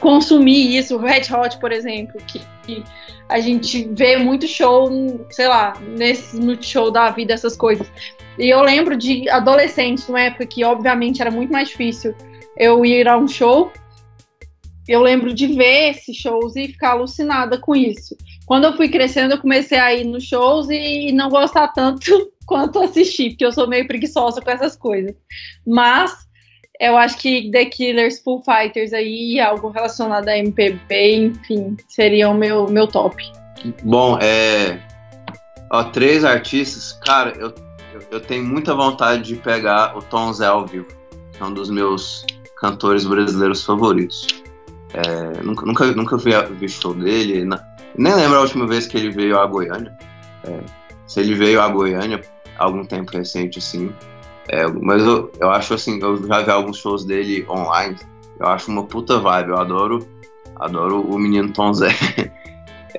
[0.00, 0.96] consumir isso.
[0.96, 2.84] Red Hot, por exemplo, que, que
[3.28, 4.90] a gente vê muito show,
[5.30, 7.86] sei lá, nesse multishow da vida, essas coisas.
[8.38, 12.14] E eu lembro de adolescente, numa época que, obviamente, era muito mais difícil
[12.56, 13.72] eu ir a um show.
[14.86, 18.16] Eu lembro de ver esses shows e ficar alucinada com isso.
[18.46, 22.80] Quando eu fui crescendo, eu comecei a ir nos shows e não gostar tanto quanto
[22.80, 25.14] assistir, porque eu sou meio preguiçosa com essas coisas.
[25.66, 26.27] Mas
[26.80, 32.34] eu acho que The Killers, Full Fighters aí, algo relacionado a MPB, enfim, seria o
[32.34, 33.22] meu, meu top.
[33.82, 34.80] Bom, é.
[35.70, 37.52] Ó, três artistas, cara, eu,
[37.92, 40.86] eu, eu tenho muita vontade de pegar o Tom Zé ao vivo,
[41.32, 42.24] que é um dos meus
[42.60, 44.26] cantores brasileiros favoritos.
[44.94, 47.44] É, nunca, nunca, nunca vi, vi show dele,
[47.96, 49.92] nem lembro a última vez que ele veio a Goiânia.
[50.44, 50.60] É,
[51.06, 52.20] se ele veio a Goiânia
[52.58, 53.92] algum tempo recente, assim.
[54.48, 57.96] É, mas eu, eu acho assim, eu já vi alguns shows dele online.
[58.38, 59.50] Eu acho uma puta vibe.
[59.50, 60.06] Eu adoro,
[60.56, 61.88] adoro o menino Tom Zé.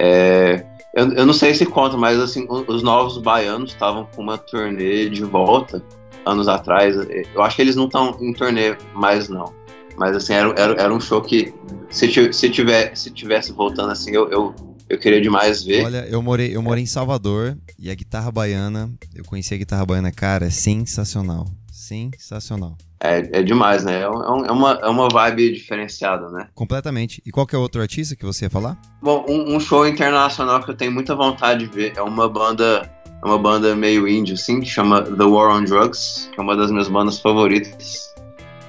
[0.01, 0.63] É,
[0.93, 5.09] eu, eu não sei se conta, mas assim, os novos baianos estavam com uma turnê
[5.09, 5.83] de volta
[6.25, 6.95] anos atrás.
[7.33, 9.53] Eu acho que eles não estão em turnê mais, não.
[9.97, 11.53] Mas assim, era, era, era um show que
[11.89, 14.55] se, se, tiver, se tivesse voltando assim, eu, eu,
[14.89, 15.85] eu queria demais ver.
[15.85, 19.85] Olha, eu morei, eu morei em Salvador e a guitarra baiana, eu conheci a guitarra
[19.85, 21.47] baiana, cara, é sensacional.
[21.71, 22.75] Sensacional.
[23.01, 23.99] É, é demais, né?
[23.99, 26.47] É, é, um, é, uma, é uma vibe diferenciada, né?
[26.53, 27.21] Completamente.
[27.25, 28.77] E qual que é outro artista que você ia falar?
[29.01, 32.89] Bom, um, um show internacional que eu tenho muita vontade de ver é uma banda
[33.21, 36.55] é uma banda meio indie, assim, que chama The War on Drugs, que é uma
[36.55, 38.13] das minhas bandas favoritas.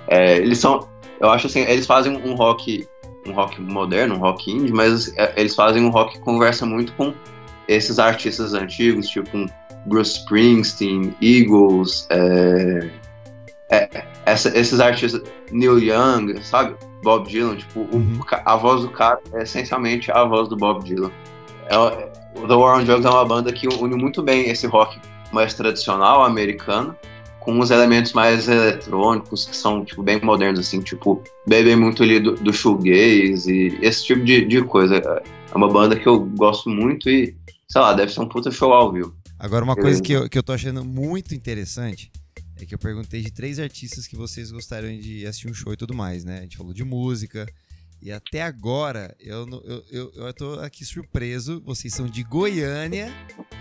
[0.09, 0.89] É, eles são,
[1.21, 2.87] eu acho assim, eles fazem um rock
[3.27, 6.93] um rock moderno, um rock indie, mas é, eles fazem um rock que conversa muito
[6.95, 7.13] com
[7.69, 9.47] esses artistas antigos, tipo um
[9.87, 12.91] Bruce Springsteen, Eagles, é,
[13.71, 16.75] é, essa, esses artistas, Neil Young, sabe?
[17.03, 18.21] Bob Dylan, tipo, uhum.
[18.21, 21.11] o, a voz do cara é essencialmente a voz do Bob Dylan.
[21.67, 22.11] É,
[22.47, 25.01] The War on Drugs é uma banda que une muito bem esse rock
[25.33, 26.97] mais tradicional americano
[27.41, 32.21] com uns elementos mais eletrônicos que são tipo, bem modernos, assim, tipo, bebem muito ali
[32.21, 34.97] do, do shoegaze e esse tipo de, de coisa.
[34.97, 37.35] É uma banda que eu gosto muito e,
[37.67, 39.15] sei lá, deve ser um puta show ao vivo.
[39.39, 42.13] Agora, uma coisa que eu, que eu tô achando muito interessante
[42.61, 45.77] é que eu perguntei de três artistas que vocês gostariam de assistir um show e
[45.77, 46.39] tudo mais, né?
[46.39, 47.47] A gente falou de música.
[48.03, 51.63] E até agora, eu, eu, eu, eu tô aqui surpreso.
[51.65, 53.11] Vocês são de Goiânia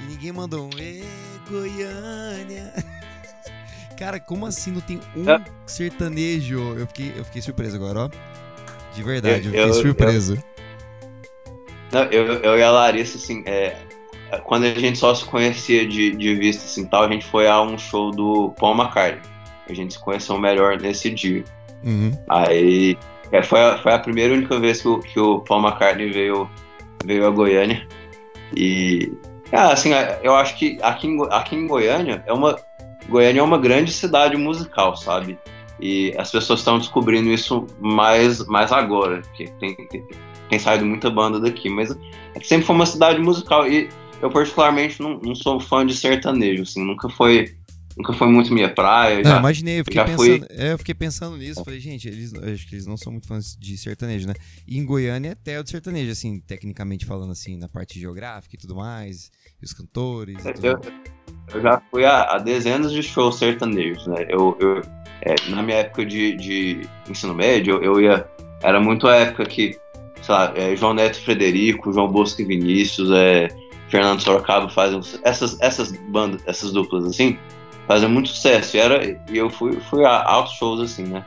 [0.01, 1.01] e ninguém mandou um Ê,
[1.49, 2.73] Goiânia.
[3.99, 5.43] Cara, como assim não tem um é.
[5.65, 6.73] sertanejo?
[6.77, 8.09] Eu fiquei, eu fiquei surpreso agora, ó.
[8.95, 10.43] De verdade, eu, eu fiquei surpreso.
[11.91, 13.75] Eu, eu, eu, e a Larissa, assim, é,
[14.45, 17.61] quando a gente só se conhecia de, de vista, assim, tal, a gente foi a
[17.61, 19.21] um show do Paul McCartney.
[19.69, 21.43] A gente se conheceu melhor nesse dia.
[21.83, 22.17] Uhum.
[22.29, 22.97] Aí,
[23.33, 26.09] é, foi, a, foi a primeira e única vez que o, que o Paul McCartney
[26.09, 26.49] veio,
[27.03, 27.85] veio a Goiânia.
[28.55, 29.11] E,
[29.51, 29.89] ah, assim,
[30.23, 32.55] eu acho que aqui em, aqui em Goiânia é uma,
[33.09, 35.37] Goiânia é uma grande cidade musical, sabe?
[35.79, 40.03] E as pessoas estão descobrindo isso mais, mais agora, porque tem, tem,
[40.49, 41.91] tem saído muita banda daqui, mas
[42.35, 43.89] é sempre foi uma cidade musical e
[44.21, 47.55] eu particularmente não, não sou fã de sertanejo, assim, nunca foi
[47.99, 49.21] nunca foi muito minha praia.
[49.21, 50.47] Não, já, imaginei, eu fiquei, pensando, fui...
[50.51, 53.57] é, eu fiquei pensando nisso, falei, gente, eles, acho que eles não são muito fãs
[53.59, 54.33] de sertanejo, né?
[54.65, 58.59] E em Goiânia é terra de sertanejo, assim, tecnicamente falando, assim, na parte geográfica e
[58.59, 59.29] tudo mais,
[59.61, 60.79] e os cantores e tudo eu,
[61.53, 64.25] eu já fui a, a, dezenas de shows sertanejos, né?
[64.29, 64.81] Eu, eu
[65.21, 68.25] é, na minha época de, de ensino médio, eu, ia.
[68.61, 69.77] Era muito a época que,
[70.21, 73.47] sei lá, é, João Neto Frederico, João Bosco e Vinícius, é,
[73.89, 77.37] Fernando Sorocaba fazem essas, essas bandas, essas duplas assim,
[77.87, 78.77] fazem muito sucesso.
[78.77, 81.25] E, era, e eu fui, fui a altos shows assim, né?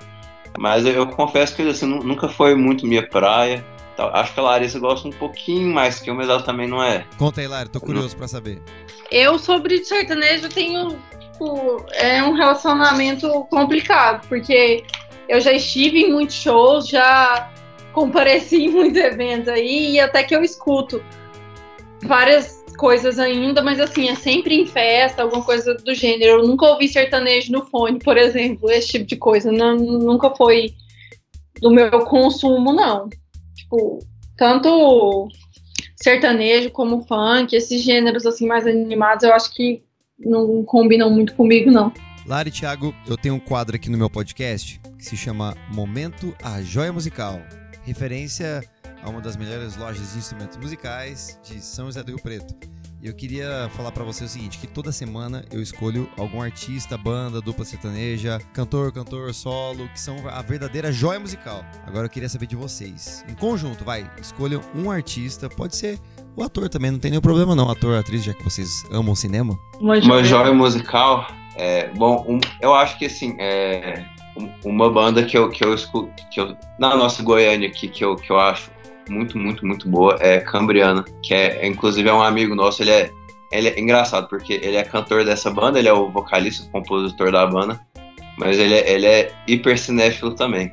[0.58, 3.64] Mas eu, eu confesso que assim, nunca foi muito minha praia.
[3.98, 7.06] Acho que a Larissa gosta um pouquinho mais que eu, mas ela também não é.
[7.18, 8.62] Conta aí, Lara, tô curioso para saber.
[9.10, 14.84] Eu, sobre sertanejo, tenho tipo, é um relacionamento complicado, porque
[15.28, 17.50] eu já estive em muitos shows, já
[17.92, 21.02] compareci em muitos eventos aí, e até que eu escuto
[22.02, 26.40] várias coisas ainda, mas assim, é sempre em festa, alguma coisa do gênero.
[26.40, 29.52] Eu nunca ouvi sertanejo no fone, por exemplo, esse tipo de coisa.
[29.52, 30.74] Não, nunca foi
[31.60, 33.08] do meu consumo, não.
[33.72, 34.00] Tipo,
[34.36, 35.28] tanto
[35.96, 39.82] sertanejo como funk, esses gêneros assim mais animados, eu acho que
[40.18, 41.90] não combinam muito comigo, não.
[42.26, 46.36] Lari e Thiago, eu tenho um quadro aqui no meu podcast que se chama Momento
[46.42, 47.40] a Joia Musical,
[47.82, 48.62] referência
[49.02, 52.71] a uma das melhores lojas de instrumentos musicais de São José do Rio Preto.
[53.04, 57.40] Eu queria falar para você o seguinte, que toda semana eu escolho algum artista, banda,
[57.40, 61.64] dupla sertaneja, cantor, cantor, solo, que são a verdadeira joia musical.
[61.84, 63.24] Agora eu queria saber de vocês.
[63.28, 65.98] Em conjunto, vai, escolham um artista, pode ser
[66.36, 69.58] o ator também, não tem nenhum problema não, ator, atriz, já que vocês amam cinema.
[69.80, 71.26] Uma joia musical,
[71.56, 74.04] é, bom, um, eu acho que assim, é,
[74.64, 78.14] uma banda que eu, que eu escuto, que eu, na nossa Goiânia aqui, que eu,
[78.14, 78.70] que eu acho
[79.08, 83.10] muito, muito, muito boa é Cambriana, que é, inclusive, é um amigo nosso, ele é,
[83.50, 87.30] ele é engraçado, porque ele é cantor dessa banda, ele é o vocalista, o compositor
[87.32, 87.80] da banda,
[88.38, 90.72] mas ele é, ele é hiper cinéfilo também.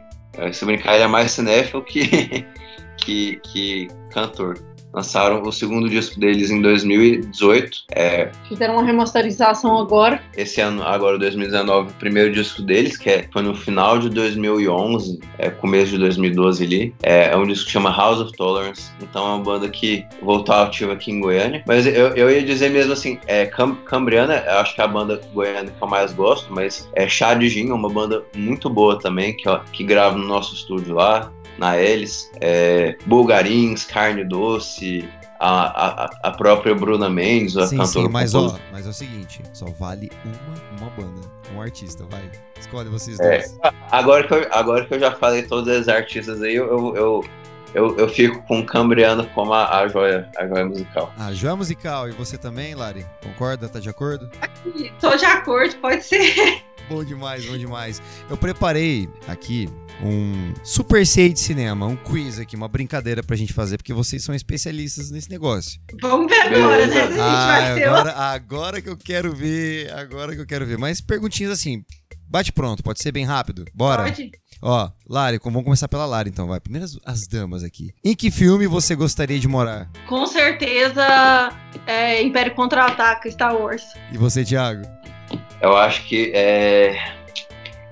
[0.54, 2.46] Se brincar, ele é mais cinéfilo que,
[2.98, 4.58] que, que cantor
[4.94, 7.78] lançaram o segundo disco deles em 2018.
[7.92, 10.22] É, Fizeram uma remasterização agora.
[10.36, 15.20] Esse ano, agora 2019, o primeiro disco deles, que é, foi no final de 2011,
[15.38, 16.96] é, começo de 2012 ali.
[17.04, 18.92] É, é, um disco que chama House of Tolerance.
[19.02, 21.64] Então é uma banda que voltou ativa aqui em Goiânia.
[21.68, 24.88] Mas eu, eu ia dizer mesmo assim, é, Cam Cambriana, eu acho que é a
[24.88, 28.98] banda goiana que eu mais gosto, mas é Chá de Gin, uma banda muito boa
[28.98, 35.08] também, que, ó, que grava no nosso estúdio lá na Elis, é, Bulgarins, Carne Doce,
[35.40, 38.08] a, a, a própria Bruna Mendes, a sim, cantora.
[38.08, 42.30] Sim, mas, ó, mas é o seguinte, só vale uma, uma banda, um artista, vai.
[42.60, 43.58] Escolhe vocês é, dois.
[43.90, 47.26] agora, que eu, agora que eu já falei todos os artistas aí, eu, eu, eu,
[47.74, 51.14] eu fico com o Cambriano como a, a, joia, a joia musical.
[51.18, 53.06] A joia musical, e você também, Lari?
[53.24, 53.70] Concorda?
[53.70, 54.30] Tá de acordo?
[55.00, 56.64] Tô de acordo, pode ser.
[56.90, 58.02] Bom demais, bom demais.
[58.28, 59.70] Eu preparei aqui
[60.02, 64.24] um super sei de cinema, um quiz aqui, uma brincadeira pra gente fazer, porque vocês
[64.24, 65.80] são especialistas nesse negócio.
[66.02, 66.96] Vamos ver agora, né?
[67.20, 70.80] Ah, agora, agora que eu quero ver, agora que eu quero ver.
[70.80, 71.84] Mas perguntinhas assim,
[72.30, 73.66] bate pronto, pode ser bem rápido.
[73.74, 74.04] Bora.
[74.04, 74.32] Pode.
[74.62, 76.60] Ó, Lari, vamos começar pela Lari então, vai.
[76.60, 77.92] Primeiro as, as damas aqui.
[78.04, 79.90] Em que filme você gostaria de morar?
[80.08, 81.50] Com certeza,
[81.88, 83.84] é Império Contra-Ataca, Star Wars.
[84.12, 84.84] E você, Thiago?
[85.62, 86.98] Eu acho que é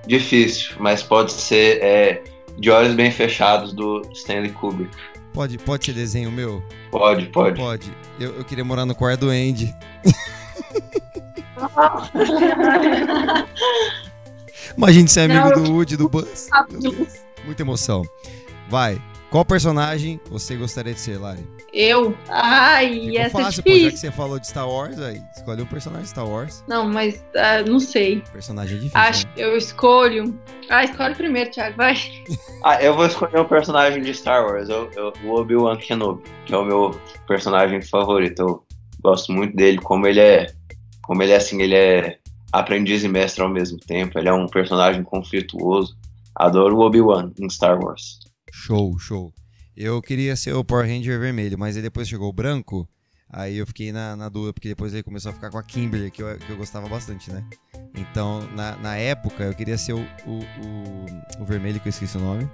[0.06, 2.22] difícil, mas pode ser é,
[2.58, 4.94] De Olhos Bem Fechados do Stanley Kubrick.
[5.32, 6.62] Pode, pode ser desenho meu?
[6.90, 7.60] Pode, pode.
[7.60, 7.90] Pode.
[8.18, 9.74] Eu, eu queria morar no quarto do Andy.
[14.76, 16.48] Imagina ser amigo Não, do Woody, do Buzz.
[17.44, 18.02] Muita emoção.
[18.68, 19.00] Vai.
[19.30, 21.46] Qual personagem você gostaria de ser, Lari?
[21.72, 22.16] Eu?
[22.30, 23.62] Ai, Ficou essa é fácil, é difícil.
[23.62, 26.64] Pô, já que você falou de Star Wars, aí escolhe um personagem de Star Wars.
[26.66, 28.22] Não, mas uh, não sei.
[28.32, 28.98] Personagem é difícil.
[28.98, 29.46] Acho que né?
[29.46, 30.40] eu escolho.
[30.70, 31.96] Ah, escolhe primeiro, Thiago, vai.
[32.64, 36.52] Ah, eu vou escolher um personagem de Star Wars, eu, eu, o Obi-Wan Kenobi, que
[36.52, 38.40] é o meu personagem favorito.
[38.40, 38.64] Eu
[39.00, 40.52] gosto muito dele, como ele é.
[41.02, 42.17] Como ele é assim, ele é
[42.52, 44.18] aprendiz e mestre ao mesmo tempo.
[44.18, 45.96] Ele é um personagem conflituoso.
[46.34, 48.18] Adoro o Obi-Wan em Star Wars.
[48.52, 49.32] Show, show.
[49.76, 52.88] Eu queria ser o Power Ranger vermelho, mas aí depois chegou o branco.
[53.30, 56.10] Aí eu fiquei na, na dúvida, porque depois ele começou a ficar com a Kimberly,
[56.10, 57.44] que eu, que eu gostava bastante, né?
[57.94, 62.16] Então, na, na época, eu queria ser o, o, o, o, vermelho, que eu esqueci
[62.16, 62.48] o nome.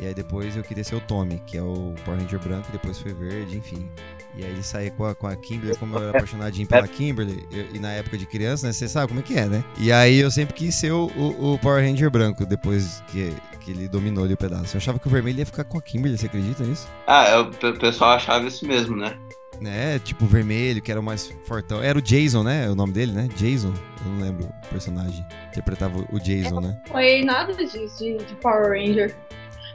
[0.00, 2.98] E aí depois eu queria ser o Tommy, que é o Power Ranger branco, depois
[2.98, 3.90] foi verde, enfim.
[4.36, 7.66] E aí saí com a, com a Kimberly, como eu era apaixonadinho pela Kimberly, eu,
[7.74, 8.72] e na época de criança, né?
[8.72, 9.64] Você sabe como é que é, né?
[9.78, 13.72] E aí eu sempre quis ser o, o, o Power Ranger branco, depois que que
[13.72, 14.76] ele dominou ali o pedaço.
[14.76, 16.88] Eu achava que o vermelho ia ficar com a Kimberly, você acredita nisso?
[17.06, 19.18] Ah, é, o pessoal achava isso mesmo, né?
[19.60, 19.98] né?
[19.98, 21.82] Tipo, o vermelho, que era o mais fortão.
[21.82, 22.68] Era o Jason, né?
[22.70, 23.28] O nome dele, né?
[23.36, 23.72] Jason.
[24.04, 25.24] Eu não lembro o personagem.
[25.48, 26.80] Interpretava o Jason, né?
[26.86, 29.14] Não foi nada disso de, de, Power Ranger.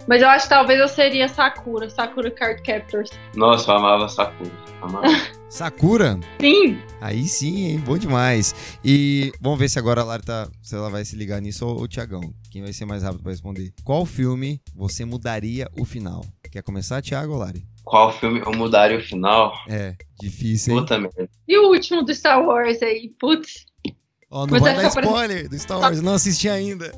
[0.08, 3.10] Mas eu acho que talvez eu seria Sakura, Sakura Card Captors.
[3.36, 4.52] Nossa, eu amava Sakura.
[4.82, 5.08] Amava.
[5.50, 6.20] Sakura?
[6.42, 6.80] Sim.
[7.00, 7.80] Aí sim, hein?
[7.80, 8.56] Bom demais.
[8.84, 11.82] E vamos ver se agora a Lari tá, se ela vai se ligar nisso ou
[11.82, 12.34] o Tiagão.
[12.50, 13.72] Quem vai ser mais rápido para responder?
[13.84, 16.26] Qual filme você mudaria o final?
[16.52, 17.64] Quer começar, Thiago ou Lari?
[17.84, 19.54] Qual filme eu mudaria o final?
[19.68, 20.80] É, difícil, hein?
[20.80, 21.30] Puta merda.
[21.48, 23.12] E o último do Star Wars aí?
[23.20, 23.66] Putz.
[24.34, 26.92] Ó, não Mas vai dar spoiler do Star Wars, não assisti ainda.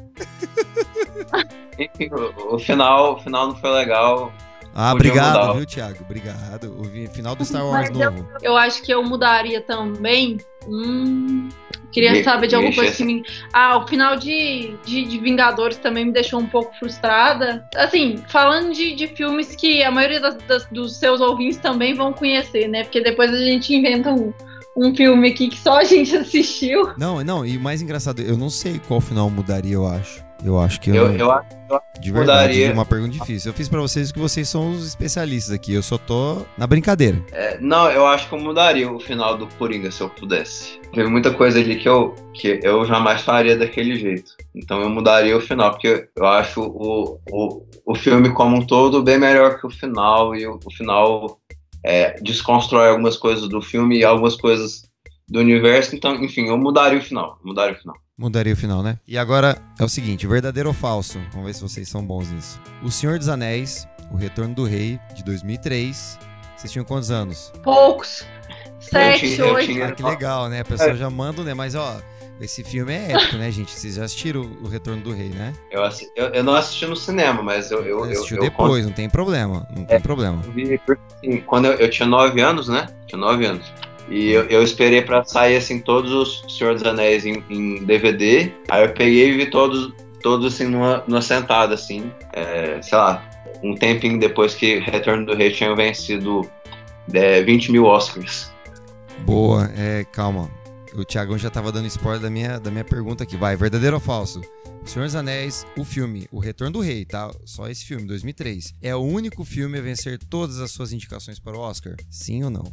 [1.78, 4.32] Enfim, o, o, final, o final não foi legal.
[4.74, 5.53] Ah, obrigado, mudar.
[5.53, 5.98] viu, Thiago?
[5.99, 6.80] Obrigado.
[6.80, 8.26] O final do Star Wars Mas novo.
[8.41, 10.38] Eu, eu, acho que eu mudaria também.
[10.66, 11.49] Hum,
[11.91, 13.22] queria me, saber de alguma coisa que me.
[13.52, 17.68] Ah, o final de, de, de, Vingadores também me deixou um pouco frustrada.
[17.76, 22.14] Assim, falando de, de filmes que a maioria das, das, dos seus ouvintes também vão
[22.14, 22.84] conhecer, né?
[22.84, 24.34] Porque depois a gente inventa um
[24.76, 26.93] um filme aqui que só a gente assistiu.
[26.97, 30.26] Não, não, e o mais engraçado, eu não sei qual final mudaria, eu acho.
[30.43, 30.95] Eu acho que eu.
[30.95, 32.73] Eu, eu, eu de verdade, mudaria.
[32.73, 33.49] uma pergunta difícil.
[33.49, 35.73] Eu fiz para vocês que vocês são os especialistas aqui.
[35.73, 37.23] Eu só tô na brincadeira.
[37.31, 40.80] É, não, eu acho que eu mudaria o final do Coringa se eu pudesse.
[40.93, 44.34] Tem muita coisa ali que eu, que eu jamais faria daquele jeito.
[44.53, 49.02] Então eu mudaria o final, porque eu acho o, o, o filme como um todo
[49.02, 50.35] bem melhor que o final.
[50.35, 51.39] E o, o final
[51.86, 54.82] é, desconstrói algumas coisas do filme e algumas coisas
[55.30, 55.95] do universo.
[55.95, 57.40] Então, enfim, eu mudaria o final.
[57.44, 57.95] Mudaria o final.
[58.18, 58.98] Mudaria o final, né?
[59.07, 61.20] E agora é o seguinte: verdadeiro ou falso?
[61.32, 62.60] Vamos ver se vocês são bons nisso.
[62.84, 66.18] O Senhor dos Anéis, O Retorno do Rei, de 2003.
[66.57, 67.52] Vocês tinham quantos anos?
[67.64, 68.26] Poucos.
[68.80, 69.84] Sete, oito.
[69.84, 70.62] Ah, que legal, né?
[70.62, 70.95] A pessoa é.
[70.95, 71.53] já manda, né?
[71.53, 72.02] Mas, ó,
[72.40, 73.72] esse filme é épico, né, gente?
[73.72, 75.53] Vocês já assistiram O Retorno do Rei, né?
[75.72, 77.80] Eu, assisti, eu, eu, não assisti no cinema, mas eu.
[77.80, 79.66] eu, eu assistiu depois, não tem problema.
[79.76, 80.41] Não tem é, problema.
[80.53, 82.88] Vi, assim, quando eu, tinha nove anos, né?
[83.07, 83.72] Tinha nove anos.
[84.10, 88.52] E eu, eu esperei para sair assim todos os Senhor dos Anéis em, em, DVD.
[88.70, 92.12] Aí eu peguei e vi todos, todos assim numa, numa sentada, assim.
[92.34, 93.24] É, sei lá,
[93.64, 96.41] um tempinho depois que Retorno do Rei tinha vencido
[97.14, 98.52] é, 20 mil Oscars.
[99.20, 100.49] Boa, é, calma.
[100.98, 103.36] O Thiagão já tava dando spoiler da minha, da minha pergunta aqui.
[103.36, 104.42] Vai, verdadeiro ou falso?
[104.86, 107.32] Senhor dos Anéis, o filme O Retorno do Rei, tá?
[107.44, 108.76] Só esse filme, 2003.
[108.82, 111.96] É o único filme a vencer todas as suas indicações para o Oscar?
[112.10, 112.64] Sim ou não?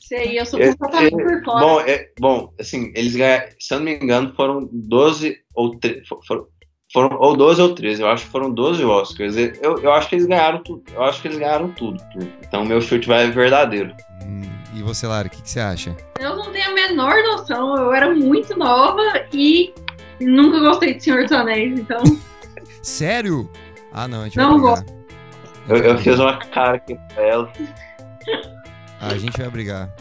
[0.00, 1.66] Sei, eu sou completamente por fora.
[1.66, 6.02] Bom, é, bom, assim, eles ganharam, se eu não me engano, foram 12 ou 13.
[6.26, 6.46] Foram,
[6.92, 9.36] foram, ou 12 ou 13, eu acho que foram 12 Oscars.
[9.36, 10.82] Eu, eu acho que eles ganharam tudo.
[10.92, 12.02] Eu acho que eles ganharam tudo.
[12.12, 12.30] tudo.
[12.46, 13.94] Então meu chute vai verdadeiro.
[14.24, 14.42] Hum,
[14.74, 15.96] e você, Lara, o que, que você acha?
[16.18, 17.76] Eu não tenho a menor noção.
[17.76, 19.72] Eu era muito nova e
[20.20, 22.02] nunca gostei de Senhor dos Anéis, então.
[22.82, 23.50] Sério?
[23.92, 24.94] Ah, não, a gente não vai gosto.
[25.68, 27.52] Eu, eu fiz uma cara aqui pra ela.
[29.00, 29.94] A gente vai brigar.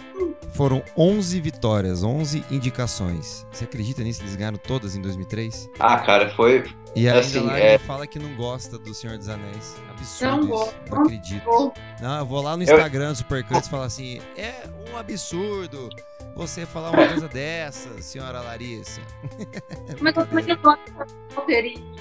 [0.53, 3.45] Foram 11 vitórias, 11 indicações.
[3.51, 4.21] Você acredita nisso?
[4.21, 5.69] Eles ganharam todas em 2003?
[5.79, 6.63] Ah, cara, foi.
[6.95, 7.75] E ainda assim, lá é...
[7.75, 9.75] ele fala que não gosta do Senhor dos Anéis.
[9.89, 10.47] Absurdo não isso.
[10.47, 10.75] Gosto.
[10.89, 11.73] Não acredito.
[12.01, 15.89] Não, eu vou lá no Instagram do Supercuts e falar assim: é um absurdo
[16.35, 19.01] você falar uma coisa dessa, senhora Larissa.
[20.01, 20.81] Mas como é que eu gosto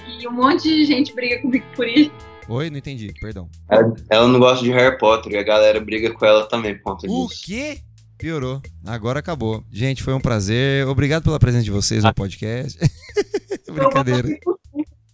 [0.07, 2.11] e um monte de gente briga comigo por isso?
[2.49, 3.49] Oi, não entendi, perdão.
[3.69, 6.83] Ela, ela, não gosta de Harry Potter e a galera briga com ela também por
[6.83, 7.25] conta disso.
[7.25, 7.79] O quê?
[8.17, 8.61] Piorou.
[8.85, 9.63] Agora acabou.
[9.71, 10.87] Gente, foi um prazer.
[10.87, 12.79] Obrigado pela presença de vocês no podcast.
[13.69, 14.27] Brincadeira.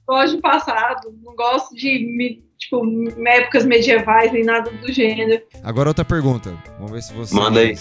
[0.08, 2.84] Gosto de passado, não gosto de tipo,
[3.26, 5.42] épocas medievais nem nada do gênero.
[5.64, 6.56] Agora outra pergunta.
[6.78, 7.32] Vamos ver se vocês.
[7.32, 7.76] Manda aí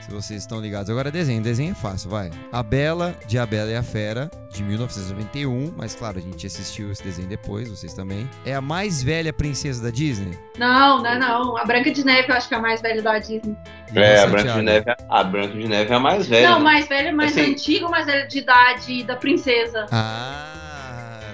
[0.00, 0.90] se vocês estão ligados.
[0.90, 2.30] Agora desenho, desenho é fácil, vai.
[2.52, 6.90] A Bela, de A Bela e a Fera, de 1991, mas claro, a gente assistiu
[6.90, 8.28] esse desenho depois, vocês também.
[8.44, 10.36] É a mais velha princesa da Disney?
[10.58, 11.56] Não, não é não.
[11.56, 13.56] A Branca de Neve eu acho que é a mais velha da Disney.
[13.94, 16.50] É, a Branca de Neve, é, a Branca de Neve é a mais velha.
[16.50, 17.52] Não, mais velha, mais assim...
[17.52, 19.86] antiga mais velha de idade da princesa?
[19.90, 20.69] Ah,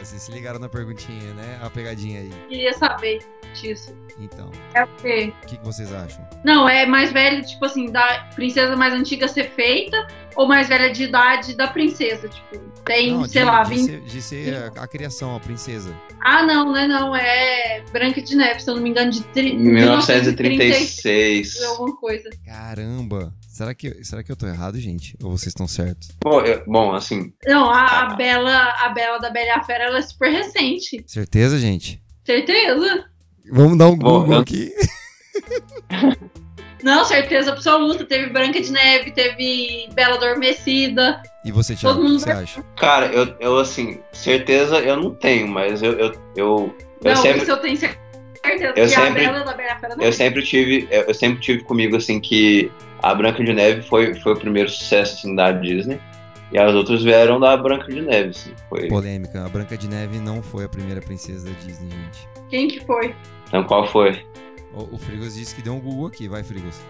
[0.07, 1.59] vocês se ligaram na perguntinha, né?
[1.61, 2.31] A pegadinha aí.
[2.49, 3.19] Queria saber
[3.55, 3.97] disso.
[4.19, 4.51] Então.
[4.75, 5.33] É o quê?
[5.43, 6.25] O que, que vocês acham?
[6.45, 10.07] Não, é mais velho, tipo assim, da princesa mais antiga ser feita
[10.37, 12.29] ou mais velha de idade da princesa?
[12.29, 13.85] Tipo, tem, não, sei de, lá, de 20.
[13.85, 15.93] Ser, de ser a, a, criação, a princesa.
[16.21, 17.17] Ah, não, não é não.
[17.17, 19.57] É Branca de Neve, se eu não me engano, de tri...
[19.57, 21.63] 1936.
[21.63, 22.31] Alguma coisa.
[22.45, 23.35] Caramba.
[23.57, 25.17] Será que, será que eu tô errado, gente?
[25.23, 26.11] Ou vocês estão certos?
[26.23, 27.33] Bom, eu, bom assim.
[27.47, 31.03] Não, a, a, Bela, a Bela da Bela e a Fera, ela é super recente.
[31.07, 31.99] Certeza, gente?
[32.23, 33.07] Certeza.
[33.51, 34.41] Vamos dar um Google eu...
[34.41, 34.71] aqui.
[36.85, 38.05] Não, certeza absoluta.
[38.05, 41.23] Teve Branca de Neve, teve Bela Adormecida.
[41.43, 42.63] E você, Thiago, o que você acha?
[42.77, 45.93] Cara, eu, eu assim, certeza eu não tenho, mas eu.
[45.93, 47.41] eu, eu, eu não, sempre...
[47.41, 48.05] isso eu tenho certeza.
[48.77, 52.21] Eu sempre, a Bela da Fera não eu sempre tive, eu sempre tive comigo assim
[52.21, 52.71] que
[53.03, 56.01] a Branca de Neve foi, foi o primeiro sucesso assim, da Disney.
[56.53, 58.53] E as outras vieram da Branca de Neve, assim.
[58.69, 58.89] Foi...
[58.89, 59.45] Polêmica.
[59.45, 62.29] A Branca de Neve não foi a primeira princesa da Disney, gente.
[62.49, 63.15] Quem que foi?
[63.49, 64.25] Então qual foi?
[64.73, 66.81] O, o Frigos disse que deu um Google aqui, vai, Frigos.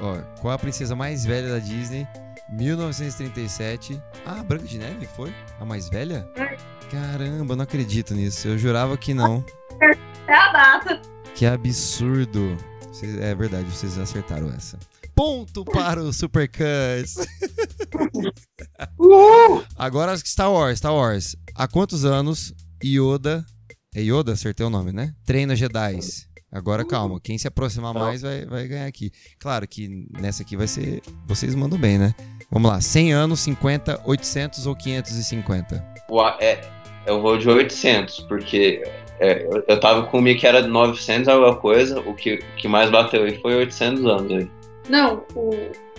[0.00, 2.06] Ó, qual a princesa mais velha da Disney?
[2.50, 4.00] 1937.
[4.26, 5.32] Ah, Branca de Neve foi?
[5.60, 6.28] A mais velha?
[6.36, 6.56] É.
[6.90, 8.48] Caramba, não acredito nisso.
[8.48, 9.44] Eu jurava que não.
[10.26, 11.00] É a data.
[11.34, 12.56] Que absurdo.
[13.20, 14.78] é verdade, vocês acertaram essa.
[15.14, 17.16] Ponto para o Super Cuts.
[19.76, 21.36] Agora Star Wars, Star Wars.
[21.54, 23.46] Há quantos anos Yoda
[23.94, 25.14] é Yoda, acertei o nome, né?
[25.24, 26.00] Treina Jedi.
[26.50, 29.12] Agora calma, quem se aproximar mais vai, vai ganhar aqui.
[29.38, 31.00] Claro que nessa aqui vai ser.
[31.26, 32.12] Vocês mandam bem, né?
[32.50, 35.84] Vamos lá, 100 anos, 50, 800 ou 550?
[36.40, 36.60] É,
[37.06, 38.82] eu vou de 800, porque
[39.20, 42.90] é, eu, eu tava com o que era 900 alguma coisa, o que, que mais
[42.90, 44.50] bateu aí foi 800 anos aí.
[44.88, 45.50] Não, o,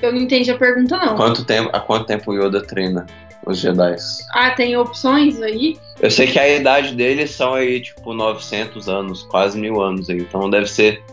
[0.02, 1.16] eu não entendi a pergunta não.
[1.16, 3.06] Quanto tempo, há quanto tempo o Yoda treina?
[3.46, 3.96] os Jedi.
[4.34, 5.78] Ah, tem opções aí?
[6.02, 10.18] Eu sei que a idade deles são aí, tipo, 900 anos, quase mil anos aí.
[10.18, 11.04] Então deve ser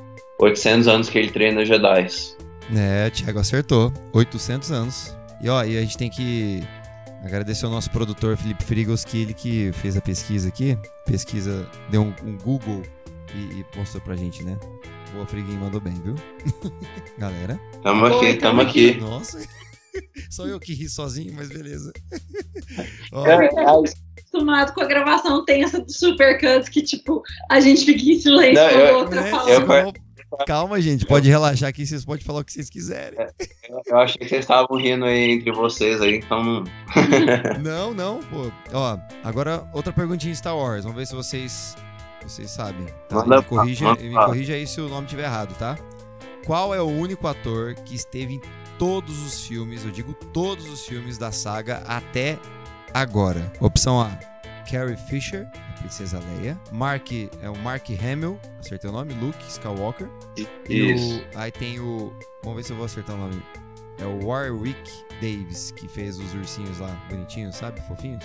[0.41, 2.09] 800 anos que ele treina Jedi.
[2.75, 3.93] É, Thiago acertou.
[4.13, 5.17] 800 anos.
[5.41, 6.63] E ó, e a gente tem que
[7.25, 10.79] agradecer ao nosso produtor Felipe Frigos, que ele que fez a pesquisa aqui.
[11.07, 12.83] Pesquisa, deu um, um Google
[13.35, 14.57] e, e mostrou pra gente, né?
[15.13, 16.15] Boa, Friguinho mandou bem, viu?
[17.19, 17.61] Galera.
[17.83, 18.95] Tamo aqui, tamo aqui.
[19.01, 19.39] Nossa.
[20.31, 21.93] Só eu que ri sozinho, mas beleza.
[23.13, 23.49] Ó, É,
[24.17, 28.71] acostumado com a gravação tensa do Supercut, que tipo, a gente fica em silêncio Não,
[28.71, 29.31] eu- outra né?
[29.31, 29.93] falando.
[30.47, 31.05] Calma, gente.
[31.05, 31.87] Pode relaxar aqui.
[31.87, 33.19] Vocês podem falar o que vocês quiserem.
[33.69, 36.65] Eu, eu achei que vocês estavam rindo aí entre vocês aí, então.
[37.63, 38.51] Não, não, pô.
[38.73, 40.85] Ó, agora outra perguntinha em Star Wars.
[40.85, 41.77] Vamos ver se vocês
[42.29, 42.87] vocês sabem.
[43.09, 43.17] Tá?
[43.17, 45.77] Manda me, corrija, manda me corrija aí se o nome estiver errado, tá?
[46.47, 48.41] Qual é o único ator que esteve em
[48.79, 52.39] todos os filmes, eu digo todos os filmes da saga até
[52.93, 53.53] agora?
[53.61, 54.11] Opção A,
[54.69, 56.59] Carrie Fisher, a Princesa Leia.
[56.73, 60.09] Mark, é o Mark Hamill, acertei o nome, Luke Skywalker.
[60.69, 61.19] E Isso.
[61.19, 62.13] o, aí tem o.
[62.43, 63.43] Vamos ver se eu vou acertar o nome.
[63.99, 64.91] É o Warwick
[65.21, 67.81] Davis, que fez os ursinhos lá, bonitinhos, sabe?
[67.83, 68.25] Fofinhos.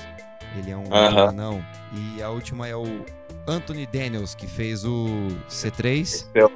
[0.58, 1.30] Ele é um Aham.
[1.30, 1.66] anão.
[1.94, 3.06] E a última é o
[3.48, 5.08] Anthony Daniels, que fez o
[5.50, 6.26] C3.
[6.34, 6.52] C3PO.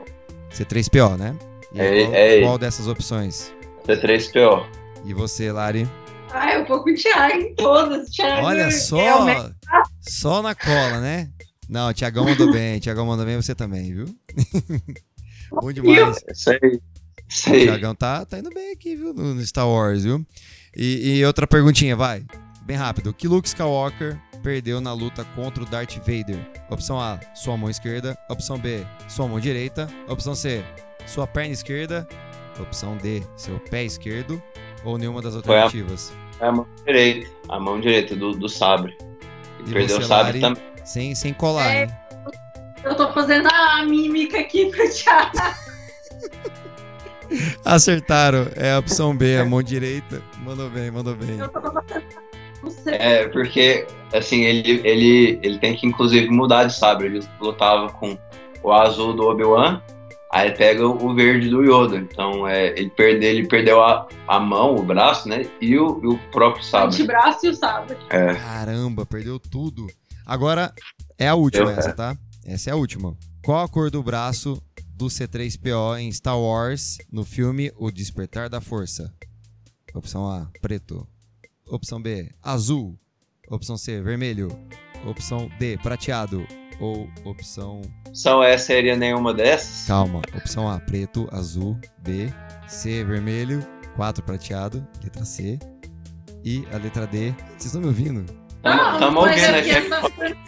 [0.51, 1.35] C3PO, né?
[1.73, 2.45] E É- qual, é ele.
[2.45, 3.51] qual dessas opções?
[3.88, 4.65] C3PO.
[5.05, 5.88] E você, Lari?
[6.34, 8.09] Ah, eu vou com o Thiago em todas.
[8.09, 9.26] Thiago Olha é só!
[9.26, 9.53] me-
[10.01, 11.30] Só na cola, né?
[11.69, 12.80] Não, o Tiagão mandou bem.
[12.80, 14.05] Tiagão mandou bem, você também, viu?
[15.51, 16.18] Bom demais.
[16.31, 16.80] Isso aí.
[17.30, 17.63] Isso O.
[17.63, 19.13] Thiagão tá, tá indo bem aqui, viu?
[19.13, 20.26] No, no Star Wars, viu?
[20.76, 22.23] E, e outra perguntinha, vai.
[22.65, 23.13] Bem rápido.
[23.13, 26.39] Que Luke Skywalker perdeu na luta contra o Darth Vader?
[26.69, 28.18] Opção A, sua mão esquerda.
[28.30, 29.88] Opção B, sua mão direita.
[30.07, 30.63] Opção C,
[31.05, 32.07] sua perna esquerda.
[32.59, 34.41] Opção D, seu pé esquerdo.
[34.84, 36.11] Ou nenhuma das Foi a- alternativas?
[36.39, 37.30] É a mão direita.
[37.49, 38.97] A mão direita do, do sabre.
[39.59, 40.41] E Perdeu você, o sabre Lari?
[40.41, 40.63] também.
[40.84, 41.84] Sem, sem colar, É.
[41.84, 41.91] hein?
[42.84, 45.38] Eu tô fazendo a mímica aqui pro Thiago.
[47.63, 48.47] Acertaram.
[48.55, 50.22] É a opção B, a mão direita.
[50.39, 51.38] Mandou bem, mandou bem.
[51.38, 52.03] Eu tô fazendo.
[52.61, 52.91] Você.
[52.91, 57.07] É, porque, assim, ele, ele, ele tem que, inclusive, mudar de sabre.
[57.07, 58.17] Ele lutava com
[58.63, 59.81] o azul do Obi-Wan,
[60.31, 61.97] aí pega o verde do Yoda.
[61.97, 65.45] Então, é, ele, perde, ele perdeu a, a mão, o braço, né?
[65.59, 66.95] E o, e o próprio O sabre.
[66.95, 67.97] antebraço e o sabre.
[68.09, 68.35] É.
[68.35, 69.88] Caramba, perdeu tudo.
[70.25, 70.71] Agora
[71.17, 72.15] é a última Eu- essa, tá?
[72.45, 73.15] Essa é a última.
[73.43, 74.61] Qual a cor do braço
[74.95, 79.11] do C3PO em Star Wars no filme O Despertar da Força?
[79.93, 81.05] Opção A, preto.
[81.72, 82.98] Opção B, azul.
[83.49, 84.49] Opção C, vermelho.
[85.06, 86.45] Opção D, prateado.
[86.80, 87.81] Ou opção.
[88.07, 89.85] Opção E seria nenhuma dessas?
[89.88, 90.22] Calma.
[90.35, 91.80] Opção A, preto, azul.
[91.99, 92.31] B,
[92.68, 93.65] C, vermelho.
[93.95, 94.85] 4, prateado.
[95.03, 95.60] Letra C.
[96.43, 97.31] E a letra D.
[97.49, 98.26] Vocês estão me ouvindo?
[98.64, 99.81] Tamo, tamo mas ouvindo é aqui.
[99.81, 100.41] que tô-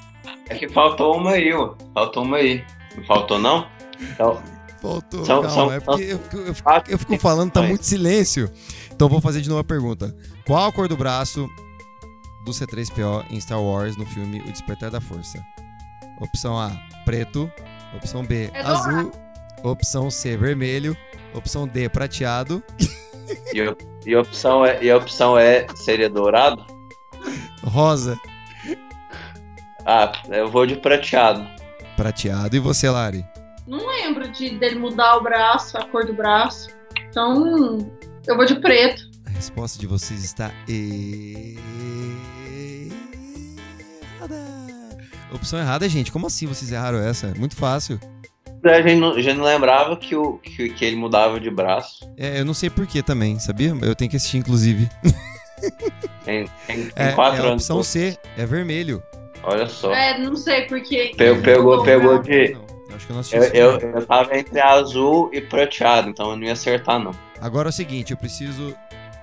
[0.50, 1.76] É que faltou uma aí, ó.
[1.94, 2.64] Faltou uma aí.
[2.98, 3.68] Não faltou, não?
[4.02, 4.42] Então,
[4.84, 5.50] Faltou, São- calma.
[5.56, 8.52] são- é porque eu, fico- eu fico- eu fico falando, tá muito silêncio.
[8.92, 10.14] Então vou fazer de novo a pergunta.
[10.46, 11.48] Qual a cor do braço
[12.46, 15.42] do C3PO em Star Wars no filme O Despertar da Força?
[16.20, 16.70] Opção A,
[17.06, 17.50] preto.
[17.96, 19.10] Opção B, É azul.
[19.64, 20.98] Opção C, vermelho.
[21.34, 22.62] Opção D, prateado.
[23.54, 26.66] e, a- e a opção é, e a opção é seria dourado?
[27.64, 28.18] Rosa,
[29.86, 31.46] Ah, eu vou de prateado.
[31.96, 32.56] prateado.
[32.56, 33.26] E você, Lari?
[33.68, 36.70] Não lembro de dele mudar o braço, a cor do braço.
[37.10, 37.78] Então,
[38.28, 39.10] eu vou de preto.
[39.26, 40.52] A resposta de vocês está
[44.20, 44.36] errada.
[45.34, 46.12] Opção errada, gente.
[46.12, 47.28] Como assim vocês erraram essa?
[47.28, 48.00] É muito fácil.
[48.64, 52.10] A gente não, a gente não lembrava que, o, que, que ele mudava de braço.
[52.16, 53.76] É, eu não sei porquê também, sabia?
[53.82, 54.90] Eu tenho que assistir, inclusive.
[56.26, 57.64] Tem, tem, tem É, quatro é a anos.
[57.64, 59.02] opção C, é vermelho.
[59.44, 59.94] Olha só.
[59.94, 61.14] É, não sei porque.
[61.18, 62.22] Pe- pegou, pegou não.
[62.22, 62.54] de.
[62.54, 66.10] Não, eu acho que eu não assisti Eu, eu, eu tava entre azul e prateado,
[66.10, 67.12] então eu não ia acertar, não.
[67.42, 68.76] Agora é o seguinte, eu preciso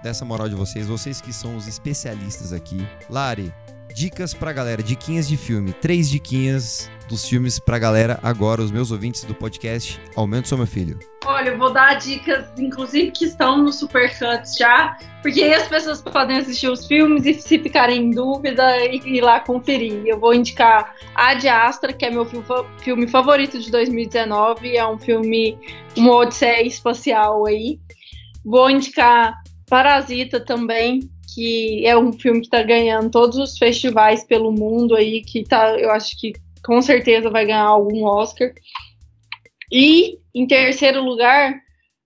[0.03, 2.87] dessa moral de vocês, vocês que são os especialistas aqui.
[3.09, 3.53] Lari,
[3.95, 5.73] dicas pra galera, diquinhas de filme.
[5.73, 10.67] Três diquinhas dos filmes pra galera agora, os meus ouvintes do podcast Aumento Sou Meu
[10.67, 10.99] Filho.
[11.27, 16.01] Olha, eu vou dar dicas, inclusive, que estão no Supercuts já, porque aí as pessoas
[16.01, 20.03] podem assistir os filmes e se ficarem em dúvida e ir lá conferir.
[20.07, 22.39] Eu vou indicar A de Astra, que é meu fi-
[22.79, 25.59] filme favorito de 2019, é um filme,
[25.97, 27.79] uma odisseia espacial aí.
[28.45, 29.35] Vou indicar
[29.69, 31.01] Parasita também,
[31.35, 35.79] que é um filme que tá ganhando todos os festivais pelo mundo aí, que tá,
[35.79, 36.33] eu acho que
[36.65, 38.53] com certeza vai ganhar algum Oscar.
[39.73, 41.55] E em terceiro lugar,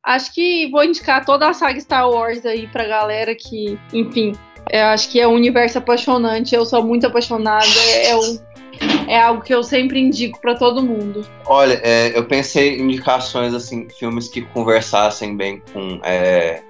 [0.04, 4.32] acho que vou indicar toda a saga Star Wars aí pra galera que, enfim,
[4.70, 6.54] eu acho que é um universo apaixonante.
[6.54, 7.64] Eu sou muito apaixonada.
[7.88, 8.38] É, é um-
[9.08, 11.24] é algo que eu sempre indico pra todo mundo.
[11.46, 16.62] Olha, é, eu pensei em indicações, assim, filmes que conversassem bem com, é,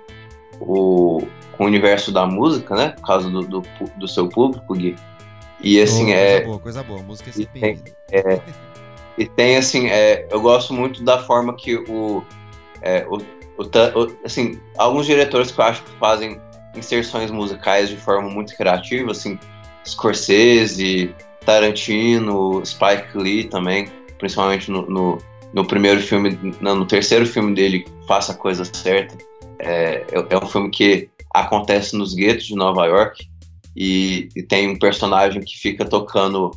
[0.60, 1.22] o,
[1.56, 2.88] com o universo da música, né?
[2.90, 3.62] Por causa do, do,
[3.96, 4.96] do seu público, Gui.
[5.60, 7.02] E assim, Boa, é, Coisa boa, coisa boa.
[7.02, 8.42] Música é sempre tem- bem-vinda.
[9.16, 12.22] e tem, assim, é, eu gosto muito da forma que o,
[12.82, 16.40] é, o, o, assim, alguns diretores que eu acho que fazem
[16.76, 19.38] inserções musicais de forma muito criativa, assim,
[19.86, 21.14] Scorsese,
[21.44, 25.18] Tarantino, Spike Lee também, principalmente no, no,
[25.52, 29.16] no primeiro filme, não, no terceiro filme dele, Faça a Coisa Certa.
[29.60, 33.28] É, é, é um filme que acontece nos guetos de Nova York
[33.76, 36.52] e, e tem um personagem que fica tocando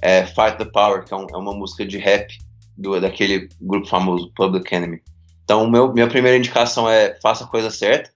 [0.00, 2.36] é, Fight the Power, que é, um, é, uma música de rap
[2.76, 5.02] do, daquele grupo famoso, Public Enemy.
[5.44, 8.10] Então, meu, minha primeira indicação é Faça a Coisa Certa,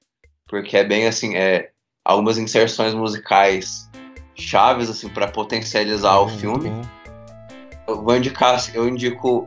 [0.48, 1.70] porque é bem assim, é
[2.02, 3.90] algumas inserções musicais
[4.34, 6.70] chaves assim para potencializar o filme.
[7.86, 9.46] Eu vou indicar, eu indico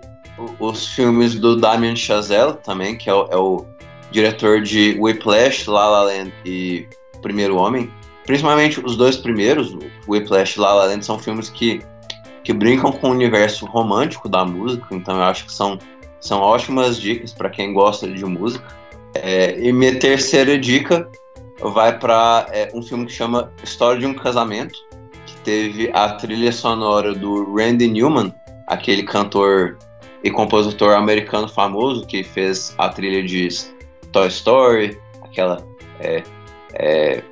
[0.59, 3.65] os filmes do Damien Chazelle também, que é o, é o
[4.11, 6.87] diretor de Whiplash, La La Land e
[7.21, 7.91] Primeiro Homem.
[8.25, 9.75] Principalmente os dois primeiros,
[10.07, 11.81] Whiplash e La La Land, são filmes que,
[12.43, 15.79] que brincam com o universo romântico da música, então eu acho que são,
[16.19, 18.65] são ótimas dicas para quem gosta de música.
[19.15, 21.09] É, e minha terceira dica
[21.61, 24.75] vai para é, um filme que chama História de um Casamento,
[25.25, 28.33] que teve a trilha sonora do Randy Newman,
[28.67, 29.77] aquele cantor
[30.23, 33.49] e compositor americano famoso que fez a trilha de
[34.11, 35.65] Toy Story, aquela
[35.99, 36.23] é,
[36.73, 37.23] é,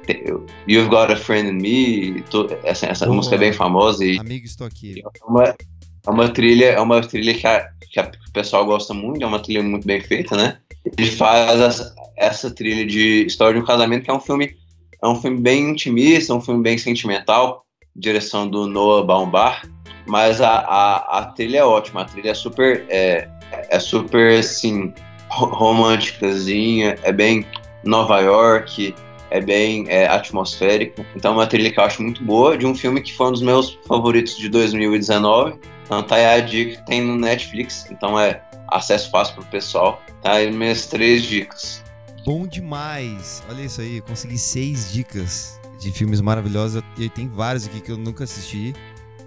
[0.67, 2.23] You've Got a Friend in Me,
[2.63, 5.01] essa, essa música é bem famosa e amigo estou aqui.
[5.01, 8.93] É uma, é uma trilha, é uma trilha que, a, que a, o pessoal gosta
[8.93, 10.57] muito, é uma trilha muito bem feita, né?
[10.97, 14.55] Ele faz essa, essa trilha de História de um Casamento, que é um filme
[15.01, 17.63] é um filme bem intimista, um filme bem sentimental,
[17.95, 19.67] direção do Noah Baumbach,
[20.07, 24.93] mas a, a, a trilha é ótima, a trilha é super, é, é super, assim,
[25.29, 27.45] românticazinha, é bem
[27.83, 28.93] Nova York,
[29.29, 31.05] é bem é, atmosférica.
[31.15, 33.31] Então é uma trilha que eu acho muito boa, de um filme que foi um
[33.31, 35.59] dos meus favoritos de 2019.
[35.85, 40.01] Então tá aí a dica tem no Netflix, então é acesso fácil pro pessoal.
[40.21, 41.83] Tá aí minhas três dicas.
[42.25, 43.41] Bom demais!
[43.49, 47.97] Olha isso aí, consegui seis dicas de filmes maravilhosos e tem vários aqui que eu
[47.97, 48.73] nunca assisti.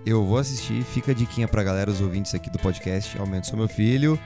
[0.05, 3.19] Eu vou assistir, fica a diquinha pra galera, os ouvintes aqui do podcast.
[3.19, 4.19] Aumento Sou Meu Filho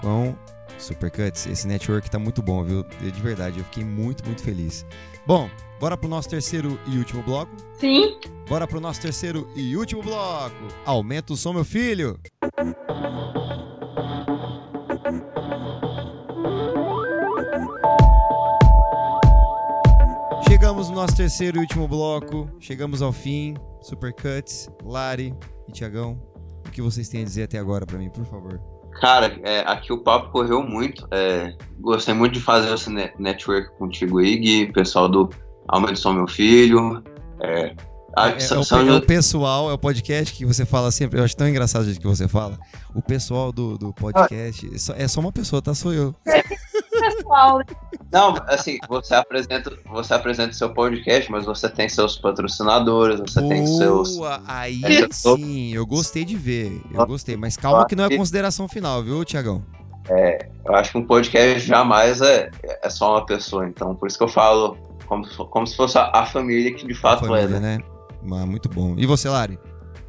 [0.00, 0.34] com
[0.84, 1.46] Supercuts.
[1.46, 2.82] Esse network tá muito bom, viu?
[2.84, 4.84] de verdade, eu fiquei muito, muito feliz.
[5.26, 5.48] Bom,
[5.80, 7.52] bora pro nosso terceiro e último bloco?
[7.78, 8.18] Sim.
[8.48, 10.56] Bora pro nosso terceiro e último bloco.
[10.84, 12.18] Aumenta o som, meu filho.
[20.48, 22.48] Chegamos no nosso terceiro e último bloco.
[22.60, 23.54] Chegamos ao fim.
[23.80, 25.34] Supercuts, Lari
[25.68, 26.20] e Tiagão.
[26.66, 28.71] O que vocês têm a dizer até agora para mim, por favor?
[29.00, 31.06] Cara, é, aqui o papo correu muito.
[31.10, 35.30] É, gostei muito de fazer esse network contigo, Ig, pessoal do
[35.68, 37.02] Aumento Só Meu Filho.
[37.40, 37.74] É,
[38.16, 41.18] a, é, é, o, é, o, pessoal, é o podcast que você fala sempre.
[41.18, 42.58] Eu acho tão engraçado o jeito que você fala.
[42.94, 44.94] O pessoal do, do podcast ah.
[44.98, 45.74] é só uma pessoa, tá?
[45.74, 46.14] Sou eu.
[47.02, 47.60] Pessoal.
[48.10, 53.54] Não, assim, você apresenta, você apresenta seu podcast, mas você tem seus patrocinadores, você Boa,
[53.54, 54.18] tem seus.
[54.46, 56.80] Aí é, sim, eu gostei de ver.
[56.92, 59.62] Eu gostei, mas calma que não é consideração final, viu, Tiagão?
[60.08, 62.50] É, eu acho que um podcast jamais é,
[62.82, 64.76] é só uma pessoa, então por isso que eu falo
[65.06, 67.60] como, como se fosse a, a família que de fato família, é.
[67.60, 67.78] Né?
[68.22, 68.44] né?
[68.44, 68.94] Muito bom.
[68.96, 69.58] E você, Lari?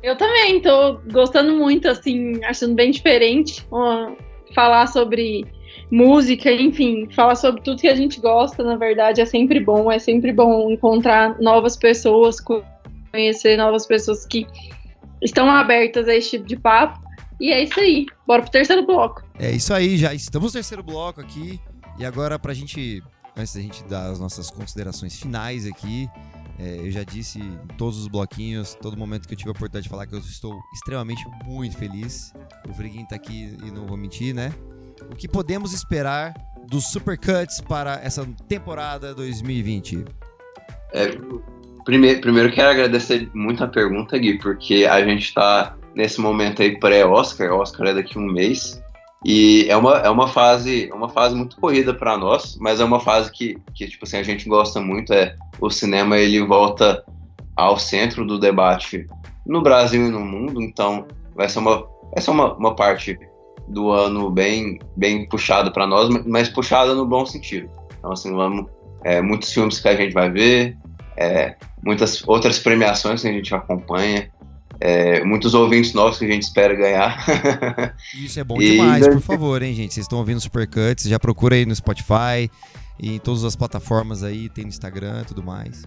[0.01, 4.11] Eu também, tô gostando muito, assim, achando bem diferente ó,
[4.53, 5.45] falar sobre
[5.93, 9.99] música, enfim, falar sobre tudo que a gente gosta, na verdade, é sempre bom, é
[9.99, 12.37] sempre bom encontrar novas pessoas,
[13.11, 14.47] conhecer novas pessoas que
[15.21, 16.99] estão abertas a esse tipo de papo.
[17.39, 19.23] E é isso aí, bora pro terceiro bloco.
[19.37, 21.59] É isso aí, já estamos no terceiro bloco aqui.
[21.99, 23.03] E agora, pra gente,
[23.37, 26.09] antes da gente dar as nossas considerações finais aqui,
[26.57, 29.83] é, eu já disse em todos os bloquinhos, todo momento que eu tive a oportunidade
[29.83, 32.33] de falar que eu estou extremamente muito feliz.
[32.67, 34.51] O Friguinho tá aqui e não vou mentir, né?
[35.11, 36.33] O que podemos esperar
[36.67, 40.05] dos Supercuts para essa temporada 2020?
[40.93, 41.17] É,
[41.83, 46.79] primeiro, primeiro quero agradecer muito a pergunta, Gui, porque a gente está nesse momento aí
[46.79, 48.81] pré-Oscar, Oscar é daqui a um mês,
[49.25, 52.99] e é uma, é uma fase uma fase muito corrida para nós, mas é uma
[52.99, 57.03] fase que, que tipo assim, a gente gosta muito, é o cinema ele volta
[57.55, 59.07] ao centro do debate
[59.45, 63.17] no Brasil e no mundo, então vai ser uma, vai ser uma, uma parte
[63.67, 67.69] do ano bem, bem puxado para nós, mas puxado no bom sentido.
[67.97, 68.65] Então, assim, vamos,
[69.03, 70.77] é, muitos filmes que a gente vai ver,
[71.17, 74.29] é, muitas outras premiações que a gente acompanha,
[74.79, 77.25] é, muitos ouvintes novos que a gente espera ganhar.
[78.13, 78.71] Isso é bom e...
[78.71, 79.93] demais, por favor, hein, gente?
[79.93, 82.49] Vocês estão ouvindo Supercuts, já procura aí no Spotify
[82.99, 85.85] e em todas as plataformas aí, tem no Instagram e tudo mais.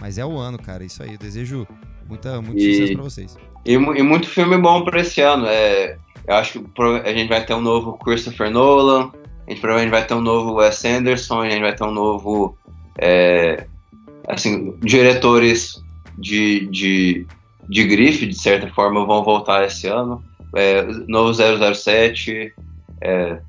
[0.00, 1.12] Mas é o ano, cara, isso aí.
[1.12, 1.66] Eu desejo
[2.08, 2.74] muita, muito e...
[2.74, 3.36] sucesso pra vocês.
[3.64, 5.46] E, e muito filme bom pra esse ano.
[5.46, 9.10] É, eu acho que a gente vai ter um novo Christopher Nolan,
[9.46, 12.56] a gente provavelmente vai ter um novo Wes Anderson, a gente vai ter um novo.
[12.98, 13.66] É,
[14.28, 15.82] assim, diretores
[16.18, 17.26] de, de,
[17.68, 20.22] de grife, de certa forma, vão voltar esse ano.
[20.56, 22.54] É, novo 007.
[23.00, 23.40] É,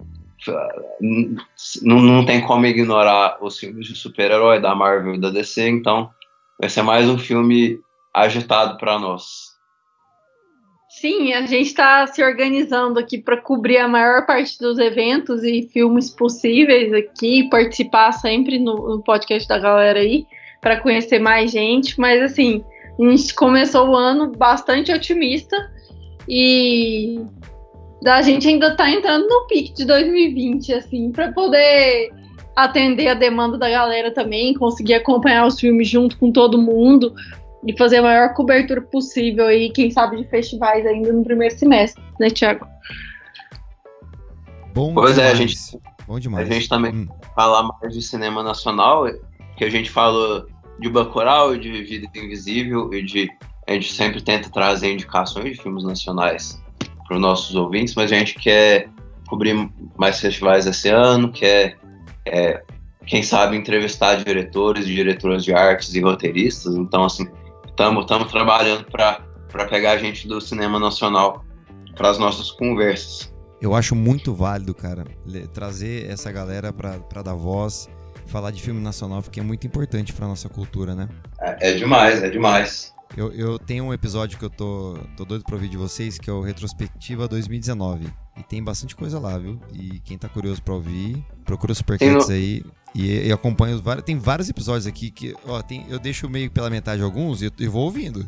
[1.81, 6.10] não, não tem como ignorar os filmes de super-herói da Marvel e da DC, então
[6.60, 7.80] vai ser mais um filme
[8.14, 9.45] agitado para nós.
[11.06, 15.69] Sim, a gente está se organizando aqui para cobrir a maior parte dos eventos e
[15.72, 20.26] filmes possíveis aqui, participar sempre no, no podcast da galera aí,
[20.60, 21.99] para conhecer mais gente.
[21.99, 22.64] Mas assim,
[22.99, 25.56] a gente começou o ano bastante otimista
[26.27, 27.19] e
[28.03, 32.10] a gente ainda está entrando no pique de 2020, assim, para poder
[32.56, 37.14] atender a demanda da galera também, conseguir acompanhar os filmes junto com todo mundo
[37.66, 42.04] e fazer a maior cobertura possível aí, quem sabe de festivais ainda no primeiro semestre,
[42.20, 42.68] né, Thiago?
[44.74, 45.30] Bom pois demais.
[45.30, 45.56] é, a gente,
[46.08, 46.50] Bom demais.
[46.50, 47.08] a gente também hum.
[47.34, 49.08] falar mais de cinema nacional,
[49.58, 50.46] que a gente falou
[50.80, 53.30] de Bacurau, de Vida Invisível e de
[53.68, 56.62] a gente sempre tenta trazer indicações de filmes nacionais
[57.08, 58.90] para os nossos ouvintes, mas a gente quer
[59.28, 61.78] cobrir mais festivais esse ano, quer
[62.26, 62.62] é,
[63.08, 67.28] quem sabe entrevistar diretores e diretoras de artes e roteiristas, então assim
[67.77, 71.45] estamos trabalhando para pegar a gente do cinema nacional
[71.95, 73.34] para as nossas conversas.
[73.61, 75.06] Eu acho muito válido, cara,
[75.53, 77.89] trazer essa galera para dar voz,
[78.27, 81.10] falar de filme nacional, porque é muito importante para nossa cultura, né?
[81.39, 82.93] É, é, demais, é demais.
[83.15, 86.30] Eu, eu tenho um episódio que eu tô, tô doido pra ouvir de vocês, que
[86.30, 88.07] é o Retrospectiva 2019.
[88.38, 89.60] E tem bastante coisa lá, viu?
[89.72, 92.34] E quem tá curioso pra ouvir, procura os Supercuts no...
[92.34, 92.64] aí.
[92.96, 94.06] E, e acompanha os vários.
[94.06, 97.68] Tem vários episódios aqui que, ó, tem, eu deixo meio pela metade alguns e, e
[97.68, 98.26] vou ouvindo.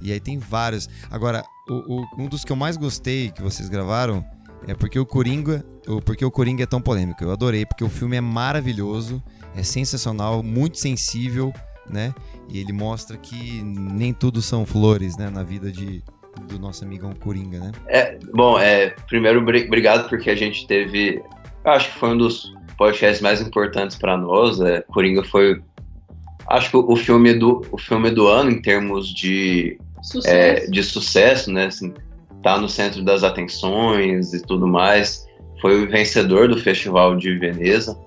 [0.00, 0.88] E aí tem vários.
[1.08, 4.24] Agora, o, o, um dos que eu mais gostei que vocês gravaram
[4.66, 5.64] é porque o Coringa.
[6.04, 7.22] Porque o Coringa é tão polêmico.
[7.22, 9.22] Eu adorei, porque o filme é maravilhoso,
[9.56, 11.52] é sensacional, muito sensível,
[11.88, 12.12] né?
[12.48, 16.02] E ele mostra que nem tudo são flores, né, na vida de,
[16.46, 17.72] do nosso amigão Coringa, né?
[17.86, 21.22] É, bom, é, primeiro, obrigado porque a gente teve.
[21.64, 24.60] Acho que foi um dos podcasts mais importantes para nós.
[24.60, 25.60] É, Coringa foi,
[26.48, 30.82] acho que o filme do o filme do ano em termos de sucesso, é, de
[30.82, 31.66] sucesso né?
[31.66, 31.92] Assim,
[32.42, 35.26] tá no centro das atenções e tudo mais.
[35.60, 37.98] Foi o vencedor do Festival de Veneza.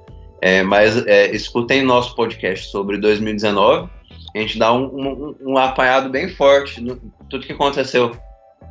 [0.42, 3.88] É, mas é, escutem nosso podcast sobre 2019.
[4.34, 6.96] A gente dá um, um, um apanhado bem forte no
[7.30, 8.16] tudo que aconteceu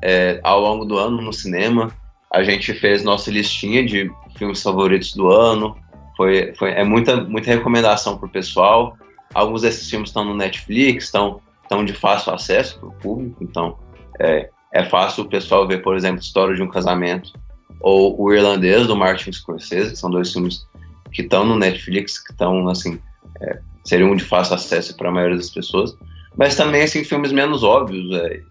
[0.03, 1.93] é, ao longo do ano no cinema.
[2.33, 5.77] A gente fez nossa listinha de filmes favoritos do ano,
[6.21, 8.95] foi, foi, é muita, muita recomendação para o pessoal.
[9.33, 13.79] Alguns desses filmes estão no Netflix, estão, estão de fácil acesso para o público, então
[14.21, 17.33] é, é fácil o pessoal ver, por exemplo, História de um Casamento
[17.81, 20.67] ou O Irlandês, do Martin Scorsese, que são dois filmes
[21.11, 23.01] que estão no Netflix, que estão, assim,
[23.41, 25.97] é, seriam de fácil acesso para a maioria das pessoas.
[26.37, 28.15] Mas também, assim, filmes menos óbvios.
[28.15, 28.43] É,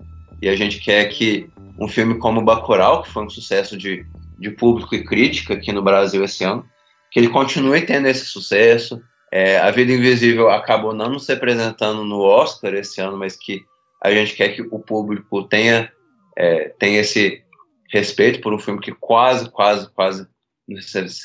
[0.42, 1.48] e a gente quer que
[1.78, 4.04] um filme como Bacurau, que foi um sucesso de,
[4.40, 6.66] de público e crítica aqui no Brasil esse ano,
[7.12, 9.02] que ele continue tendo esse sucesso.
[9.32, 13.62] É, a Vida Invisível acabou não nos representando no Oscar esse ano, mas que
[14.02, 15.92] a gente quer que o público tenha,
[16.38, 17.44] é, tenha esse
[17.92, 20.28] respeito por um filme que quase, quase, quase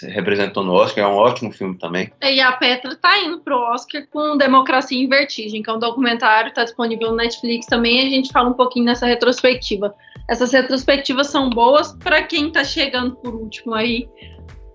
[0.09, 2.11] representou no Oscar, é um ótimo filme também.
[2.23, 6.53] E a Petra tá indo pro Oscar com Democracia em Vertigem, que é um documentário,
[6.53, 9.95] tá disponível no Netflix também, a gente fala um pouquinho nessa retrospectiva.
[10.29, 14.09] Essas retrospectivas são boas para quem tá chegando por último aí,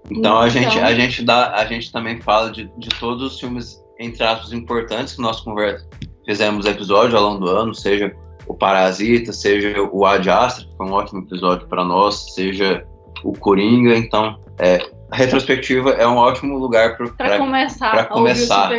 [0.10, 3.80] então, a gente a gente dá a gente também fala de, de todos os filmes
[4.00, 5.88] entre aspas importantes que nós conversa,
[6.26, 8.16] fizemos episódio ao longo do ano, seja
[8.48, 12.86] o Parasita, seja o Ad Astra, que foi um ótimo episódio para nós, seja
[13.24, 14.80] o Coringa, então é,
[15.12, 17.92] a retrospectiva é um ótimo lugar para começar.
[17.92, 18.72] Pra começar.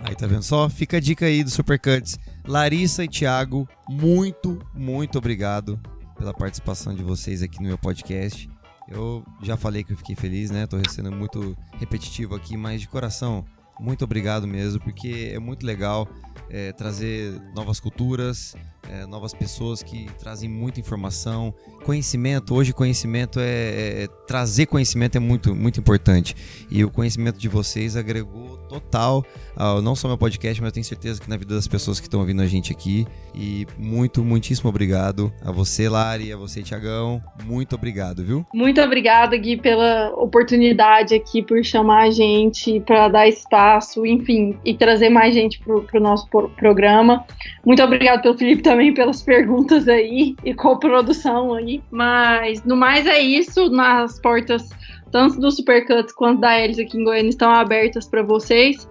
[0.00, 0.68] Aí tá vendo só?
[0.68, 2.18] Fica a dica aí do Supercuts.
[2.46, 5.78] Larissa e Thiago, muito, muito obrigado
[6.18, 8.48] pela participação de vocês aqui no meu podcast.
[8.88, 10.66] Eu já falei que eu fiquei feliz, né?
[10.66, 13.44] Tô sendo muito repetitivo aqui, mas de coração,
[13.80, 16.08] muito obrigado mesmo, porque é muito legal
[16.50, 18.54] é, trazer novas culturas,
[18.90, 21.54] é, novas pessoas que trazem muita informação,
[21.84, 22.54] conhecimento.
[22.54, 26.34] Hoje, conhecimento é, é, é, trazer conhecimento é muito, muito importante.
[26.70, 29.24] E o conhecimento de vocês agregou total,
[29.56, 32.06] ao, não só meu podcast, mas eu tenho certeza que na vida das pessoas que
[32.06, 33.06] estão ouvindo a gente aqui.
[33.34, 37.22] E muito, muitíssimo obrigado a você, Lari, a você, Tiagão.
[37.44, 38.46] Muito obrigado, viu?
[38.52, 44.74] Muito obrigada, Gui, pela oportunidade aqui, por chamar a gente, para dar espaço, enfim, e
[44.74, 47.24] trazer mais gente para o nosso programa.
[47.64, 51.80] Muito obrigado pelo Felipe também também pelas perguntas aí e com produção aí.
[51.90, 53.70] Mas no mais é isso.
[53.70, 54.68] Nas portas
[55.12, 58.88] tanto do Supercuts quanto da Elis aqui em Goiânia estão abertas para vocês.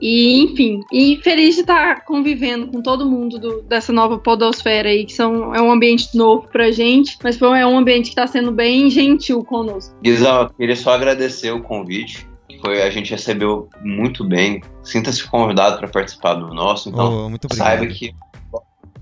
[0.00, 5.04] E, enfim, e feliz de estar convivendo com todo mundo do, dessa nova podosfera aí,
[5.04, 8.26] que são, é um ambiente novo pra gente, mas foi, é um ambiente que está
[8.26, 9.94] sendo bem gentil conosco.
[10.02, 12.28] Guizão, queria só agradecer o convite.
[12.60, 14.60] Foi, a gente recebeu muito bem.
[14.82, 16.88] Sinta-se convidado para participar do nosso.
[16.88, 18.14] Então, oh, saiba que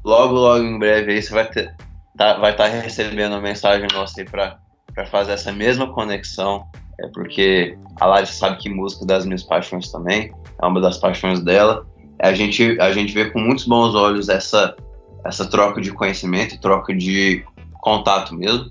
[0.05, 1.75] logo, logo em breve aí você vai ter,
[2.17, 6.67] tá, vai estar tá recebendo mensagem nossa aí para fazer essa mesma conexão.
[7.01, 10.33] É porque a Larissa sabe que música das minhas paixões também
[10.63, 11.85] é uma das paixões dela.
[12.21, 14.77] A gente, a gente vê com muitos bons olhos essa,
[15.25, 17.45] essa troca de conhecimento, troca de
[17.81, 18.71] contato mesmo.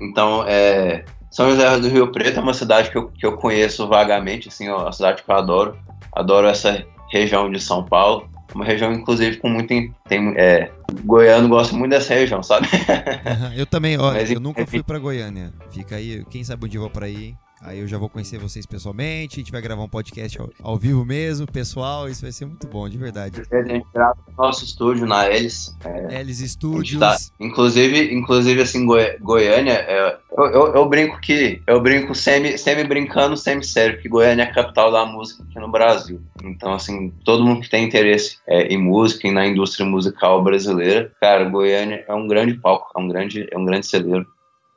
[0.00, 3.88] Então, é, São José do Rio Preto é uma cidade que eu, que eu conheço
[3.88, 5.76] vagamente, assim, é uma cidade que eu adoro.
[6.12, 8.28] Adoro essa região de São Paulo.
[8.48, 9.68] É uma região, inclusive, com muito.
[10.08, 10.70] Tem, é,
[11.04, 12.68] Goiano gosta muito dessa região, sabe?
[13.56, 15.52] eu também, olha, Mas, eu nunca fui para Goiânia.
[15.70, 17.34] Fica aí, quem sabe um dia eu vou para aí.
[17.62, 20.76] Aí eu já vou conhecer vocês pessoalmente, a gente vai gravar um podcast ao, ao
[20.76, 23.42] vivo mesmo, pessoal, isso vai ser muito bom, de verdade.
[23.50, 25.74] A gente grava no nosso estúdio na Elis.
[25.82, 27.00] É, Elis Studios.
[27.00, 32.58] Tá, inclusive, inclusive, assim, Goi Goiânia, é, eu, eu, eu, brinco que, eu brinco semi,
[32.58, 36.20] semi brincando, semi sério, que Goiânia é a capital da música aqui no Brasil.
[36.44, 41.10] Então, assim, todo mundo que tem interesse é, em música e na indústria musical brasileira,
[41.20, 44.26] cara, Goiânia é um grande palco, é um grande, é um grande celeiro.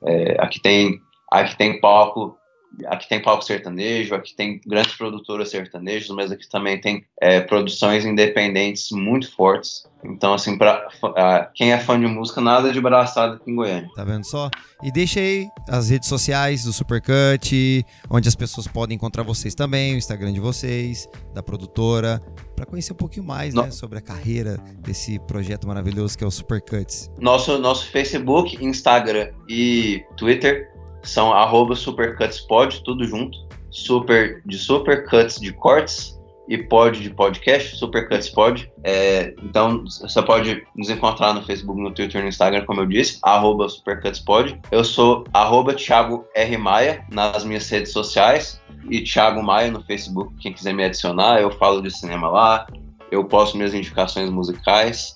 [0.01, 2.38] É, aqui tem, aqui tem palco
[2.85, 8.05] Aqui tem palco sertanejo, aqui tem grandes produtoras sertanejas, mas aqui também tem é, produções
[8.05, 9.87] independentes muito fortes.
[10.03, 13.89] Então, assim, para uh, quem é fã de música, nada de braçada aqui em Goiânia.
[13.95, 14.49] Tá vendo só?
[14.81, 19.95] E deixa aí as redes sociais do Supercut, onde as pessoas podem encontrar vocês também,
[19.95, 22.21] o Instagram de vocês, da produtora,
[22.55, 23.63] para conhecer um pouquinho mais no...
[23.63, 27.11] né, sobre a carreira desse projeto maravilhoso que é o Supercuts.
[27.19, 30.68] Nosso, nosso Facebook, Instagram e Twitter
[31.03, 33.37] são arroba supercutspod, tudo junto.
[33.71, 38.71] Super de supercuts de cortes e pod de podcast, supercutspod.
[38.83, 43.19] É, então você pode nos encontrar no Facebook, no Twitter, no Instagram, como eu disse,
[43.21, 44.59] arroba supercutspod.
[44.71, 46.57] Eu sou arroba Thiago R.
[46.57, 48.59] Maia nas minhas redes sociais
[48.89, 52.67] e Thiago Maia no Facebook, quem quiser me adicionar, eu falo de cinema lá,
[53.11, 55.13] eu posto minhas indicações musicais.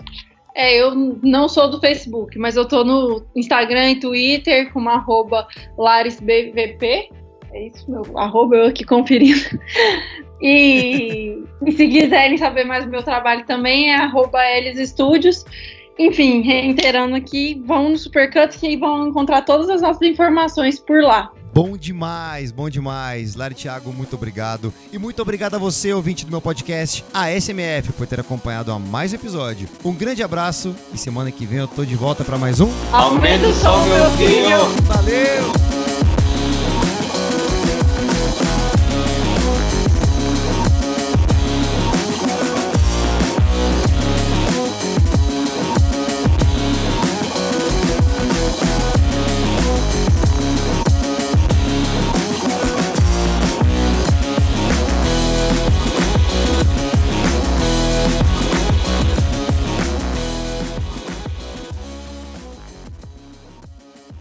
[0.56, 0.94] É, eu
[1.24, 5.48] não sou do Facebook, mas eu tô no Instagram e Twitter com uma arroba
[5.78, 7.10] LarisBVP.
[7.54, 9.42] É isso, meu arroba eu aqui conferindo.
[10.46, 14.40] E, e se quiserem saber mais do meu trabalho também, é arroba.
[15.98, 21.32] Enfim, reiterando aqui, vão no Supercut e vão encontrar todas as nossas informações por lá.
[21.54, 23.36] Bom demais, bom demais.
[23.36, 24.74] Lari Thiago, muito obrigado.
[24.92, 28.80] E muito obrigado a você, ouvinte do meu podcast, a SMF, por ter acompanhado a
[28.80, 29.70] mais um episódio.
[29.86, 32.72] Um grande abraço e semana que vem eu tô de volta para mais um.
[32.92, 34.66] Aumenta o som, meu filho!
[34.88, 36.03] Valeu!